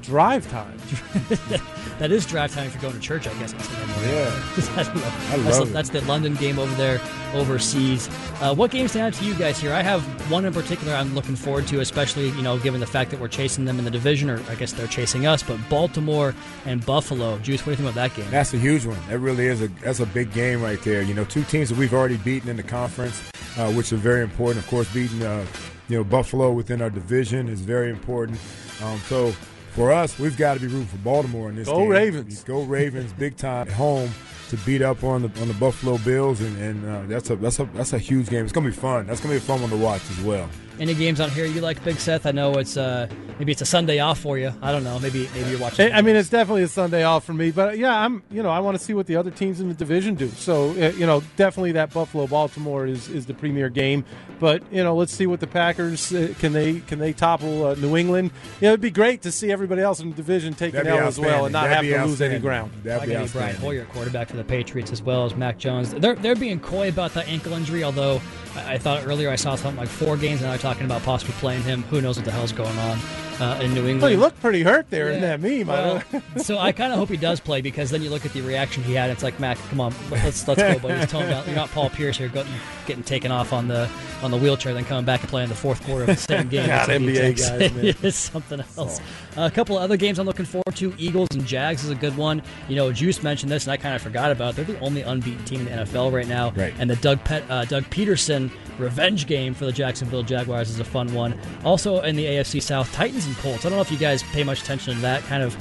drive 0.08 0.50
time. 0.50 0.78
that 1.98 2.10
is 2.10 2.24
drive 2.24 2.50
time 2.50 2.66
if 2.66 2.72
you're 2.72 2.80
going 2.80 2.94
to 2.94 3.00
church, 3.00 3.26
I 3.28 3.34
guess. 3.34 3.52
Morning. 3.52 4.08
Yeah, 4.08 4.42
I 4.74 4.82
love, 4.82 5.32
I 5.32 5.36
love 5.36 5.44
that's, 5.44 5.58
it. 5.58 5.72
that's 5.74 5.88
the 5.90 6.00
London 6.02 6.34
game 6.36 6.58
over 6.58 6.74
there 6.76 6.98
overseas. 7.34 8.08
Uh, 8.40 8.54
what 8.54 8.70
games 8.70 8.92
stand 8.92 9.14
out 9.14 9.20
to 9.20 9.24
you 9.26 9.34
guys 9.34 9.60
here? 9.60 9.74
I 9.74 9.82
have 9.82 10.02
one 10.30 10.46
in 10.46 10.54
particular 10.54 10.94
I'm 10.94 11.14
looking 11.14 11.36
forward 11.36 11.66
to, 11.66 11.80
especially 11.80 12.30
you 12.30 12.40
know 12.40 12.58
given 12.58 12.80
the 12.80 12.86
fact 12.86 13.10
that 13.10 13.20
we're 13.20 13.28
chasing 13.28 13.66
them 13.66 13.78
in 13.78 13.84
the 13.84 13.90
division, 13.90 14.30
or 14.30 14.42
I 14.48 14.54
guess 14.54 14.72
they're 14.72 14.86
chasing 14.86 15.26
us. 15.26 15.42
But 15.42 15.58
Baltimore 15.68 16.34
and 16.64 16.84
Buffalo. 16.86 17.38
Juice, 17.40 17.60
what 17.60 17.66
do 17.66 17.70
you 17.72 17.76
think 17.76 17.90
about 17.90 17.94
that 17.96 18.16
game? 18.16 18.30
That's 18.30 18.54
a 18.54 18.58
huge 18.58 18.86
one. 18.86 18.98
That 19.10 19.18
really 19.18 19.46
is 19.46 19.60
a 19.60 19.68
that's 19.84 20.00
a 20.00 20.06
big 20.06 20.32
game 20.32 20.62
right 20.62 20.80
there. 20.82 21.02
You 21.02 21.12
know, 21.12 21.26
two 21.26 21.44
teams 21.44 21.68
that 21.68 21.76
we've 21.76 21.92
already 21.92 22.16
beaten 22.16 22.48
in 22.48 22.56
the 22.56 22.62
conference, 22.62 23.22
uh, 23.58 23.70
which 23.72 23.92
are 23.92 23.96
very 23.96 24.22
important. 24.22 24.64
Of 24.64 24.70
course, 24.70 24.90
beating 24.94 25.22
uh, 25.22 25.44
you 25.88 25.98
know 25.98 26.04
Buffalo 26.04 26.50
within 26.50 26.80
our 26.80 26.90
division 26.90 27.50
is 27.50 27.60
very 27.60 27.90
important. 27.90 28.38
Um, 28.82 28.98
so 29.00 29.34
for 29.70 29.92
us, 29.92 30.18
we've 30.18 30.36
got 30.36 30.54
to 30.54 30.60
be 30.60 30.66
rooting 30.66 30.86
for 30.86 30.96
Baltimore 30.98 31.48
in 31.48 31.56
this 31.56 31.68
Go 31.68 31.78
game. 31.78 31.84
Go 31.88 31.90
Ravens. 31.90 32.44
Go 32.44 32.62
Ravens, 32.62 33.12
big 33.12 33.36
time 33.36 33.68
at 33.68 33.74
home. 33.74 34.10
to 34.50 34.56
beat 34.58 34.80
up 34.80 35.04
on 35.04 35.22
the 35.22 35.40
on 35.42 35.48
the 35.48 35.54
Buffalo 35.54 35.98
Bills, 35.98 36.40
and, 36.40 36.56
and 36.58 36.88
uh, 36.88 37.02
that's 37.06 37.28
a 37.30 37.36
that's 37.36 37.60
a 37.60 37.64
that's 37.74 37.92
a 37.92 37.98
huge 37.98 38.28
game. 38.28 38.44
It's 38.44 38.52
gonna 38.52 38.70
be 38.70 38.74
fun. 38.74 39.06
That's 39.06 39.20
gonna 39.20 39.34
be 39.34 39.38
a 39.38 39.40
fun 39.40 39.60
one 39.60 39.70
to 39.70 39.76
watch 39.76 40.02
as 40.10 40.20
well. 40.22 40.48
Any 40.80 40.94
games 40.94 41.20
on 41.20 41.30
here 41.30 41.44
you 41.44 41.60
like, 41.60 41.82
Big 41.84 41.96
Seth? 41.96 42.26
I 42.26 42.30
know 42.30 42.52
it's 42.54 42.76
uh, 42.76 43.08
maybe 43.38 43.52
it's 43.52 43.62
a 43.62 43.66
Sunday 43.66 43.98
off 43.98 44.20
for 44.20 44.38
you. 44.38 44.52
I 44.62 44.72
don't 44.72 44.84
know. 44.84 44.98
Maybe 44.98 45.28
maybe 45.34 45.50
you're 45.50 45.58
watching. 45.58 45.92
I 45.92 45.98
I 45.98 46.02
mean, 46.02 46.16
it's 46.16 46.28
definitely 46.28 46.62
a 46.62 46.68
Sunday 46.68 47.02
off 47.02 47.24
for 47.24 47.34
me, 47.34 47.50
but 47.50 47.78
yeah, 47.78 47.98
I'm 47.98 48.22
you 48.30 48.42
know 48.42 48.50
I 48.50 48.60
want 48.60 48.78
to 48.78 48.84
see 48.84 48.94
what 48.94 49.06
the 49.06 49.16
other 49.16 49.30
teams 49.30 49.60
in 49.60 49.68
the 49.68 49.74
division 49.74 50.14
do. 50.14 50.28
So 50.28 50.70
uh, 50.70 50.90
you 50.96 51.06
know, 51.06 51.22
definitely 51.36 51.72
that 51.72 51.92
Buffalo 51.92 52.26
Baltimore 52.26 52.86
is, 52.86 53.08
is 53.08 53.26
the 53.26 53.34
premier 53.34 53.68
game. 53.68 54.04
But 54.38 54.62
you 54.72 54.84
know, 54.84 54.94
let's 54.94 55.12
see 55.12 55.26
what 55.26 55.40
the 55.40 55.46
Packers 55.48 56.14
uh, 56.14 56.32
can 56.38 56.52
they 56.52 56.80
can 56.80 56.98
they 57.00 57.12
topple 57.12 57.66
uh, 57.66 57.74
New 57.74 57.96
England. 57.96 58.30
Yeah, 58.60 58.68
it'd 58.68 58.80
be 58.80 58.90
great 58.90 59.22
to 59.22 59.32
see 59.32 59.50
everybody 59.50 59.82
else 59.82 60.00
in 60.00 60.10
the 60.10 60.16
division 60.16 60.54
take 60.54 60.74
an 60.74 60.84
That'd 60.84 60.92
be 60.92 60.98
L 60.98 61.08
as 61.08 61.18
well 61.18 61.46
and 61.46 61.52
not 61.52 61.68
have 61.68 61.84
That'd 61.84 62.00
to 62.02 62.06
lose 62.06 62.20
any 62.22 62.38
ground. 62.38 62.70
That'd 62.84 63.02
I 63.02 63.06
be 63.06 63.12
got 63.12 63.32
Brian. 63.32 63.56
Hoyer, 63.56 63.84
quarterback 63.86 64.28
for 64.28 64.36
the 64.36 64.44
Patriots, 64.44 64.92
as 64.92 65.02
well 65.02 65.24
as 65.24 65.34
Mac 65.34 65.58
Jones. 65.58 65.92
They're 65.92 66.14
they're 66.14 66.36
being 66.36 66.60
coy 66.60 66.88
about 66.88 67.14
that 67.14 67.26
ankle 67.26 67.52
injury. 67.54 67.82
Although 67.82 68.20
I, 68.54 68.74
I 68.74 68.78
thought 68.78 69.04
earlier 69.06 69.28
I 69.30 69.36
saw 69.36 69.56
something 69.56 69.80
like 69.80 69.88
four 69.88 70.16
games, 70.16 70.40
and 70.40 70.42
now 70.42 70.50
they're 70.50 70.58
talking 70.68 70.84
about 70.86 71.02
possibly 71.02 71.34
playing 71.34 71.62
him. 71.62 71.82
Who 71.84 72.00
knows 72.02 72.16
what 72.16 72.24
the 72.26 72.30
hell's 72.30 72.52
going 72.52 72.76
on 72.78 72.98
uh, 73.40 73.58
in 73.62 73.72
New 73.72 73.80
England? 73.86 74.02
Well, 74.02 74.10
he 74.10 74.16
looked 74.16 74.38
pretty 74.40 74.62
hurt 74.62 74.90
there 74.90 75.08
in 75.10 75.22
Yeah. 75.22 75.36
that 75.36 75.40
meme. 75.40 75.70
I 75.70 75.72
Well, 75.72 76.02
don't- 76.12 76.40
so 76.44 76.58
I 76.58 76.72
kind 76.72 76.92
of 76.92 76.98
hope 76.98 77.08
he 77.08 77.16
does 77.16 77.40
play 77.40 77.62
because 77.62 77.90
then 77.90 78.02
you 78.02 78.10
look 78.10 78.26
at 78.26 78.32
the 78.34 78.42
reaction 78.42 78.82
he 78.82 78.92
had. 78.92 79.08
It's 79.10 79.22
like 79.22 79.40
Mac, 79.40 79.56
come 79.70 79.80
on, 79.80 79.94
let's 80.10 80.46
let's 80.46 80.60
go, 80.60 80.78
buddy. 80.78 80.94
Just 81.00 81.10
tone 81.10 81.28
down. 81.28 81.46
You're 81.46 81.54
not 81.56 81.70
Paul 81.70 81.88
Pierce 81.88 82.18
here, 82.18 82.28
getting, 82.28 82.52
getting 82.86 83.02
taken 83.02 83.32
off 83.32 83.52
on 83.54 83.66
the 83.68 83.88
on 84.22 84.30
the 84.30 84.36
wheelchair, 84.36 84.74
then 84.74 84.84
coming 84.84 85.04
back 85.06 85.20
and 85.20 85.30
playing 85.30 85.48
the 85.48 85.54
fourth 85.54 85.82
quarter 85.86 86.02
of 86.02 86.08
the 86.08 86.16
same 86.16 86.48
game. 86.48 86.66
God, 86.66 86.88
That's 86.88 87.02
NBA 87.02 87.38
guys, 87.38 87.72
man. 87.74 87.94
it's 88.02 88.16
something 88.16 88.60
else. 88.76 89.00
a 89.36 89.50
couple 89.50 89.76
of 89.78 89.82
other 89.84 89.96
games 89.96 90.18
I'm 90.18 90.26
looking 90.26 90.44
forward 90.44 90.74
to. 90.74 90.92
Eagles 90.98 91.28
and 91.32 91.46
Jags 91.46 91.84
is 91.84 91.90
a 91.90 91.94
good 91.94 92.16
one. 92.16 92.42
You 92.68 92.76
know, 92.76 92.92
Juice 92.92 93.22
mentioned 93.22 93.50
this, 93.52 93.64
and 93.64 93.72
I 93.72 93.76
kind 93.76 93.94
of 93.94 94.02
forgot 94.02 94.32
about. 94.32 94.50
it. 94.50 94.56
They're 94.66 94.74
the 94.76 94.80
only 94.80 95.02
unbeaten 95.02 95.44
team 95.44 95.60
in 95.60 95.64
the 95.66 95.84
NFL 95.84 96.12
right 96.12 96.26
now. 96.28 96.50
Right. 96.50 96.74
And 96.80 96.90
the 96.90 96.96
Doug 96.96 97.22
Pet, 97.24 97.44
uh, 97.48 97.64
Doug 97.64 97.84
Pederson 97.84 98.50
revenge 98.78 99.26
game 99.28 99.54
for 99.54 99.64
the 99.64 99.72
Jacksonville 99.72 100.24
Jaguars 100.24 100.57
is 100.66 100.80
a 100.80 100.84
fun 100.84 101.12
one. 101.14 101.38
Also 101.64 102.00
in 102.00 102.16
the 102.16 102.24
AFC 102.24 102.60
South, 102.60 102.92
Titans 102.92 103.26
and 103.26 103.36
Colts. 103.36 103.64
I 103.64 103.68
don't 103.68 103.78
know 103.78 103.82
if 103.82 103.90
you 103.92 103.98
guys 103.98 104.22
pay 104.24 104.42
much 104.42 104.62
attention 104.62 104.94
to 104.94 105.00
that 105.00 105.22
kind 105.24 105.42
of. 105.42 105.56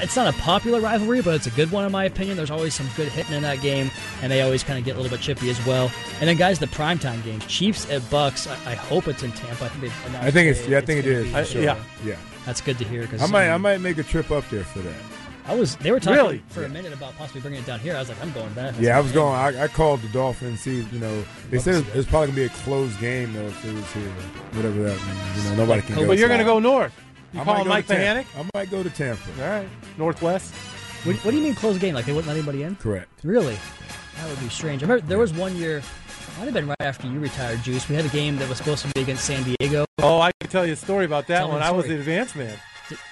It's 0.00 0.16
not 0.16 0.32
a 0.32 0.36
popular 0.38 0.80
rivalry, 0.80 1.22
but 1.22 1.34
it's 1.34 1.46
a 1.46 1.50
good 1.50 1.70
one 1.70 1.84
in 1.84 1.92
my 1.92 2.04
opinion. 2.04 2.36
There's 2.36 2.50
always 2.50 2.74
some 2.74 2.88
good 2.96 3.08
hitting 3.08 3.34
in 3.34 3.42
that 3.42 3.60
game, 3.60 3.90
and 4.22 4.30
they 4.30 4.42
always 4.42 4.62
kind 4.62 4.78
of 4.78 4.84
get 4.84 4.96
a 4.96 5.00
little 5.00 5.16
bit 5.16 5.22
chippy 5.22 5.50
as 5.50 5.64
well. 5.66 5.90
And 6.20 6.28
then 6.28 6.36
guys, 6.36 6.58
the 6.58 6.66
primetime 6.66 7.22
games, 7.24 7.44
Chiefs 7.46 7.88
at 7.90 8.08
Bucks. 8.10 8.46
I, 8.46 8.72
I 8.72 8.74
hope 8.74 9.08
it's 9.08 9.22
in 9.22 9.32
Tampa. 9.32 9.64
I 9.64 9.68
think 9.68 9.80
they've 9.82 10.06
announced 10.06 10.26
I 10.26 10.30
think 10.30 10.48
it's 10.56 10.66
yeah, 10.68 10.78
I 10.78 10.80
think 10.80 10.98
it 11.00 11.06
is. 11.06 11.30
gonna 11.30 11.42
is. 11.42 11.48
be- 11.48 11.52
for 11.52 11.52
sure. 11.52 11.62
yeah. 11.62 11.84
yeah. 12.04 12.16
That's 12.46 12.60
good 12.60 12.78
to 12.78 12.84
hear 12.84 13.02
because 13.02 13.22
I 13.22 13.26
might 13.26 13.50
I 13.50 13.56
might 13.56 13.80
make 13.80 13.98
a 13.98 14.02
trip 14.02 14.30
up 14.30 14.48
there 14.50 14.64
for 14.64 14.80
that. 14.80 14.94
I 15.46 15.54
was 15.54 15.76
they 15.76 15.90
were 15.90 16.00
talking 16.00 16.16
Really? 16.16 16.42
for 16.48 16.64
a 16.64 16.68
minute 16.68 16.92
about 16.92 17.16
possibly 17.16 17.40
bringing 17.40 17.60
it 17.60 17.66
down 17.66 17.80
here. 17.80 17.96
I 17.96 17.98
was 17.98 18.08
like, 18.08 18.22
I'm 18.22 18.32
going 18.32 18.52
back. 18.52 18.74
Yeah, 18.78 18.96
I 18.96 19.00
was 19.00 19.12
going. 19.12 19.34
I, 19.34 19.64
I 19.64 19.68
called 19.68 20.00
the 20.00 20.08
Dolphins. 20.08 20.60
See, 20.60 20.82
you 20.82 20.98
know, 20.98 21.24
they 21.50 21.58
said 21.58 21.84
it's 21.94 22.08
probably 22.08 22.28
gonna 22.28 22.36
be 22.36 22.44
a 22.44 22.48
closed 22.50 22.98
game 23.00 23.32
though 23.32 23.46
if 23.46 23.64
it 23.64 23.74
was 23.74 23.92
here, 23.92 24.10
whatever 24.52 24.82
that 24.84 24.96
means. 24.96 25.44
You 25.44 25.50
know, 25.50 25.56
nobody 25.56 25.82
can 25.82 25.96
oh, 25.96 26.00
go. 26.02 26.06
but 26.06 26.18
you're 26.18 26.28
going 26.28 26.40
to 26.40 26.44
go 26.44 26.58
north. 26.58 26.92
You 27.32 27.40
I 27.40 27.44
might 27.44 27.52
calling 27.52 27.64
go 27.64 27.70
Mike 27.70 27.86
to 27.86 27.94
Tampa. 27.94 28.38
I 28.38 28.50
might 28.54 28.70
go 28.70 28.82
to 28.82 28.90
Tampa. 28.90 29.42
All 29.42 29.48
right, 29.48 29.68
Northwest. 29.98 30.54
What, 31.04 31.16
what 31.16 31.30
do 31.32 31.36
you 31.36 31.42
mean 31.42 31.54
closed 31.54 31.80
game? 31.80 31.94
Like 31.94 32.04
they 32.04 32.12
wouldn't 32.12 32.28
let 32.28 32.36
anybody 32.36 32.62
in? 32.62 32.76
Correct. 32.76 33.10
Really? 33.24 33.58
That 34.16 34.28
would 34.28 34.38
be 34.38 34.48
strange. 34.48 34.82
I 34.82 34.86
remember 34.86 35.06
there 35.06 35.18
was 35.18 35.32
one 35.32 35.56
year, 35.56 35.82
might 36.38 36.44
have 36.44 36.54
been 36.54 36.68
right 36.68 36.76
after 36.80 37.08
you 37.08 37.18
retired, 37.18 37.62
Juice. 37.62 37.88
We 37.88 37.96
had 37.96 38.04
a 38.04 38.10
game 38.10 38.36
that 38.36 38.48
was 38.48 38.58
supposed 38.58 38.84
to 38.84 38.92
be 38.92 39.00
against 39.00 39.24
San 39.24 39.42
Diego. 39.42 39.84
Oh, 40.00 40.20
I 40.20 40.30
can 40.40 40.50
tell 40.50 40.66
you 40.66 40.74
a 40.74 40.76
story 40.76 41.04
about 41.04 41.26
that 41.26 41.38
Tell 41.38 41.48
one. 41.48 41.62
I 41.62 41.70
was 41.70 41.86
the 41.86 41.94
advance 41.96 42.34
man. 42.34 42.56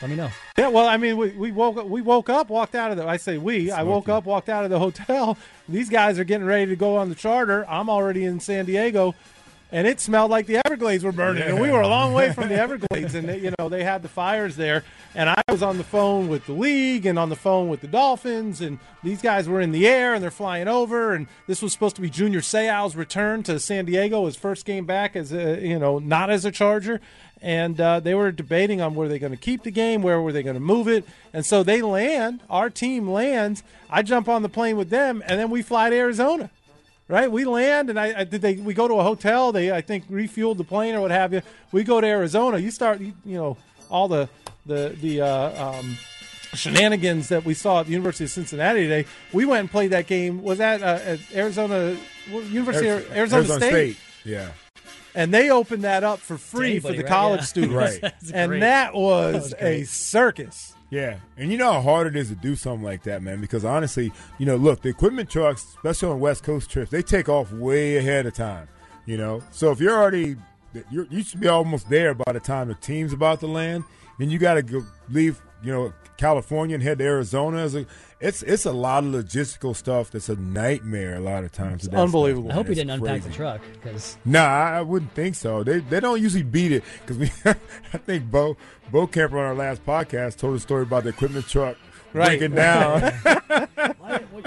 Let 0.01 0.11
me 0.11 0.16
know. 0.16 0.31
Yeah, 0.59 0.69
well, 0.69 0.87
I 0.87 0.97
mean, 0.97 1.16
we, 1.16 1.31
we 1.31 1.53
woke 1.53 1.79
up, 1.79 1.87
we 1.87 2.01
woke 2.01 2.29
up, 2.29 2.51
walked 2.51 2.75
out 2.75 2.90
of 2.90 2.97
the. 2.97 3.07
I 3.07 3.16
say 3.16 3.38
we. 3.38 3.71
I 3.71 3.83
woke 3.83 4.09
up, 4.09 4.25
walked 4.25 4.49
out 4.49 4.64
of 4.64 4.71
the 4.71 4.79
hotel. 4.79 5.38
These 5.69 5.88
guys 5.88 6.19
are 6.19 6.25
getting 6.25 6.47
ready 6.47 6.66
to 6.66 6.77
go 6.77 6.97
on 6.97 7.09
the 7.09 7.14
charter. 7.14 7.64
I'm 7.69 7.88
already 7.88 8.25
in 8.25 8.40
San 8.40 8.66
Diego, 8.66 9.14
and 9.73 9.87
it 9.87 10.01
smelled 10.01 10.31
like 10.31 10.47
the 10.47 10.61
Everglades 10.64 11.05
were 11.05 11.12
burning, 11.12 11.45
and 11.45 11.61
we 11.61 11.71
were 11.71 11.81
a 11.81 11.88
long 11.88 12.12
way 12.12 12.33
from 12.33 12.49
the 12.49 12.55
Everglades, 12.61 13.14
and 13.14 13.29
they, 13.29 13.38
you 13.38 13.53
know 13.59 13.69
they 13.69 13.85
had 13.85 14.03
the 14.03 14.09
fires 14.09 14.57
there. 14.57 14.85
And 15.14 15.29
I 15.29 15.43
was 15.49 15.62
on 15.62 15.77
the 15.77 15.85
phone 15.85 16.29
with 16.29 16.47
the 16.47 16.53
league 16.53 17.05
and 17.05 17.19
on 17.19 17.31
the 17.31 17.37
phone 17.37 17.69
with 17.69 17.81
the 17.81 17.88
Dolphins, 17.88 18.61
and 18.61 18.79
these 19.03 19.21
guys 19.21 19.49
were 19.49 19.61
in 19.61 19.73
the 19.73 19.88
air 19.88 20.14
and 20.14 20.23
they're 20.23 20.31
flying 20.31 20.69
over. 20.69 21.14
And 21.14 21.27
this 21.49 21.62
was 21.62 21.73
supposed 21.73 21.97
to 21.97 22.03
be 22.03 22.09
Junior 22.11 22.40
Seau's 22.40 22.95
return 22.95 23.43
to 23.45 23.59
San 23.59 23.87
Diego, 23.87 24.27
his 24.27 24.37
first 24.37 24.64
game 24.64 24.87
back 24.87 25.16
as 25.16 25.33
a 25.33 25.61
you 25.66 25.79
know 25.79 25.99
not 25.99 26.31
as 26.31 26.45
a 26.45 26.51
Charger 26.51 27.01
and 27.42 27.81
uh, 27.81 28.00
they 28.00 28.14
were 28.14 28.31
debating 28.33 28.81
on 28.81 28.94
where 28.94 29.09
they're 29.09 29.18
going 29.18 29.33
to 29.33 29.38
keep 29.38 29.62
the 29.62 29.70
game, 29.70 30.03
where 30.03 30.20
were 30.20 30.33
they 30.33 30.42
going 30.42 30.55
to 30.55 30.61
move 30.61 30.88
it, 30.88 31.05
and 31.33 31.44
so 31.44 31.62
they 31.62 31.83
land. 31.83 32.40
Our 32.50 32.70
team 32.70 33.09
lands. 33.09 33.62
I 33.88 34.03
jump 34.03 34.29
on 34.29 34.42
the 34.42 34.48
plane 34.48 34.76
with 34.76 34.90
them, 34.90 35.22
and 35.26 35.38
then 35.38 35.50
we 35.50 35.62
fly 35.62 35.90
to 35.90 35.96
Arizona. 35.96 36.50
Right, 37.09 37.31
we 37.31 37.44
land, 37.44 37.90
and 37.90 37.98
I, 37.98 38.20
I 38.20 38.24
did. 38.24 38.40
They 38.40 38.55
we 38.55 38.72
go 38.72 38.87
to 38.87 38.94
a 38.94 39.03
hotel. 39.03 39.50
They 39.50 39.72
I 39.72 39.81
think 39.81 40.09
refueled 40.09 40.59
the 40.59 40.64
plane 40.64 40.94
or 40.94 41.00
what 41.00 41.11
have 41.11 41.33
you. 41.33 41.42
We 41.72 41.83
go 41.83 42.00
to 42.00 42.07
Arizona. 42.07 42.59
You 42.59 42.70
start, 42.70 43.00
you, 43.00 43.12
you 43.24 43.37
know, 43.37 43.57
all 43.90 44.07
the 44.07 44.29
the 44.64 44.96
the 45.00 45.20
uh, 45.22 45.72
um, 45.72 45.96
shenanigans 46.55 47.29
that 47.29 47.44
we 47.44 47.55
saw 47.55 47.81
at 47.81 47.87
the 47.87 47.92
University 47.92 48.24
of 48.24 48.31
Cincinnati 48.31 48.83
today. 48.83 49.07
We 49.33 49.44
went 49.44 49.61
and 49.61 49.70
played 49.70 49.90
that 49.90 50.07
game. 50.07 50.42
Was 50.44 50.59
that 50.59 50.83
uh, 50.83 51.00
at 51.05 51.20
Arizona 51.35 51.96
University 52.29 52.88
of 52.88 53.11
Arizona, 53.12 53.44
State? 53.44 53.96
Yeah. 54.24 54.50
And 55.14 55.33
they 55.33 55.51
opened 55.51 55.85
that 55.85 56.05
up 56.05 56.18
for 56.18 56.37
free 56.38 56.73
anybody, 56.73 56.96
for 56.96 57.03
the 57.03 57.05
right? 57.05 57.09
college 57.09 57.40
Yeah. 57.40 57.44
students. 57.46 57.75
Right. 58.03 58.12
And 58.35 58.49
great. 58.51 58.61
that 58.61 58.94
was, 58.94 59.51
That 59.51 59.62
was 59.62 59.62
a 59.62 59.85
circus. 59.85 60.75
Yeah, 60.90 61.18
and 61.37 61.53
you 61.53 61.57
know 61.59 61.73
how 61.75 61.83
hard 61.83 62.09
it 62.09 62.16
is 62.16 62.31
to 62.31 62.35
do 62.35 62.57
something 62.57 62.83
like 62.85 63.05
that, 63.05 63.23
man. 63.23 63.40
Because 63.40 63.64
honestly, 63.64 64.11
you 64.38 64.46
know, 64.46 64.57
look, 64.57 64.83
the 64.83 64.88
equipment 64.88 65.31
trucks, 65.31 65.64
especially 65.77 66.09
on 66.11 66.18
West 66.18 66.42
Coast 66.42 66.68
trips, 66.68 66.90
they 66.90 67.01
take 67.03 67.29
off 67.29 67.53
way 67.53 67.96
ahead 67.96 68.27
of 68.27 68.35
time. 68.35 68.66
You 69.07 69.16
know, 69.16 69.42
so 69.53 69.70
if 69.70 69.81
you're 69.81 69.96
already, 69.96 70.37
you're, 70.90 71.07
you 71.11 71.23
should 71.23 71.40
be 71.40 71.49
almost 71.49 71.88
there 71.88 72.12
by 72.14 72.33
the 72.33 72.40
time 72.40 72.68
the 72.68 72.75
team's 72.75 73.12
about 73.12 73.38
to 73.40 73.46
land. 73.46 73.85
Then 74.18 74.31
you 74.31 74.38
got 74.38 74.55
to 74.55 74.62
go 74.62 74.85
leave, 75.09 75.40
you 75.62 75.73
know, 75.73 75.92
California 76.16 76.75
and 76.75 76.83
head 76.83 76.99
to 76.99 77.05
Arizona. 77.05 77.59
As 77.59 77.75
a, 77.77 77.87
it's 78.20 78.42
it's 78.42 78.66
a 78.66 78.72
lot 78.72 79.04
of 79.04 79.11
logistical 79.11 79.74
stuff 79.74 80.11
that's 80.11 80.28
a 80.28 80.37
nightmare 80.37 81.16
a 81.16 81.20
lot 81.20 81.44
of 81.44 81.52
times. 81.52 81.85
with 81.85 81.94
unbelievable. 81.94 82.50
stuff, 82.50 82.52
I 82.52 82.54
hope 82.56 82.66
man. 82.66 82.70
you 82.70 82.74
didn't 82.76 82.90
unpack 82.90 83.22
the 83.22 83.30
truck 83.30 83.61
because 83.72 84.18
Nah, 84.24 84.44
I 84.44 84.78
I 84.78 84.80
wouldn't 84.83 85.12
think 85.14 85.35
so. 85.35 85.62
They 85.62 85.80
they 85.80 86.00
don't 86.00 86.20
usually 86.20 86.42
beat 86.42 86.72
it 86.72 86.85
because 87.00 87.18
we. 87.18 87.33
I 87.44 87.98
think 87.98 88.30
Bo 88.30 88.56
Bokamper 88.92 89.33
on 89.33 89.38
our 89.38 89.54
last 89.54 89.85
podcast 89.87 90.37
told 90.37 90.56
a 90.56 90.61
story 90.61 90.83
about 90.83 91.04
the 91.04 91.11
equipment 91.11 91.48
truck 91.48 91.76
Right. 92.12 92.38
breaking 92.40 92.56
down. 92.56 93.12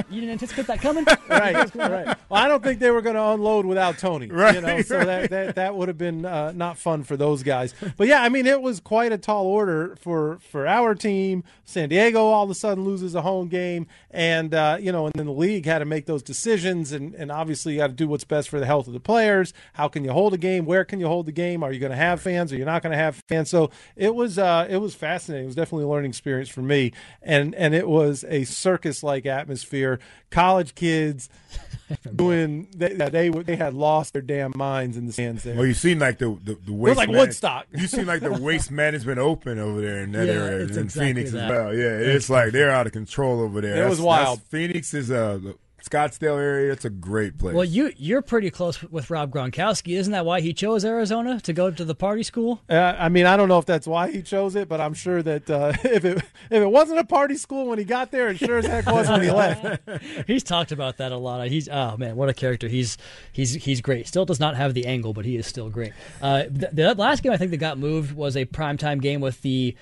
you 0.09 0.21
didn't 0.21 0.29
anticipate 0.31 0.67
that 0.67 0.81
coming. 0.81 1.05
right, 1.29 1.75
right. 1.75 2.17
Well, 2.29 2.43
I 2.43 2.47
don't 2.47 2.63
think 2.63 2.79
they 2.79 2.91
were 2.91 3.01
going 3.01 3.15
to 3.15 3.23
unload 3.23 3.65
without 3.65 3.97
Tony. 3.97 4.27
You 4.27 4.33
Right, 4.33 4.61
know, 4.61 4.81
so 4.83 4.97
right. 4.97 5.05
that 5.05 5.29
that, 5.29 5.55
that 5.55 5.75
would 5.75 5.87
have 5.87 5.97
been 5.97 6.25
uh, 6.25 6.51
not 6.53 6.77
fun 6.77 7.03
for 7.03 7.17
those 7.17 7.43
guys. 7.43 7.73
But 7.97 8.07
yeah, 8.07 8.21
I 8.21 8.29
mean, 8.29 8.45
it 8.45 8.61
was 8.61 8.79
quite 8.79 9.11
a 9.11 9.17
tall 9.17 9.45
order 9.45 9.95
for 9.99 10.39
for 10.39 10.67
our 10.67 10.95
team. 10.95 11.43
San 11.65 11.89
Diego 11.89 12.25
all 12.25 12.43
of 12.43 12.49
a 12.49 12.55
sudden 12.55 12.83
loses 12.83 13.15
a 13.15 13.21
home 13.21 13.47
game, 13.47 13.87
and 14.11 14.53
uh, 14.53 14.77
you 14.79 14.91
know, 14.91 15.05
and 15.05 15.13
then 15.15 15.25
the 15.25 15.31
league 15.31 15.65
had 15.65 15.79
to 15.79 15.85
make 15.85 16.05
those 16.05 16.23
decisions, 16.23 16.91
and 16.91 17.13
and 17.15 17.31
obviously 17.31 17.73
you 17.73 17.79
got 17.79 17.87
to 17.87 17.93
do 17.93 18.07
what's 18.07 18.23
best 18.23 18.49
for 18.49 18.59
the 18.59 18.65
health 18.65 18.87
of 18.87 18.93
the 18.93 18.99
players. 18.99 19.53
How 19.73 19.87
can 19.87 20.03
you 20.03 20.11
hold 20.11 20.33
a 20.33 20.37
game? 20.37 20.65
Where 20.65 20.85
can 20.85 20.99
you 20.99 21.07
hold 21.07 21.25
the 21.25 21.31
game? 21.31 21.63
Are 21.63 21.71
you 21.71 21.79
going 21.79 21.91
to 21.91 21.95
have 21.97 22.21
fans? 22.21 22.51
Are 22.51 22.57
you're 22.57 22.65
not 22.65 22.81
going 22.83 22.91
to 22.91 22.97
have 22.97 23.21
fans? 23.27 23.49
So 23.49 23.69
it 23.95 24.13
was 24.15 24.37
uh, 24.37 24.67
it 24.69 24.77
was 24.77 24.95
fascinating. 24.95 25.45
It 25.45 25.47
was 25.47 25.55
definitely 25.55 25.85
a 25.85 25.87
learning 25.89 26.09
experience 26.09 26.49
for 26.49 26.61
me, 26.61 26.91
and 27.21 27.53
and 27.55 27.73
it 27.73 27.87
was 27.87 28.23
a 28.27 28.43
circus 28.43 29.03
like 29.03 29.22
atmosphere. 29.25 29.99
College 30.31 30.75
kids 30.75 31.29
doing 32.15 32.67
they, 32.75 32.93
they 32.93 33.29
they 33.29 33.55
had 33.55 33.73
lost 33.73 34.13
their 34.13 34.21
damn 34.21 34.51
minds 34.55 34.97
in 34.97 35.05
the 35.05 35.13
stands 35.13 35.43
there. 35.43 35.55
well, 35.55 35.65
you 35.65 35.73
seen 35.73 35.99
like 35.99 36.17
the 36.17 36.37
the, 36.43 36.57
the 36.65 36.73
waste 36.73 36.97
like 36.97 37.09
man- 37.09 37.17
Woodstock. 37.19 37.67
You 37.71 37.87
seen 37.87 38.05
like 38.05 38.21
the 38.21 38.31
waste 38.41 38.71
management 38.71 39.19
open 39.19 39.59
over 39.59 39.81
there 39.81 39.99
in 40.03 40.11
that 40.13 40.27
Yeah, 40.27 40.33
area 40.33 40.65
it's 40.65 40.77
in 40.77 40.83
exactly 40.85 41.13
Phoenix 41.13 41.31
that. 41.31 41.43
as 41.45 41.49
well. 41.49 41.73
Yeah, 41.75 41.97
it's 42.15 42.29
like 42.29 42.51
they're 42.51 42.71
out 42.71 42.87
of 42.87 42.93
control 42.93 43.41
over 43.41 43.61
there. 43.61 43.85
It 43.85 43.89
was 43.89 44.01
wild. 44.01 44.39
that's- 44.39 44.49
Phoenix 44.49 44.93
is 44.93 45.11
uh, 45.11 45.39
the 45.43 45.55
Scottsdale 45.83 46.39
area. 46.39 46.71
It's 46.71 46.85
a 46.85 46.89
great 46.89 47.37
place. 47.37 47.53
Well, 47.53 47.65
you 47.65 47.91
you're 47.97 48.21
pretty 48.21 48.49
close 48.49 48.81
with 48.83 49.09
Rob 49.09 49.31
Gronkowski, 49.31 49.97
isn't 49.97 50.13
that 50.13 50.25
why 50.25 50.39
he 50.41 50.53
chose 50.53 50.85
Arizona 50.85 51.41
to 51.41 51.53
go 51.53 51.71
to 51.71 51.83
the 51.83 51.95
party 51.95 52.23
school? 52.23 52.61
Uh, 52.69 52.95
I 52.97 53.09
mean, 53.09 53.25
I 53.25 53.35
don't 53.35 53.49
know 53.49 53.59
if 53.59 53.65
that's 53.65 53.85
why 53.85 54.09
he 54.09 54.21
chose 54.21 54.55
it, 54.55 54.69
but 54.69 54.79
I'm 54.79 54.93
sure 54.93 55.21
that 55.21 55.49
uh, 55.49 55.73
if 55.83 56.05
it 56.05 56.17
if 56.17 56.61
it 56.61 56.71
wasn't 56.71 56.99
a 56.99 57.03
party 57.03 57.35
school 57.35 57.67
when 57.67 57.79
he 57.79 57.85
got 57.85 58.11
there, 58.11 58.29
it 58.29 58.37
sure 58.37 58.57
as 58.57 58.65
heck 58.65 58.85
was 58.85 59.09
when 59.09 59.21
he 59.21 59.31
left. 59.43 59.81
he's 60.25 60.43
talked 60.43 60.71
about 60.71 60.97
that 60.97 61.11
a 61.11 61.17
lot. 61.17 61.47
He's 61.49 61.67
oh 61.67 61.97
man, 61.97 62.15
what 62.15 62.29
a 62.29 62.33
character. 62.33 62.67
He's 62.67 62.97
he's 63.33 63.53
he's 63.53 63.81
great. 63.81 64.07
Still 64.07 64.25
does 64.25 64.39
not 64.39 64.55
have 64.55 64.73
the 64.73 64.85
angle, 64.85 65.13
but 65.13 65.25
he 65.25 65.35
is 65.35 65.47
still 65.47 65.69
great. 65.69 65.93
Uh, 66.21 66.43
the, 66.49 66.69
the 66.71 66.95
last 66.95 67.23
game 67.23 67.31
I 67.33 67.37
think 67.37 67.51
that 67.51 67.57
got 67.57 67.77
moved 67.77 68.15
was 68.15 68.37
a 68.37 68.45
primetime 68.45 69.01
game 69.01 69.19
with 69.21 69.41
the. 69.41 69.75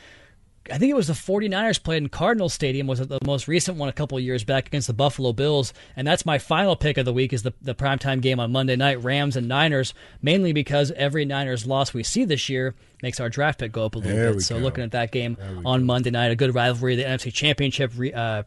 I 0.72 0.78
think 0.78 0.90
it 0.90 0.96
was 0.96 1.08
the 1.08 1.14
49ers 1.14 1.82
played 1.84 2.04
in 2.04 2.10
Cardinal 2.10 2.50
Stadium 2.50 2.88
was 2.88 3.00
the 3.00 3.20
most 3.26 3.48
recent 3.48 3.78
one 3.78 3.90
a 3.90 3.94
couple 3.94 4.18
of 4.18 4.24
years 4.24 4.44
back 4.44 4.68
against 4.68 4.88
the 4.88 4.94
Buffalo 4.94 5.34
Bills 5.34 5.74
and 5.96 6.08
that's 6.08 6.26
my 6.26 6.38
final 6.38 6.76
pick 6.76 6.98
of 6.98 7.06
the 7.06 7.14
week 7.14 7.34
is 7.34 7.44
the 7.44 7.54
the 7.62 7.76
primetime 7.76 8.22
game 8.22 8.40
on 8.40 8.52
Monday 8.52 8.76
night 8.76 9.04
Rams 9.04 9.36
and 9.36 9.48
Niners 9.48 9.94
mainly 10.22 10.54
because 10.54 10.92
every 10.92 11.26
Niners 11.26 11.66
loss 11.66 11.94
we 11.94 12.04
see 12.04 12.24
this 12.24 12.50
year 12.50 12.74
makes 13.04 13.20
our 13.20 13.30
draft 13.30 13.60
pick 13.60 13.72
go 13.72 13.86
up 13.86 13.96
a 13.96 14.00
little 14.00 14.16
There 14.16 14.34
bit. 14.34 14.42
So 14.42 14.58
go. 14.58 14.64
looking 14.64 14.84
at 14.84 14.92
that 14.92 15.12
game 15.12 15.38
on 15.66 15.84
Monday 15.84 16.12
night 16.12 16.32
a 16.32 16.36
good 16.36 16.56
rivalry 16.56 16.96
the 16.96 17.04
NFC 17.04 17.34
Championship 17.34 17.92
re, 17.96 18.14
uh, 18.14 18.44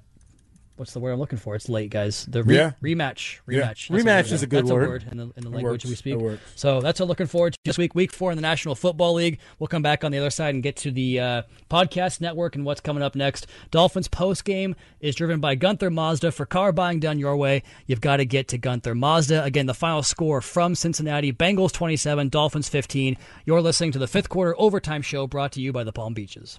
what's 0.77 0.93
the 0.93 1.01
word 1.01 1.13
I'm 1.13 1.19
looking 1.19 1.39
for? 1.39 1.55
It's 1.55 1.69
late, 1.69 1.91
guys. 1.91 2.27
The 2.27 2.43
re- 2.43 2.57
Yeah. 2.57 2.73
rematch, 2.83 3.41
rematch, 3.49 3.89
That's 3.89 3.89
Rematch 3.89 4.33
is 4.33 4.43
a 4.43 4.47
good 4.47 4.65
that's 4.65 4.73
word. 4.73 4.85
A 4.85 4.89
word 4.89 5.05
in 5.11 5.17
the, 5.19 5.31
in 5.37 5.45
the 5.45 5.51
language 5.51 5.85
we 5.85 5.95
speak. 5.95 6.19
So 6.57 6.81
that's 6.81 6.99
what 7.01 7.05
I'm 7.05 7.09
looking 7.09 7.27
forward 7.27 7.53
to 7.55 7.59
this 7.65 7.79
week, 7.79 7.95
week 7.95 8.13
four 8.13 8.31
in 8.33 8.37
the 8.37 8.43
National 8.43 8.75
Football 8.75 9.15
League. 9.15 9.39
We'll 9.59 9.69
come 9.69 9.83
back 9.83 10.05
on 10.05 10.13
the 10.13 10.19
other 10.19 10.31
side 10.31 10.55
and 10.55 10.63
get 10.63 10.77
to 10.77 10.91
the 10.91 11.21
uh, 11.21 11.43
podcast 11.71 12.21
network 12.21 12.57
and 12.57 12.65
what's 12.65 12.81
coming 12.81 13.03
up 13.03 13.15
next. 13.15 13.47
Dolphins 13.71 14.09
post 14.09 14.45
game 14.45 14.75
is 15.01 15.15
driven 15.15 15.41
by 15.41 15.55
Gunther 15.55 15.91
Mazda. 15.91 16.33
For 16.33 16.47
car 16.47 16.73
buying 16.73 17.01
done 17.01 17.19
your 17.19 17.37
way, 17.37 17.63
you've 17.87 18.01
got 18.01 18.17
to 18.17 18.25
get 18.25 18.49
to 18.49 18.59
Gunther 18.59 18.95
Mazda. 18.95 19.45
Again, 19.45 19.67
the 19.67 19.75
final 19.75 20.03
score 20.03 20.41
from 20.41 20.75
Cincinnati: 20.75 21.33
Bengals 21.33 21.73
27, 21.73 22.29
Dolphins 22.29 22.69
15. 22.69 23.17
You're 23.45 23.61
listening 23.63 23.93
to 23.93 23.99
the 23.99 24.09
fifth 24.09 24.29
quarter 24.29 24.55
overtime 24.59 25.03
show 25.03 25.27
brought 25.27 25.53
to 25.53 25.61
you 25.61 25.73
by 25.73 25.85
the 25.85 25.93
Palm 25.93 26.15
Beaches. 26.15 26.59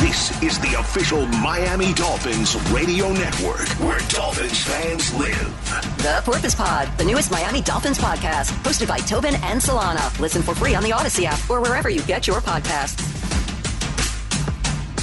This 0.00 0.42
is 0.42 0.58
the 0.58 0.74
official 0.78 1.24
Miami 1.26 1.92
Dolphins 1.94 2.56
radio 2.72 3.12
network 3.12 3.68
where 3.80 3.98
Dolphins 4.08 4.62
fans 4.64 5.14
live. 5.14 5.96
The 5.98 6.20
Porpoise 6.24 6.54
Pod, 6.54 6.88
the 6.98 7.04
newest 7.04 7.30
Miami 7.30 7.62
Dolphins 7.62 7.98
podcast, 7.98 8.50
hosted 8.64 8.88
by 8.88 8.98
Tobin 8.98 9.34
and 9.36 9.60
Solana. 9.60 10.18
Listen 10.18 10.42
for 10.42 10.54
free 10.54 10.74
on 10.74 10.82
the 10.82 10.90
Audacy 10.90 11.24
app 11.24 11.38
or 11.48 11.60
wherever 11.60 11.88
you 11.88 12.02
get 12.02 12.26
your 12.26 12.40
podcasts. 12.40 13.00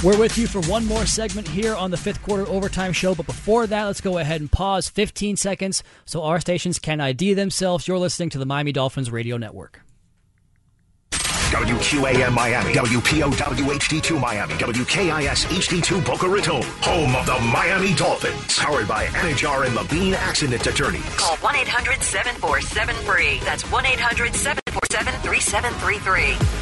We're 0.04 0.18
with 0.18 0.36
you 0.36 0.46
for 0.46 0.60
one 0.62 0.84
more 0.84 1.06
segment 1.06 1.48
here 1.48 1.74
on 1.74 1.90
the 1.90 1.96
fifth 1.96 2.22
quarter 2.22 2.46
overtime 2.48 2.92
show. 2.92 3.14
But 3.14 3.26
before 3.26 3.66
that, 3.68 3.84
let's 3.84 4.00
go 4.00 4.18
ahead 4.18 4.40
and 4.40 4.50
pause 4.50 4.88
15 4.88 5.36
seconds 5.36 5.82
so 6.04 6.22
our 6.22 6.40
stations 6.40 6.78
can 6.78 7.00
ID 7.00 7.34
themselves. 7.34 7.88
You're 7.88 7.98
listening 7.98 8.28
to 8.30 8.38
the 8.38 8.46
Miami 8.46 8.72
Dolphins 8.72 9.10
Radio 9.10 9.36
Network. 9.36 9.80
WQAM 11.52 12.32
Miami, 12.32 12.72
WPOW 12.72 13.30
HD2 13.30 14.18
Miami, 14.18 14.54
WKIS 14.54 15.44
HD2 15.46 16.04
Boca 16.04 16.26
Raton, 16.26 16.62
home 16.80 17.14
of 17.14 17.26
the 17.26 17.38
Miami 17.52 17.94
Dolphins. 17.94 18.58
Powered 18.58 18.88
by 18.88 19.04
Anidjar 19.06 19.66
and 19.66 19.74
Levine 19.74 20.14
Accident 20.14 20.66
Attorneys. 20.66 21.04
Call 21.16 21.36
1 21.36 21.56
800 21.56 22.02
747 22.02 22.94
free. 23.04 23.38
That's 23.44 23.70
1 23.70 23.84
800 23.84 24.34
747 24.34 25.12
3733. 25.20 26.61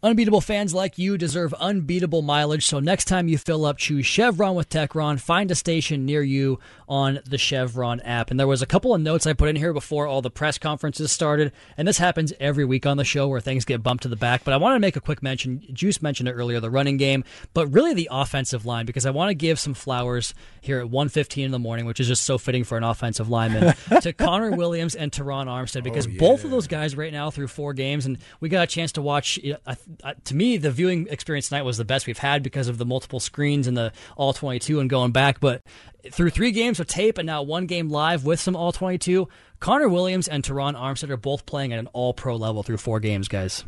Unbeatable 0.00 0.40
fans 0.40 0.72
like 0.72 0.96
you 0.96 1.18
deserve 1.18 1.52
unbeatable 1.54 2.22
mileage, 2.22 2.64
so 2.64 2.78
next 2.78 3.06
time 3.06 3.26
you 3.26 3.36
fill 3.36 3.64
up, 3.64 3.78
choose 3.78 4.06
Chevron 4.06 4.54
with 4.54 4.68
Techron. 4.68 5.18
Find 5.18 5.50
a 5.50 5.56
station 5.56 6.06
near 6.06 6.22
you 6.22 6.60
on 6.88 7.18
the 7.26 7.36
Chevron 7.36 7.98
app. 8.02 8.30
And 8.30 8.38
there 8.38 8.46
was 8.46 8.62
a 8.62 8.66
couple 8.66 8.94
of 8.94 9.00
notes 9.00 9.26
I 9.26 9.32
put 9.32 9.48
in 9.48 9.56
here 9.56 9.72
before 9.72 10.06
all 10.06 10.22
the 10.22 10.30
press 10.30 10.56
conferences 10.56 11.10
started, 11.10 11.50
and 11.76 11.88
this 11.88 11.98
happens 11.98 12.32
every 12.38 12.64
week 12.64 12.86
on 12.86 12.96
the 12.96 13.04
show 13.04 13.26
where 13.26 13.40
things 13.40 13.64
get 13.64 13.82
bumped 13.82 14.04
to 14.04 14.08
the 14.08 14.14
back. 14.14 14.44
But 14.44 14.54
I 14.54 14.58
want 14.58 14.76
to 14.76 14.78
make 14.78 14.94
a 14.94 15.00
quick 15.00 15.20
mention. 15.20 15.64
Juice 15.72 16.00
mentioned 16.00 16.28
it 16.28 16.32
earlier, 16.32 16.60
the 16.60 16.70
running 16.70 16.96
game, 16.96 17.24
but 17.52 17.66
really 17.66 17.92
the 17.92 18.08
offensive 18.12 18.64
line, 18.64 18.86
because 18.86 19.04
I 19.04 19.10
want 19.10 19.30
to 19.30 19.34
give 19.34 19.58
some 19.58 19.74
flowers 19.74 20.32
here 20.60 20.78
at 20.78 20.86
1.15 20.86 21.44
in 21.44 21.50
the 21.50 21.58
morning, 21.58 21.86
which 21.86 21.98
is 21.98 22.06
just 22.06 22.22
so 22.22 22.38
fitting 22.38 22.62
for 22.62 22.78
an 22.78 22.84
offensive 22.84 23.28
lineman, 23.28 23.74
to 24.00 24.12
Connor 24.12 24.52
Williams 24.52 24.94
and 24.94 25.10
Terron 25.10 25.46
Armstead, 25.46 25.82
because 25.82 26.06
oh, 26.06 26.10
both 26.20 26.44
of 26.44 26.52
those 26.52 26.68
guys 26.68 26.96
right 26.96 27.12
now 27.12 27.30
through 27.32 27.48
four 27.48 27.74
games, 27.74 28.06
and 28.06 28.18
we 28.38 28.48
got 28.48 28.62
a 28.62 28.68
chance 28.68 28.92
to 28.92 29.02
watch. 29.02 29.40
I, 29.66 29.76
I, 30.04 30.14
to 30.24 30.34
me, 30.34 30.56
the 30.56 30.70
viewing 30.70 31.06
experience 31.08 31.48
tonight 31.48 31.62
was 31.62 31.76
the 31.76 31.84
best 31.84 32.06
we've 32.06 32.18
had 32.18 32.42
because 32.42 32.68
of 32.68 32.78
the 32.78 32.84
multiple 32.84 33.20
screens 33.20 33.66
and 33.66 33.76
the 33.76 33.92
all 34.16 34.32
22 34.32 34.80
and 34.80 34.90
going 34.90 35.12
back. 35.12 35.40
But 35.40 35.62
through 36.10 36.30
three 36.30 36.52
games 36.52 36.80
of 36.80 36.86
tape 36.86 37.18
and 37.18 37.26
now 37.26 37.42
one 37.42 37.66
game 37.66 37.88
live 37.88 38.24
with 38.24 38.40
some 38.40 38.56
all 38.56 38.72
22, 38.72 39.28
Connor 39.60 39.88
Williams 39.88 40.28
and 40.28 40.44
Terron 40.44 40.74
Armstead 40.74 41.10
are 41.10 41.16
both 41.16 41.46
playing 41.46 41.72
at 41.72 41.78
an 41.78 41.88
all 41.88 42.12
pro 42.12 42.36
level 42.36 42.62
through 42.62 42.76
four 42.78 43.00
games, 43.00 43.28
guys. 43.28 43.64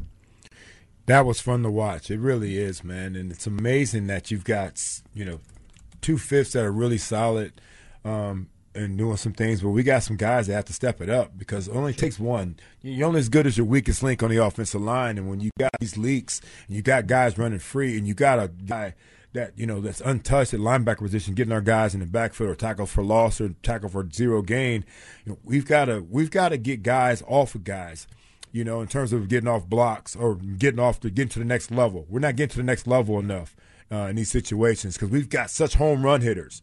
That 1.07 1.27
was 1.27 1.41
fun 1.41 1.63
to 1.63 1.71
watch. 1.71 2.11
It 2.11 2.21
really 2.21 2.57
is, 2.59 2.85
man. 2.85 3.17
And 3.17 3.33
it's 3.33 3.47
amazing 3.47 4.07
that 4.09 4.31
you've 4.31 4.45
got, 4.45 4.81
you 5.15 5.25
know, 5.25 5.41
two 6.01 6.19
fifths 6.19 6.53
that 6.53 6.65
are 6.65 6.73
really 6.73 6.99
solid 6.99 7.61
um, 8.05 8.49
and 8.75 8.97
doing 8.97 9.17
some 9.17 9.33
things, 9.33 9.63
but 9.63 9.71
we 9.71 9.83
got 9.83 10.03
some 10.03 10.17
guys 10.17 10.47
that 10.47 10.55
have 10.55 10.65
to 10.67 10.73
step 10.73 11.01
it 11.01 11.11
up 11.11 11.37
because 11.37 11.69
it 11.69 11.75
only 11.75 11.93
takes 11.93 12.19
one. 12.19 12.57
You're 12.83 13.09
only 13.09 13.21
as 13.21 13.29
good 13.29 13.47
as 13.47 13.57
your 13.57 13.67
weakest 13.67 14.03
link 14.03 14.23
on 14.23 14.31
the 14.31 14.37
offensive 14.37 14.81
line. 14.81 15.19
And 15.19 15.29
when 15.29 15.41
you 15.41 15.51
got 15.59 15.73
these 15.81 15.97
leaks 15.97 16.41
and 16.67 16.77
you 16.77 16.83
got 16.83 17.07
guys 17.07 17.37
running 17.37 17.59
free 17.59 17.99
and 17.99 18.07
you 18.07 18.15
got 18.15 18.39
a 18.39 18.49
guy 18.49 18.95
that, 19.33 19.59
you 19.59 19.67
know, 19.67 19.81
that's 19.81 20.01
untouched 20.01 20.55
at 20.55 20.61
linebacker 20.61 20.99
position, 20.99 21.35
getting 21.35 21.53
our 21.53 21.61
guys 21.61 21.95
in 21.95 22.01
the 22.01 22.07
backfield 22.07 22.51
or 22.51 22.55
tackle 22.55 22.87
for 22.87 23.03
loss 23.03 23.41
or 23.41 23.51
tackle 23.63 23.89
for 23.89 24.09
zero 24.11 24.43
gain, 24.43 24.85
you 25.25 25.33
know, 25.33 25.39
we've 25.45 25.67
got 25.67 25.87
to 25.87 26.07
we've 26.09 26.31
got 26.31 26.51
to 26.51 26.57
get 26.57 26.83
guys 26.83 27.23
off 27.27 27.55
of 27.55 27.65
guys 27.65 28.07
you 28.53 28.65
know, 28.65 28.81
in 28.81 28.89
terms 28.89 29.13
of 29.13 29.29
getting 29.29 29.49
off 29.49 29.67
blocks 29.67 30.17
or 30.17 30.35
getting 30.35 30.81
off 30.81 31.01
to 31.01 31.11
getting 31.11 31.29
to 31.29 31.39
the 31.39 31.45
next 31.45 31.71
level. 31.71 32.07
We're 32.09 32.19
not 32.19 32.37
getting 32.37 32.51
to 32.51 32.57
the 32.57 32.65
next 32.65 32.87
level 32.87 33.19
enough 33.19 33.55
uh, 33.93 34.07
in 34.07 34.17
these 34.17 34.31
situations 34.31 34.95
because 34.95 35.11
we've 35.11 35.29
got 35.29 35.51
such 35.51 35.75
home 35.75 36.05
run 36.05 36.21
hitters. 36.21 36.63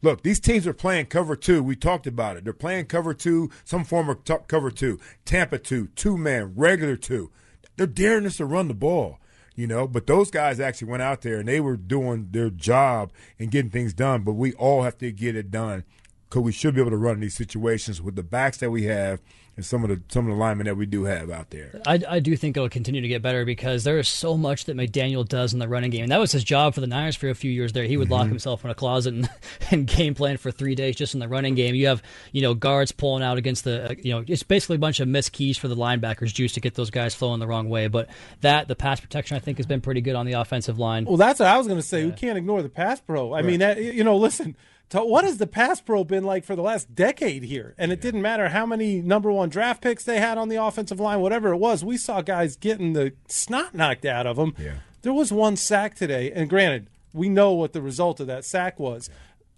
Look, 0.00 0.22
these 0.22 0.38
teams 0.38 0.66
are 0.66 0.74
playing 0.74 1.06
cover 1.06 1.34
two. 1.34 1.62
We 1.62 1.74
talked 1.74 2.06
about 2.06 2.36
it. 2.36 2.44
They're 2.44 2.52
playing 2.52 2.86
cover 2.86 3.14
two, 3.14 3.50
some 3.64 3.84
form 3.84 4.08
of 4.08 4.24
cover 4.46 4.70
two, 4.70 5.00
Tampa 5.24 5.58
two, 5.58 5.88
two 5.88 6.16
man, 6.16 6.54
regular 6.54 6.96
two. 6.96 7.30
They're 7.76 7.86
daring 7.86 8.26
us 8.26 8.36
to 8.36 8.44
run 8.44 8.68
the 8.68 8.74
ball, 8.74 9.18
you 9.56 9.66
know. 9.66 9.88
But 9.88 10.06
those 10.06 10.30
guys 10.30 10.60
actually 10.60 10.90
went 10.90 11.02
out 11.02 11.22
there 11.22 11.38
and 11.38 11.48
they 11.48 11.60
were 11.60 11.76
doing 11.76 12.28
their 12.30 12.50
job 12.50 13.12
and 13.38 13.50
getting 13.50 13.70
things 13.70 13.92
done. 13.92 14.22
But 14.22 14.34
we 14.34 14.52
all 14.54 14.82
have 14.82 14.98
to 14.98 15.10
get 15.10 15.34
it 15.34 15.50
done 15.50 15.84
because 16.28 16.42
we 16.42 16.52
should 16.52 16.74
be 16.74 16.80
able 16.80 16.90
to 16.90 16.96
run 16.96 17.14
in 17.14 17.20
these 17.20 17.36
situations 17.36 18.00
with 18.00 18.14
the 18.14 18.22
backs 18.22 18.58
that 18.58 18.70
we 18.70 18.84
have 18.84 19.20
and 19.58 19.66
some 19.66 19.82
of 19.82 19.90
the 19.90 20.00
some 20.08 20.24
of 20.24 20.30
the 20.32 20.38
linemen 20.40 20.66
that 20.66 20.76
we 20.76 20.86
do 20.86 21.02
have 21.02 21.30
out 21.32 21.50
there. 21.50 21.82
I, 21.84 22.00
I 22.08 22.20
do 22.20 22.36
think 22.36 22.56
it'll 22.56 22.68
continue 22.68 23.00
to 23.00 23.08
get 23.08 23.22
better 23.22 23.44
because 23.44 23.82
there 23.82 23.98
is 23.98 24.06
so 24.08 24.36
much 24.36 24.66
that 24.66 24.76
McDaniel 24.76 25.28
does 25.28 25.52
in 25.52 25.58
the 25.58 25.66
running 25.66 25.90
game. 25.90 26.04
And 26.04 26.12
that 26.12 26.20
was 26.20 26.30
his 26.30 26.44
job 26.44 26.74
for 26.74 26.80
the 26.80 26.86
Niners 26.86 27.16
for 27.16 27.28
a 27.28 27.34
few 27.34 27.50
years 27.50 27.72
there. 27.72 27.82
He 27.82 27.96
would 27.96 28.08
lock 28.08 28.26
Mhm. 28.26 28.30
himself 28.30 28.64
in 28.64 28.70
a 28.70 28.74
closet 28.76 29.14
and, 29.14 29.28
and 29.72 29.84
game 29.84 30.14
plan 30.14 30.36
for 30.36 30.52
three 30.52 30.76
days 30.76 30.94
just 30.94 31.12
in 31.14 31.18
the 31.18 31.26
running 31.26 31.56
game. 31.56 31.74
You 31.74 31.88
have, 31.88 32.04
you 32.30 32.40
know, 32.40 32.54
guards 32.54 32.92
pulling 32.92 33.24
out 33.24 33.36
against 33.36 33.64
the, 33.64 33.90
uh, 33.90 33.94
you 34.00 34.12
know, 34.12 34.22
it's 34.28 34.44
basically 34.44 34.76
a 34.76 34.78
bunch 34.78 35.00
of 35.00 35.08
missed 35.08 35.32
keys 35.32 35.58
for 35.58 35.66
the 35.66 35.74
linebackers, 35.76 36.32
juice 36.32 36.52
to 36.52 36.60
get 36.60 36.74
those 36.76 36.90
guys 36.90 37.16
flowing 37.16 37.40
the 37.40 37.48
wrong 37.48 37.68
way. 37.68 37.88
But 37.88 38.08
that, 38.42 38.68
the 38.68 38.76
pass 38.76 39.00
protection, 39.00 39.36
I 39.36 39.40
think, 39.40 39.56
has 39.58 39.66
been 39.66 39.80
pretty 39.80 40.02
good 40.02 40.14
on 40.14 40.24
the 40.24 40.34
offensive 40.34 40.78
line. 40.78 41.04
Well, 41.04 41.16
that's 41.16 41.40
what 41.40 41.48
I 41.48 41.58
was 41.58 41.66
going 41.66 41.80
to 41.80 41.86
say. 41.86 42.04
We 42.04 42.12
can't 42.12 42.38
ignore 42.38 42.62
the 42.62 42.68
pass 42.68 43.00
pro. 43.00 43.34
I 43.34 43.42
mean, 43.42 43.58
that, 43.58 43.82
you 43.82 44.04
know, 44.04 44.16
listen. 44.16 44.54
To, 44.90 45.04
what 45.04 45.24
has 45.24 45.36
the 45.36 45.46
pass 45.46 45.80
pro 45.80 46.02
been 46.02 46.24
like 46.24 46.44
for 46.44 46.56
the 46.56 46.62
last 46.62 46.94
decade 46.94 47.42
here? 47.44 47.74
And 47.76 47.92
it 47.92 48.00
didn't 48.00 48.22
matter 48.22 48.48
how 48.48 48.64
many 48.64 49.02
number 49.02 49.30
one 49.30 49.50
draft 49.50 49.82
picks 49.82 50.04
they 50.04 50.18
had 50.18 50.38
on 50.38 50.48
the 50.48 50.56
offensive 50.56 50.98
line, 50.98 51.20
whatever 51.20 51.52
it 51.52 51.58
was. 51.58 51.84
We 51.84 51.98
saw 51.98 52.22
guys 52.22 52.56
getting 52.56 52.94
the 52.94 53.12
snot 53.28 53.74
knocked 53.74 54.06
out 54.06 54.26
of 54.26 54.36
them. 54.36 54.54
Yeah. 54.58 54.76
There 55.02 55.12
was 55.12 55.30
one 55.30 55.56
sack 55.56 55.94
today, 55.94 56.32
and 56.32 56.48
granted, 56.48 56.88
we 57.12 57.28
know 57.28 57.52
what 57.52 57.72
the 57.72 57.82
result 57.82 58.20
of 58.20 58.26
that 58.28 58.44
sack 58.44 58.78
was. 58.80 59.10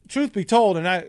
Truth 0.08 0.32
be 0.32 0.44
told, 0.44 0.76
and 0.76 0.88
I, 0.88 1.04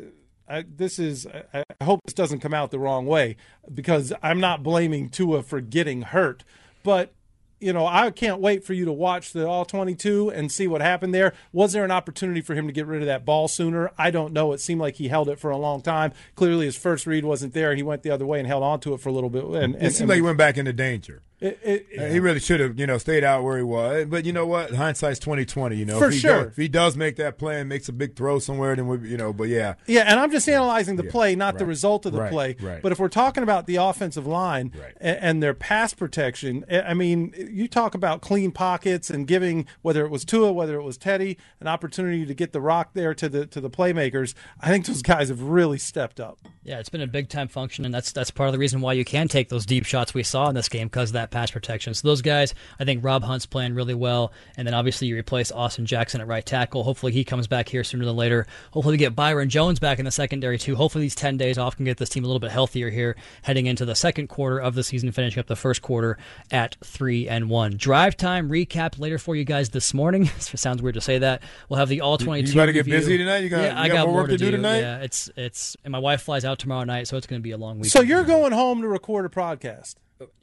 I 0.48 0.64
this 0.68 1.00
is 1.00 1.26
I, 1.54 1.64
I 1.80 1.84
hope 1.84 2.02
this 2.06 2.14
doesn't 2.14 2.40
come 2.40 2.54
out 2.54 2.72
the 2.72 2.80
wrong 2.80 3.08
way 3.08 3.38
because 3.74 4.14
I'm 4.22 4.40
not 4.40 4.64
blaming 4.64 5.10
Tua 5.10 5.44
for 5.44 5.62
getting 5.62 6.04
hurt, 6.04 6.44
but 6.84 7.14
you 7.62 7.74
know, 7.74 7.86
I 7.86 8.10
can't 8.12 8.40
wait 8.42 8.64
for 8.64 8.74
you 8.74 8.86
to 8.86 8.92
watch 8.92 9.34
the 9.34 9.48
all 9.48 9.66
22 9.66 10.30
and 10.32 10.52
see 10.52 10.68
what 10.68 10.82
happened 10.82 11.14
there. 11.14 11.34
Was 11.54 11.74
there 11.74 11.86
an 11.86 11.92
opportunity 11.92 12.42
for 12.42 12.56
him 12.56 12.68
to 12.68 12.74
get 12.74 12.88
rid 12.88 13.02
of 13.02 13.08
that 13.08 13.26
ball 13.26 13.48
sooner? 13.48 13.92
I 13.98 14.12
don't 14.12 14.34
know. 14.34 14.52
It 14.54 14.60
seemed 14.60 14.82
like 14.82 14.96
he 14.96 15.08
held 15.08 15.30
it 15.30 15.40
for 15.40 15.52
a 15.52 15.58
long 15.58 15.82
time. 15.82 16.12
Clearly, 16.36 16.66
his 16.66 16.76
first 16.76 17.06
read 17.06 17.24
wasn't 17.24 17.54
there. 17.54 17.76
He 17.76 17.84
went 17.84 18.04
the 18.04 18.10
other 18.12 18.26
way 18.26 18.40
and 18.40 18.48
held 18.48 18.64
on 18.64 18.80
to 18.82 18.94
it 18.94 19.00
for 19.00 19.10
a 19.10 19.12
little 19.14 19.30
bit. 19.30 19.44
And, 19.44 19.76
it 19.76 19.82
and- 19.82 19.94
seemed 19.94 20.10
like 20.10 20.16
he 20.18 20.22
went 20.22 20.38
back 20.38 20.58
into 20.58 20.74
danger. 20.74 21.22
It- 21.42 21.60
it- 21.64 22.12
he 22.12 22.20
really 22.20 22.40
should 22.40 22.60
have, 22.60 22.80
you 22.80 22.86
know, 22.86 23.00
stayed 23.00 23.24
out 23.24 23.44
where 23.44 23.58
he 23.58 23.64
was. 23.64 24.06
But 24.06 24.26
you 24.26 24.32
know 24.32 24.46
what? 24.46 24.72
Hindsight's 24.76 25.18
twenty 25.20 25.44
twenty. 25.44 25.76
You 25.76 25.86
know, 25.86 25.98
For 25.98 26.08
if 26.08 26.14
he 26.14 26.20
sure. 26.20 26.44
does, 26.44 26.48
if 26.52 26.58
he 26.58 26.68
does 26.68 26.96
make 26.96 27.16
that 27.16 27.40
play 27.40 27.60
and 27.60 27.68
makes 27.68 27.90
a 27.90 27.94
big 27.94 28.16
throw 28.16 28.38
somewhere, 28.38 28.76
then 28.76 28.88
we, 28.88 29.10
you 29.10 29.18
know. 29.18 29.34
But 29.34 29.46
yeah, 29.50 29.74
Yeah, 29.88 30.02
and 30.02 30.20
I'm 30.20 30.30
just 30.32 30.48
analyzing 30.48 30.98
the 30.98 31.06
Yeah, 31.06 31.12
play, 31.12 31.36
not 31.36 31.58
the 31.58 31.66
result 31.66 32.06
of 32.06 32.12
the 32.14 32.20
right, 32.22 32.32
play. 32.32 32.56
right. 32.62 32.82
But 32.82 32.92
if 32.92 33.00
we're 33.00 33.08
talking 33.10 33.42
about 33.42 33.66
the 33.66 33.78
offensive 33.78 34.28
line 34.28 34.72
a- 35.00 35.24
and, 35.24 35.42
their 35.42 35.56
pass 35.56 35.94
protection, 35.96 36.64
I 36.72 36.82
I 36.92 36.94
mean, 36.94 37.34
you 37.36 37.68
talk 37.68 37.96
about 37.96 38.22
clean 38.22 38.52
pockets 38.52 39.10
and 39.10 39.26
giving 39.26 39.66
whether 39.82 40.06
it 40.06 40.12
was 40.12 40.24
Tua, 40.24 40.52
whether 40.54 40.76
it 40.76 40.84
was 40.84 40.98
Teddy, 40.98 41.38
an 41.60 41.68
opportunity 41.68 42.24
to 42.26 42.34
get 42.36 42.54
the 42.54 42.62
rock 42.62 42.92
there 42.94 43.16
to 43.16 43.28
the 43.28 43.48
to 43.48 43.60
the 43.60 43.70
playmakers. 43.72 44.36
I 44.60 44.70
think 44.70 44.86
those 44.86 45.02
guys 45.02 45.30
have 45.30 45.42
really 45.42 45.80
stepped 45.80 46.20
up. 46.20 46.38
Yeah, 46.64 46.78
it's 46.78 46.90
been 46.90 47.02
a 47.02 47.08
big 47.08 47.30
time 47.30 47.48
function, 47.48 47.84
and 47.86 47.92
that's 47.94 48.12
that's 48.12 48.30
part 48.30 48.48
of 48.50 48.54
the 48.54 48.60
reason 48.60 48.82
why 48.82 48.94
you 48.94 49.04
can 49.06 49.28
take 49.28 49.50
those 49.50 49.66
deep 49.66 49.86
shots 49.86 50.14
we 50.14 50.22
saw 50.22 50.48
in 50.50 50.54
this 50.54 50.70
game 50.70 50.88
because 50.88 51.10
of 51.10 51.14
that 51.32 51.38
pass 51.38 51.52
protection. 51.52 51.94
So 51.94 52.08
those 52.08 52.22
guys, 52.22 52.54
I 52.80 52.86
think 52.86 53.04
Rob 53.04 53.24
Hunt's 53.24 53.46
playing 53.46 53.74
really 53.74 53.94
well, 53.94 54.32
and 54.58 54.68
then 54.68 54.74
obviously 54.74 55.08
you 55.08 55.16
replace 55.18 55.52
Austin 55.52 55.86
Jackson 55.86 56.22
at 56.22 56.28
right 56.28 56.46
tackle. 56.46 56.84
Hopefully 56.84 57.12
he 57.12 57.24
comes 57.24 57.48
back 57.48 57.70
here 57.70 57.84
sooner 57.84 58.06
than 58.06 58.16
later. 58.16 58.46
Hopefully 58.72 58.94
we 58.94 58.98
get 58.98 59.16
Byron 59.16 59.50
Jones 59.50 59.80
back 59.80 60.00
in 60.00 60.06
the 60.06 60.12
secondary 60.12 60.58
too. 60.58 60.76
Hopefully 60.76 61.04
these 61.06 61.16
ten 61.16 61.38
days 61.38 61.58
off 61.58 61.76
can 61.76 61.86
get 61.86 61.98
this 61.98 62.10
team 62.10 62.24
a 62.24 62.28
little 62.28 62.40
bit 62.40 62.52
healthier 62.52 62.90
here 62.90 63.16
heading 63.44 63.66
into 63.66 63.86
the 63.86 63.96
second 63.96 64.28
quarter 64.28 64.60
of 64.60 64.76
the 64.76 64.84
season, 64.84 65.12
finishing 65.12 65.40
up 65.40 65.48
the 65.48 65.56
first 65.56 65.82
quarter 65.82 66.18
at 66.52 66.76
three 66.84 67.28
and 67.28 67.50
one. 67.50 67.78
Drive 67.78 68.18
time 68.18 68.50
recap 68.50 69.00
later 69.00 69.18
for 69.18 69.36
you 69.36 69.44
guys 69.44 69.70
this 69.70 69.94
morning. 69.94 70.26
sounds 70.40 70.82
weird 70.82 70.96
to 70.96 71.02
say 71.02 71.18
that. 71.20 71.42
We'll 71.70 71.80
have 71.80 71.90
the 71.90 72.02
all 72.02 72.18
You- 72.20 72.26
twenty 72.26 72.44
two. 72.44 72.50
you 72.50 72.56
gotta 72.56 72.74
get 72.74 72.86
busy 72.86 73.18
tonight? 73.18 73.40
You 73.40 73.50
got- 73.50 73.62
yeah, 73.62 73.74
you 73.74 73.80
I 73.80 73.88
got 73.88 73.94
got 73.94 74.08
more 74.08 74.16
work 74.22 74.30
to 74.30 74.38
do 74.38 74.52
tonight? 74.52 74.80
Yeah, 74.80 75.00
it's 75.02 75.30
it's 75.36 75.78
and 75.84 75.92
my 75.92 76.00
wife 76.00 76.22
flies 76.22 76.46
out 76.46 76.60
tomorrow 76.60 76.84
night, 76.84 77.08
so 77.08 77.18
it's 77.18 77.28
going 77.28 77.40
to 77.40 77.44
be 77.44 77.52
a 77.52 77.58
long 77.58 77.80
week. 77.80 77.92
So 77.92 78.02
you're 78.02 78.24
going 78.24 78.52
home 78.52 78.82
to 78.82 78.88
record 78.88 79.26
a 79.26 79.30
podcast. 79.30 79.96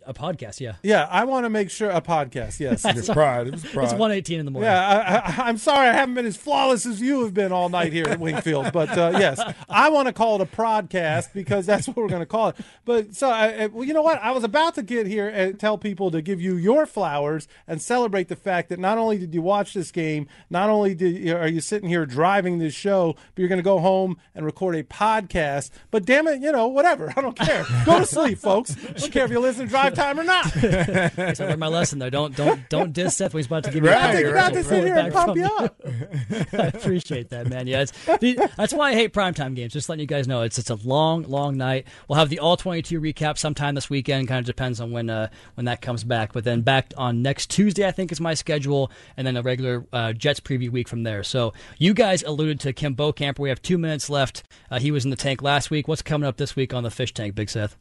A 0.07 0.15
podcast, 0.15 0.59
yeah. 0.61 0.77
Yeah, 0.83 1.07
I 1.11 1.25
want 1.25 1.45
to 1.45 1.51
make 1.51 1.71
sure 1.71 1.91
a 1.91 2.01
podcast. 2.01 2.61
Yes, 2.61 2.83
It's 2.85 3.09
pride. 3.11 3.49
It 3.49 3.53
was 3.53 3.65
pride. 3.65 3.85
It's 3.85 3.93
one 3.95 4.11
eighteen 4.11 4.39
in 4.41 4.47
the 4.47 4.51
morning. 4.51 4.71
Yeah, 4.71 5.23
I, 5.39 5.43
I'm 5.49 5.59
sorry 5.59 5.87
I 5.89 5.93
haven't 5.93 6.15
been 6.15 6.25
as 6.25 6.37
flawless 6.37 6.87
as 6.87 7.01
you 7.01 7.23
have 7.25 7.35
been 7.35 7.53
all 7.53 7.69
night 7.69 7.93
here 7.93 8.07
at 8.09 8.19
Wingfield, 8.19 8.73
but 8.73 8.89
uh, 8.97 9.13
yes, 9.19 9.39
I 9.69 9.91
want 9.91 10.07
to 10.09 10.15
call 10.15 10.37
it 10.37 10.41
a 10.41 10.47
podcast 10.57 11.35
because 11.35 11.67
that's 11.67 11.87
what 11.87 11.97
we're 11.99 12.09
going 12.09 12.23
to 12.23 12.27
call 12.27 12.49
it. 12.49 12.57
But 12.87 13.15
so, 13.15 13.29
I, 13.29 13.65
I- 13.65 13.67
well, 13.67 13.85
you 13.85 13.93
know 13.93 14.01
what? 14.03 14.19
I 14.23 14.31
was 14.31 14.45
about 14.45 14.75
to 14.77 14.83
get 14.83 15.07
here 15.07 15.29
and 15.29 15.61
tell 15.61 15.77
people 15.77 16.11
to 16.13 16.23
give 16.23 16.41
you 16.41 16.57
your 16.57 16.87
flowers 16.87 17.47
and 17.67 17.83
celebrate 17.83 18.29
the 18.29 18.37
fact 18.37 18.71
that 18.71 18.79
not 18.79 18.97
only 18.97 19.19
did 19.19 19.35
you 19.35 19.43
watch 19.43 19.75
this 19.75 19.91
game, 19.91 20.27
not 20.49 20.71
only 20.71 20.95
did 20.95 21.19
you, 21.19 21.37
are 21.37 21.49
you 21.49 21.61
sitting 21.61 21.89
here 21.91 22.07
driving 22.07 22.59
this 22.59 22.73
show, 22.75 23.13
but 23.35 23.43
you're 23.43 23.49
going 23.49 23.59
to 23.59 23.63
go 23.63 23.79
home 23.79 24.17
and 24.35 24.47
record 24.47 24.75
a 24.75 24.83
podcast. 24.85 25.71
But 25.91 26.07
damn 26.07 26.27
it, 26.29 26.41
you 26.41 26.51
know, 26.51 26.67
whatever. 26.69 27.13
I 27.15 27.21
don't 27.21 27.39
care. 27.39 27.67
Go 27.85 27.99
to 27.99 28.07
sleep, 28.07 28.39
folks. 28.39 28.75
I 28.89 28.93
don't 28.93 29.13
care 29.13 29.25
if 29.27 29.31
you 29.31 29.41
listen 29.41 29.68
drive 29.69 29.95
time 29.95 30.19
or 30.19 30.25
not. 30.25 30.57
I 30.57 31.35
learned 31.39 31.59
my 31.59 31.69
lesson 31.69 31.99
though. 31.99 32.11
Don't 32.11 32.35
don't 32.35 32.69
don't 32.69 32.93
diss 32.93 33.17
Seth 33.17 33.35
when 33.35 33.41
he's 33.41 33.47
about 33.47 33.65
to 33.65 33.71
give 33.71 33.85
you. 33.85 33.91
Right, 33.91 34.25
a. 34.25 34.31
About 34.31 34.53
to 34.55 34.65
sit 34.65 34.85
here 34.85 34.97
and 34.97 35.13
pump 35.13 35.37
you 35.37 35.45
up. 35.45 35.81
I 36.53 36.67
appreciate 36.67 37.31
that, 37.31 37.49
man. 37.49 37.67
Yeah, 37.67 37.83
it's, 37.83 37.93
the, 38.19 38.51
that's 38.57 38.73
why 38.73 38.91
I 38.91 38.95
hate 38.95 39.13
primetime 39.13 39.55
games. 39.55 39.73
Just 39.73 39.89
letting 39.89 40.01
you 40.01 40.07
guys 40.07 40.27
know, 40.27 40.43
it's 40.43 40.59
it's 40.59 40.71
a 40.71 40.77
long, 40.77 41.23
long 41.25 41.57
night. 41.57 41.87
We'll 42.09 42.19
have 42.19 42.29
the 42.29 42.39
all 42.39 42.57
twenty 42.57 42.83
two 42.83 43.01
recap 43.01 43.39
sometime 43.39 43.75
this 43.75 43.91
weekend. 43.91 44.29
Kind 44.29 44.41
of 44.41 44.47
depends 44.47 44.81
on 44.81 44.91
when 44.91 45.11
uh, 45.11 45.29
when 45.55 45.67
that 45.67 45.81
comes 45.81 46.05
back. 46.05 46.33
But 46.33 46.45
then 46.45 46.63
back 46.63 46.93
on 46.97 47.23
next 47.23 47.51
Tuesday, 47.51 47.87
I 47.87 47.91
think 47.91 48.13
is 48.13 48.21
my 48.21 48.35
schedule, 48.35 48.91
and 49.17 49.27
then 49.27 49.37
a 49.37 49.43
regular 49.43 49.85
uh, 49.93 50.13
Jets 50.13 50.41
preview 50.41 50.71
week 50.71 50.89
from 50.89 51.03
there. 51.03 51.23
So 51.23 51.53
you 51.79 51.95
guys 51.95 52.23
alluded 52.23 52.61
to 52.61 52.73
Kim 52.73 52.95
Bokamper. 52.95 53.39
We 53.39 53.49
have 53.49 53.63
two 53.63 53.79
minutes 53.79 54.11
left. 54.11 54.43
Uh, 54.71 54.79
he 54.79 54.91
was 54.91 55.05
in 55.05 55.11
the 55.11 55.17
tank 55.17 55.43
last 55.43 55.71
week. 55.71 55.89
What's 55.89 56.03
coming 56.03 56.27
up 56.27 56.37
this 56.37 56.57
week 56.57 56.75
on 56.75 56.83
the 56.83 56.91
fish 56.91 57.13
tank, 57.13 57.35
Big 57.35 57.51
Seth? 57.51 57.77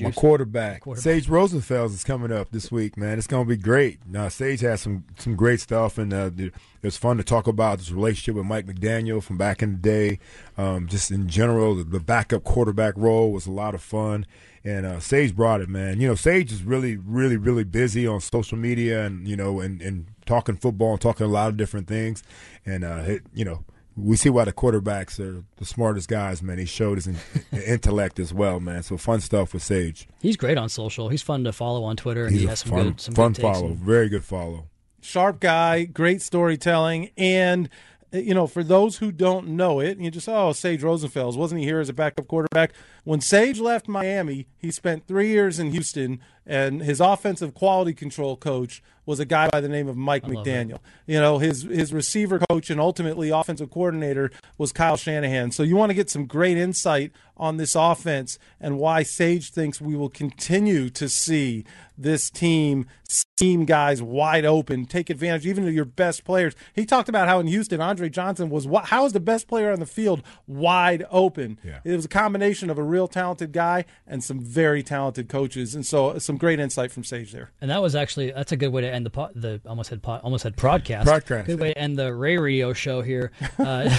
My 0.00 0.10
quarterback, 0.10 0.82
Quarterback. 0.82 1.02
Sage 1.02 1.26
Rosenfels 1.26 1.92
is 1.92 2.02
coming 2.02 2.32
up 2.32 2.50
this 2.50 2.72
week, 2.72 2.96
man. 2.96 3.18
It's 3.18 3.26
going 3.26 3.44
to 3.44 3.48
be 3.48 3.58
great. 3.60 3.98
Now, 4.06 4.28
Sage 4.28 4.60
has 4.60 4.80
some 4.80 5.04
some 5.18 5.36
great 5.36 5.60
stuff, 5.60 5.98
and 5.98 6.14
uh, 6.14 6.30
it 6.36 6.54
was 6.82 6.96
fun 6.96 7.18
to 7.18 7.22
talk 7.22 7.46
about 7.46 7.78
this 7.78 7.90
relationship 7.90 8.36
with 8.36 8.46
Mike 8.46 8.66
McDaniel 8.66 9.22
from 9.22 9.36
back 9.36 9.62
in 9.62 9.72
the 9.72 9.78
day. 9.78 10.18
Um, 10.56 10.88
just 10.88 11.10
in 11.10 11.28
general, 11.28 11.74
the, 11.74 11.84
the 11.84 12.00
backup 12.00 12.42
quarterback 12.42 12.94
role 12.96 13.32
was 13.32 13.46
a 13.46 13.52
lot 13.52 13.74
of 13.74 13.82
fun, 13.82 14.24
and 14.64 14.86
uh, 14.86 14.98
Sage 14.98 15.36
brought 15.36 15.60
it, 15.60 15.68
man. 15.68 16.00
You 16.00 16.08
know, 16.08 16.14
Sage 16.14 16.52
is 16.52 16.62
really, 16.62 16.96
really, 16.96 17.36
really 17.36 17.64
busy 17.64 18.06
on 18.06 18.20
social 18.20 18.56
media, 18.56 19.04
and 19.04 19.28
you 19.28 19.36
know, 19.36 19.60
and 19.60 19.82
and 19.82 20.06
talking 20.24 20.56
football 20.56 20.92
and 20.92 21.00
talking 21.02 21.26
a 21.26 21.30
lot 21.30 21.48
of 21.48 21.58
different 21.58 21.86
things, 21.86 22.22
and 22.64 22.82
uh, 22.82 23.02
it, 23.06 23.22
you 23.34 23.44
know. 23.44 23.64
We 23.96 24.16
see 24.16 24.30
why 24.30 24.44
the 24.44 24.52
quarterbacks 24.52 25.20
are 25.20 25.44
the 25.56 25.64
smartest 25.64 26.08
guys, 26.08 26.42
man. 26.42 26.58
He 26.58 26.64
showed 26.64 26.96
his 26.98 27.06
in- 27.06 27.16
intellect 27.66 28.18
as 28.18 28.32
well, 28.32 28.58
man. 28.60 28.82
So 28.82 28.96
fun 28.96 29.20
stuff 29.20 29.52
with 29.52 29.62
Sage. 29.62 30.08
He's 30.20 30.36
great 30.36 30.56
on 30.58 30.68
social. 30.68 31.08
He's 31.10 31.22
fun 31.22 31.44
to 31.44 31.52
follow 31.52 31.84
on 31.84 31.96
Twitter, 31.96 32.24
and 32.24 32.32
He's 32.32 32.40
he 32.42 32.46
a 32.46 32.50
has 32.50 32.60
some 32.60 32.70
fun, 32.70 32.84
good 32.84 33.00
some 33.00 33.14
fun 33.14 33.32
good 33.32 33.42
follow. 33.42 33.66
and- 33.66 33.76
Very 33.78 34.08
good 34.08 34.24
follow. 34.24 34.66
sharp 35.02 35.40
guy, 35.40 35.84
great 35.84 36.22
storytelling, 36.22 37.10
and 37.18 37.68
you 38.12 38.34
know, 38.34 38.46
for 38.46 38.62
those 38.62 38.98
who 38.98 39.10
don't 39.10 39.48
know 39.48 39.80
it, 39.80 39.98
you 39.98 40.10
just 40.10 40.28
oh, 40.28 40.52
Sage 40.52 40.82
Rosenfels 40.82 41.36
wasn't 41.36 41.60
he 41.60 41.66
here 41.66 41.80
as 41.80 41.88
a 41.88 41.94
backup 41.94 42.28
quarterback? 42.28 42.72
When 43.04 43.20
Sage 43.22 43.58
left 43.58 43.88
Miami, 43.88 44.46
he 44.58 44.70
spent 44.70 45.06
three 45.06 45.28
years 45.28 45.58
in 45.58 45.70
Houston, 45.72 46.20
and 46.46 46.82
his 46.82 47.00
offensive 47.00 47.54
quality 47.54 47.94
control 47.94 48.36
coach 48.36 48.82
was 49.04 49.18
a 49.18 49.24
guy 49.24 49.48
by 49.50 49.60
the 49.60 49.68
name 49.68 49.88
of 49.88 49.96
Mike 49.96 50.24
McDaniel. 50.24 50.78
You 51.06 51.20
know, 51.20 51.38
his 51.38 51.62
his 51.62 51.92
receiver 51.92 52.40
coach 52.50 52.70
and 52.70 52.80
ultimately 52.80 53.30
offensive 53.30 53.70
coordinator 53.70 54.30
was 54.58 54.72
Kyle 54.72 54.96
Shanahan. 54.96 55.50
So 55.50 55.62
you 55.62 55.76
want 55.76 55.90
to 55.90 55.94
get 55.94 56.10
some 56.10 56.26
great 56.26 56.56
insight 56.56 57.12
on 57.36 57.56
this 57.56 57.74
offense 57.74 58.38
and 58.60 58.78
why 58.78 59.02
Sage 59.02 59.50
thinks 59.50 59.80
we 59.80 59.96
will 59.96 60.08
continue 60.08 60.88
to 60.90 61.08
see 61.08 61.64
this 61.98 62.30
team 62.30 62.86
scheme 63.08 63.64
guys 63.64 64.00
wide 64.00 64.44
open, 64.44 64.86
take 64.86 65.10
advantage 65.10 65.46
even 65.46 65.66
of 65.66 65.74
your 65.74 65.84
best 65.84 66.24
players. 66.24 66.54
He 66.72 66.86
talked 66.86 67.08
about 67.08 67.28
how 67.28 67.40
in 67.40 67.48
Houston, 67.48 67.80
Andre 67.80 68.08
Johnson 68.08 68.48
was 68.48 68.66
wa- 68.66 68.84
how 68.84 69.04
is 69.04 69.12
the 69.12 69.20
best 69.20 69.48
player 69.48 69.72
on 69.72 69.80
the 69.80 69.86
field 69.86 70.22
wide 70.46 71.04
open. 71.10 71.58
Yeah. 71.64 71.80
It 71.84 71.96
was 71.96 72.04
a 72.04 72.08
combination 72.08 72.70
of 72.70 72.78
a 72.78 72.82
real 72.82 73.08
talented 73.08 73.52
guy 73.52 73.84
and 74.06 74.22
some 74.22 74.40
very 74.40 74.82
talented 74.82 75.28
coaches, 75.28 75.74
and 75.74 75.84
so 75.84 76.18
some 76.18 76.31
great 76.36 76.60
insight 76.60 76.92
from 76.92 77.04
Sage 77.04 77.32
there. 77.32 77.50
And 77.60 77.70
that 77.70 77.80
was 77.82 77.94
actually 77.94 78.30
that's 78.32 78.52
a 78.52 78.56
good 78.56 78.68
way 78.72 78.82
to 78.82 78.92
end 78.92 79.06
the 79.06 79.10
po- 79.10 79.30
the 79.34 79.60
almost 79.66 79.90
had 79.90 80.02
po- 80.02 80.20
almost 80.22 80.44
had 80.44 80.56
broadcast. 80.56 81.06
Broadcast. 81.06 81.46
Good 81.46 81.60
way 81.60 81.72
to 81.72 81.78
end 81.78 81.96
the 81.98 82.12
Ray 82.14 82.36
Radio 82.38 82.72
show 82.72 83.02
here. 83.02 83.30
Uh, 83.58 83.84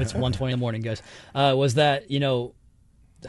it's 0.00 0.12
1.20 0.14 0.44
in 0.44 0.50
the 0.52 0.56
morning, 0.56 0.80
guys. 0.80 1.02
Uh, 1.34 1.54
was 1.56 1.74
that 1.74 2.10
you 2.10 2.20
know? 2.20 2.54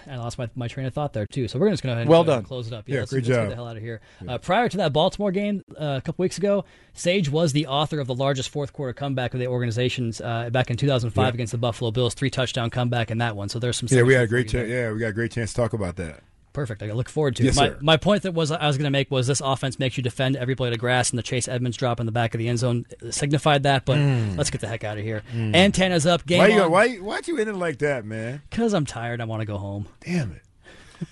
I 0.10 0.18
lost 0.18 0.38
my, 0.38 0.50
my 0.56 0.68
train 0.68 0.86
of 0.88 0.94
thought 0.94 1.14
there 1.14 1.26
too. 1.26 1.48
So 1.48 1.58
we're 1.58 1.70
just 1.70 1.82
going 1.82 1.92
to 1.92 1.94
go 1.94 1.96
ahead 1.96 2.02
and 2.02 2.10
Well 2.10 2.24
go 2.26 2.32
ahead 2.32 2.38
and 2.40 2.44
done. 2.44 2.48
close 2.50 2.68
it 2.68 2.74
up. 2.74 2.84
Yeah, 2.90 3.00
let's, 3.00 3.12
great 3.12 3.20
let's 3.24 3.28
get 3.30 3.36
job. 3.44 3.50
the 3.50 3.56
hell 3.56 3.68
out 3.68 3.78
of 3.78 3.82
here. 3.84 4.02
Uh, 4.28 4.38
prior 4.38 4.68
to 4.68 4.78
that 4.78 4.92
Baltimore 4.92 5.32
game 5.32 5.64
uh, 5.80 5.96
a 5.98 6.02
couple 6.02 6.22
weeks 6.24 6.38
ago, 6.38 6.66
Sage 6.94 7.30
was 7.30 7.54
the 7.54 7.68
author 7.68 8.00
of 8.02 8.08
the 8.08 8.14
largest 8.16 8.50
fourth 8.50 8.74
quarter 8.74 8.92
comeback 8.92 9.34
of 9.34 9.40
the 9.40 9.48
organization's 9.48 10.20
uh, 10.20 10.50
back 10.50 10.70
in 10.70 10.76
2005 10.76 11.24
Yeah. 11.24 11.30
against 11.34 11.52
the 11.52 11.58
Buffalo 11.58 11.92
Bills, 11.92 12.14
three 12.14 12.30
touchdown 12.30 12.70
comeback 12.70 13.10
in 13.10 13.20
that 13.20 13.38
one. 13.38 13.48
So 13.48 13.58
there's 13.58 13.78
some. 13.78 13.88
Yeah, 13.90 14.04
we 14.04 14.14
had 14.16 14.24
a 14.24 14.28
great 14.28 14.50
chance. 14.50 14.68
Yeah, 14.70 14.92
we 14.92 15.00
got 15.00 15.08
a 15.08 15.14
great 15.14 15.32
chance 15.32 15.52
to 15.54 15.62
talk 15.62 15.72
about 15.72 15.96
that. 15.96 16.20
Perfect. 16.56 16.82
I 16.82 16.92
look 16.94 17.10
forward 17.10 17.36
to 17.36 17.44
Yes, 17.44 17.56
it. 17.56 17.60
My, 17.60 17.68
sir. 17.70 17.78
my 17.82 17.98
point 17.98 18.24
that 18.24 18.34
was 18.34 18.50
I 18.50 18.66
was 18.66 18.78
going 18.78 18.86
to 18.86 18.90
make 18.92 19.12
was 19.12 19.28
this 19.28 19.42
offense 19.42 19.78
makes 19.78 19.98
you 19.98 20.04
defend 20.04 20.36
every 20.38 20.56
blade 20.56 20.74
of 20.74 20.80
grass, 20.80 21.12
and 21.12 21.20
the 21.20 21.24
Chase 21.24 21.48
Edmonds 21.48 21.78
drop 21.78 22.00
in 22.00 22.06
the 22.08 22.12
back 22.12 22.34
of 22.34 22.40
the 22.40 22.48
end 22.48 22.60
zone 22.60 22.86
signified 23.12 23.64
that. 23.64 23.86
But 23.86 23.98
Mm. 23.98 24.38
let's 24.38 24.50
get 24.50 24.62
the 24.62 24.68
heck 24.68 24.84
out 24.84 24.98
of 24.98 25.04
here. 25.04 25.22
Mm. 25.34 25.56
Antennas 25.56 26.06
up. 26.08 26.26
Game 26.26 26.40
Why 26.40 26.48
you 26.48 26.62
on. 26.62 26.72
why 26.72 26.96
why'd 26.96 27.28
you 27.28 27.38
end 27.38 27.50
it 27.50 27.56
like 27.56 27.78
that, 27.80 28.06
man? 28.06 28.42
Because 28.50 28.74
I'm 28.74 28.86
tired. 28.86 29.22
I 29.22 29.26
want 29.26 29.42
to 29.42 29.46
go 29.46 29.58
home. 29.58 29.88
Damn 30.00 30.32
it. 30.32 30.42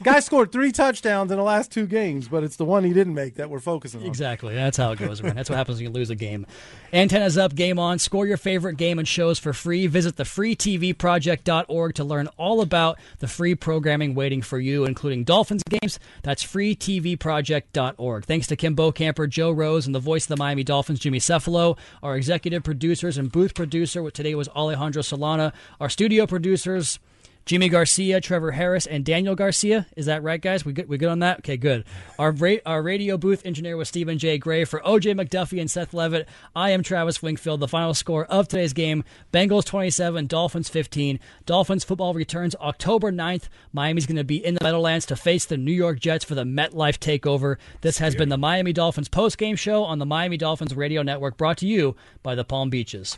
Guy 0.01 0.19
scored 0.19 0.51
three 0.51 0.71
touchdowns 0.71 1.31
in 1.31 1.37
the 1.37 1.43
last 1.43 1.71
two 1.71 1.85
games, 1.87 2.27
but 2.27 2.43
it's 2.43 2.55
the 2.55 2.65
one 2.65 2.83
he 2.83 2.93
didn't 2.93 3.13
make 3.13 3.35
that 3.35 3.49
we're 3.49 3.59
focusing 3.59 4.01
on. 4.01 4.07
Exactly. 4.07 4.53
That's 4.53 4.77
how 4.77 4.91
it 4.91 4.99
goes, 4.99 5.21
man. 5.21 5.35
That's 5.35 5.49
what 5.49 5.55
happens 5.55 5.77
when 5.77 5.85
you 5.85 5.91
lose 5.91 6.09
a 6.09 6.15
game. 6.15 6.45
Antennas 6.91 7.37
up, 7.37 7.55
game 7.55 7.79
on. 7.79 7.99
Score 7.99 8.25
your 8.25 8.37
favorite 8.37 8.77
game 8.77 8.99
and 8.99 9.07
shows 9.07 9.39
for 9.39 9.53
free. 9.53 9.87
Visit 9.87 10.15
thefreetvproject.org 10.15 11.95
to 11.95 12.03
learn 12.03 12.27
all 12.37 12.61
about 12.61 12.99
the 13.19 13.27
free 13.27 13.55
programming 13.55 14.15
waiting 14.15 14.41
for 14.41 14.59
you, 14.59 14.85
including 14.85 15.23
Dolphins 15.23 15.63
games. 15.63 15.99
That's 16.21 16.43
freetvproject.org. 16.43 18.25
Thanks 18.25 18.47
to 18.47 18.55
Kim 18.55 18.75
Camper, 18.75 19.27
Joe 19.27 19.51
Rose, 19.51 19.85
and 19.85 19.95
the 19.95 19.99
voice 19.99 20.25
of 20.25 20.29
the 20.29 20.37
Miami 20.37 20.63
Dolphins, 20.63 20.99
Jimmy 20.99 21.19
Cefalo. 21.19 21.77
Our 22.01 22.15
executive 22.15 22.63
producers 22.63 23.17
and 23.17 23.31
booth 23.31 23.53
producer 23.53 24.09
today 24.11 24.35
was 24.35 24.49
Alejandro 24.49 25.01
Solana. 25.01 25.53
Our 25.79 25.89
studio 25.89 26.25
producers. 26.25 26.99
Jimmy 27.45 27.67
Garcia, 27.67 28.21
Trevor 28.21 28.51
Harris, 28.51 28.85
and 28.85 29.03
Daniel 29.03 29.35
Garcia. 29.35 29.85
Is 29.97 30.05
that 30.05 30.23
right, 30.23 30.39
guys? 30.39 30.63
We 30.63 30.71
good? 30.71 30.87
We 30.87 30.97
good 30.97 31.09
on 31.09 31.19
that? 31.19 31.39
Okay, 31.39 31.57
good. 31.57 31.83
Our 32.17 32.31
ra- 32.31 32.63
our 32.65 32.81
radio 32.81 33.17
booth 33.17 33.45
engineer 33.45 33.75
was 33.75 33.89
Stephen 33.89 34.17
J. 34.17 34.37
Gray 34.37 34.63
for 34.63 34.79
OJ 34.79 35.13
McDuffie 35.19 35.59
and 35.59 35.69
Seth 35.69 35.93
Levitt. 35.93 36.27
I 36.55 36.69
am 36.69 36.83
Travis 36.83 37.21
Wingfield. 37.21 37.59
The 37.59 37.67
final 37.67 37.93
score 37.93 38.25
of 38.25 38.47
today's 38.47 38.71
game: 38.71 39.03
Bengals 39.33 39.65
27, 39.65 40.27
Dolphins 40.27 40.69
15. 40.69 41.19
Dolphins 41.45 41.83
football 41.83 42.13
returns 42.13 42.55
October 42.61 43.11
9th. 43.11 43.49
Miami's 43.73 44.05
going 44.05 44.15
to 44.15 44.23
be 44.23 44.43
in 44.43 44.53
the 44.53 44.63
Meadowlands 44.63 45.05
to 45.07 45.17
face 45.17 45.43
the 45.45 45.57
New 45.57 45.73
York 45.73 45.99
Jets 45.99 46.23
for 46.23 46.35
the 46.35 46.45
MetLife 46.45 46.97
Takeover. 46.97 47.57
This 47.81 47.97
has 47.97 48.15
been 48.15 48.29
the 48.29 48.37
Miami 48.37 48.71
Dolphins 48.71 49.09
post 49.09 49.37
game 49.37 49.57
show 49.57 49.83
on 49.83 49.99
the 49.99 50.05
Miami 50.05 50.37
Dolphins 50.37 50.73
Radio 50.73 51.01
Network, 51.01 51.35
brought 51.35 51.57
to 51.57 51.67
you 51.67 51.97
by 52.21 52.35
the 52.35 52.45
Palm 52.45 52.69
Beaches. 52.69 53.17